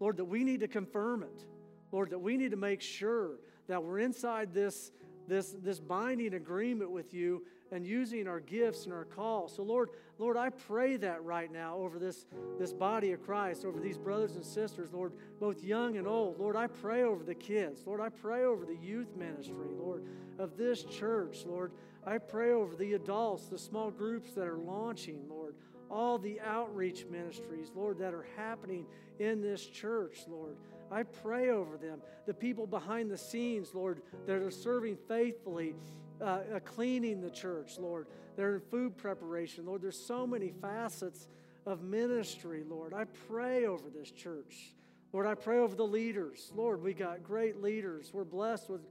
Lord, 0.01 0.17
that 0.17 0.25
we 0.25 0.43
need 0.45 0.61
to 0.61 0.69
confirm 0.69 1.23
it. 1.23 1.45
Lord, 1.93 2.09
that 2.11 2.19
we 2.19 2.39
need 2.39 2.53
to 2.53 2.57
make 2.57 2.81
sure 2.81 3.33
that 3.69 3.83
we're 3.83 3.99
inside 3.99 4.55
this, 4.55 4.93
this, 5.27 5.55
this 5.63 5.79
binding 5.79 6.33
agreement 6.33 6.91
with 6.91 7.13
you 7.13 7.43
and 7.73 7.87
using 7.87 8.27
our 8.27 8.41
gifts 8.41 8.85
and 8.85 8.93
our 8.93 9.05
call. 9.05 9.49
So, 9.49 9.63
Lord, 9.63 9.91
Lord, 10.19 10.37
I 10.37 10.51
pray 10.51 10.97
that 10.97 11.23
right 11.23 11.53
now 11.53 11.77
over 11.77 11.99
this, 11.99 12.27
this 12.59 12.73
body 12.73 13.13
of 13.13 13.23
Christ, 13.23 13.65
over 13.65 13.79
these 13.81 13.99
brothers 13.99 14.37
and 14.37 14.45
sisters, 14.45 14.93
Lord, 14.93 15.13
both 15.39 15.63
young 15.63 15.97
and 15.97 16.07
old. 16.07 16.39
Lord, 16.39 16.57
I 16.57 16.67
pray 16.67 17.03
over 17.05 17.23
the 17.23 17.35
kids. 17.35 17.83
Lord, 17.87 18.01
I 18.01 18.09
pray 18.09 18.45
over 18.45 18.65
the 18.65 18.77
youth 18.77 19.15
ministry, 19.17 19.69
Lord, 19.71 20.05
of 20.39 20.57
this 20.57 20.85
church. 20.85 21.45
Lord, 21.47 21.73
I 22.07 22.19
pray 22.19 22.53
over 22.53 22.75
the 22.75 22.95
adults, 22.95 23.47
the 23.47 23.59
small 23.59 23.91
groups 23.91 24.33
that 24.33 24.47
are 24.47 24.59
launching, 24.59 25.21
Lord, 25.29 25.55
all 25.91 26.19
the 26.19 26.41
outreach 26.41 27.07
ministries, 27.11 27.71
Lord, 27.75 27.99
that 27.99 28.15
are 28.15 28.27
happening 28.37 28.87
in 29.19 29.41
this 29.41 29.65
church, 29.67 30.21
Lord. 30.29 30.57
I 30.91 31.03
pray 31.03 31.51
over 31.51 31.77
them, 31.77 32.01
the 32.27 32.35
people 32.35 32.67
behind 32.67 33.11
the 33.11 33.19
scenes, 33.19 33.75
Lord, 33.75 34.01
that 34.27 34.37
are 34.37 34.51
serving 34.51 34.97
faithfully, 35.07 35.75
uh, 36.23 36.61
cleaning 36.65 37.21
the 37.21 37.31
church, 37.31 37.79
Lord. 37.79 38.07
They're 38.37 38.55
in 38.55 38.61
food 38.61 38.97
preparation, 38.97 39.67
Lord. 39.67 39.83
There's 39.83 39.99
so 39.99 40.27
many 40.27 40.53
facets 40.61 41.27
of 41.67 41.83
ministry, 41.83 42.65
Lord. 42.69 42.95
I 42.95 43.05
pray 43.29 43.67
over 43.67 43.91
this 43.91 44.11
church. 44.11 44.75
Lord, 45.13 45.27
I 45.27 45.35
pray 45.35 45.59
over 45.59 45.75
the 45.75 45.87
leaders. 45.87 46.53
Lord, 46.55 46.83
we 46.83 46.95
got 46.95 47.23
great 47.23 47.63
leaders. 47.63 48.11
We're 48.13 48.25
blessed 48.25 48.69
with 48.69 48.83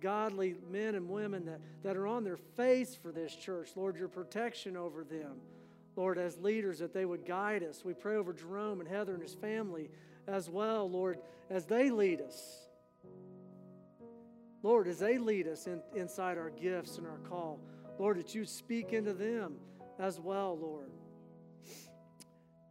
godly 0.00 0.56
men 0.70 0.94
and 0.94 1.08
women 1.08 1.46
that, 1.46 1.60
that 1.82 1.96
are 1.96 2.06
on 2.06 2.24
their 2.24 2.36
face 2.36 2.94
for 2.94 3.12
this 3.12 3.34
church. 3.34 3.70
Lord, 3.76 3.96
your 3.96 4.08
protection 4.08 4.76
over 4.76 5.04
them. 5.04 5.36
Lord, 5.96 6.18
as 6.18 6.38
leaders, 6.38 6.78
that 6.80 6.92
they 6.92 7.04
would 7.04 7.24
guide 7.24 7.62
us. 7.62 7.84
We 7.84 7.94
pray 7.94 8.16
over 8.16 8.32
Jerome 8.32 8.80
and 8.80 8.88
Heather 8.88 9.14
and 9.14 9.22
his 9.22 9.34
family 9.34 9.88
as 10.26 10.50
well, 10.50 10.90
Lord, 10.90 11.18
as 11.48 11.64
they 11.64 11.90
lead 11.90 12.20
us. 12.20 12.65
Lord, 14.66 14.88
as 14.88 14.98
they 14.98 15.16
lead 15.16 15.46
us 15.46 15.68
in, 15.68 15.80
inside 15.94 16.38
our 16.38 16.50
gifts 16.50 16.98
and 16.98 17.06
our 17.06 17.18
call, 17.18 17.60
Lord, 18.00 18.18
that 18.18 18.34
you 18.34 18.44
speak 18.44 18.92
into 18.92 19.12
them 19.12 19.54
as 20.00 20.18
well, 20.18 20.58
Lord. 20.58 20.90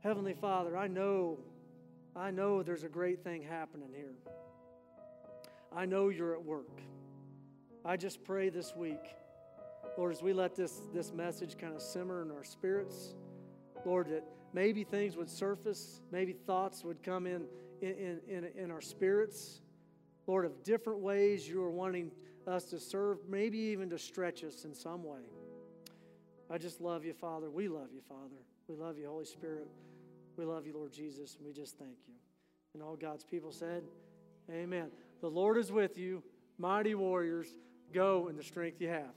Heavenly 0.03 0.33
Father, 0.33 0.75
I 0.75 0.87
know, 0.87 1.39
I 2.13 2.31
know 2.31 2.63
there's 2.63 2.83
a 2.83 2.89
great 2.89 3.23
thing 3.23 3.41
happening 3.41 3.93
here. 3.95 4.11
I 5.73 5.85
know 5.85 6.09
you're 6.09 6.33
at 6.33 6.43
work. 6.43 6.81
I 7.85 7.95
just 7.95 8.25
pray 8.25 8.49
this 8.49 8.75
week, 8.75 9.15
Lord, 9.97 10.11
as 10.11 10.21
we 10.21 10.33
let 10.33 10.53
this, 10.53 10.81
this 10.93 11.13
message 11.13 11.57
kind 11.57 11.73
of 11.73 11.81
simmer 11.81 12.21
in 12.23 12.29
our 12.29 12.43
spirits, 12.43 13.15
Lord, 13.85 14.09
that 14.09 14.25
maybe 14.51 14.83
things 14.83 15.15
would 15.15 15.29
surface, 15.29 16.01
maybe 16.11 16.33
thoughts 16.33 16.83
would 16.83 17.01
come 17.03 17.25
in 17.25 17.45
in, 17.81 18.19
in, 18.27 18.49
in 18.57 18.69
our 18.69 18.81
spirits. 18.81 19.61
Lord, 20.27 20.45
of 20.45 20.63
different 20.63 20.99
ways 20.99 21.47
you 21.47 21.61
are 21.63 21.71
wanting 21.71 22.11
us 22.47 22.65
to 22.65 22.79
serve, 22.79 23.19
maybe 23.29 23.57
even 23.57 23.89
to 23.89 23.97
stretch 23.97 24.43
us 24.43 24.65
in 24.65 24.73
some 24.73 25.03
way. 25.03 25.21
I 26.49 26.57
just 26.57 26.81
love 26.81 27.05
you, 27.05 27.13
Father. 27.13 27.49
We 27.49 27.67
love 27.67 27.89
you, 27.93 28.01
Father. 28.07 28.41
We 28.67 28.75
love 28.75 28.97
you, 28.97 29.07
Holy 29.07 29.25
Spirit. 29.25 29.67
We 30.37 30.45
love 30.45 30.67
you, 30.67 30.73
Lord 30.73 30.91
Jesus, 30.91 31.35
and 31.37 31.45
we 31.45 31.53
just 31.53 31.77
thank 31.77 31.97
you. 32.07 32.13
And 32.73 32.83
all 32.83 32.95
God's 32.95 33.23
people 33.23 33.51
said, 33.51 33.83
Amen. 34.51 34.89
The 35.21 35.29
Lord 35.29 35.57
is 35.57 35.71
with 35.71 35.97
you, 35.97 36.21
mighty 36.57 36.93
warriors. 36.93 37.47
Go 37.93 38.27
in 38.27 38.35
the 38.35 38.43
strength 38.43 38.81
you 38.81 38.89
have. 38.89 39.13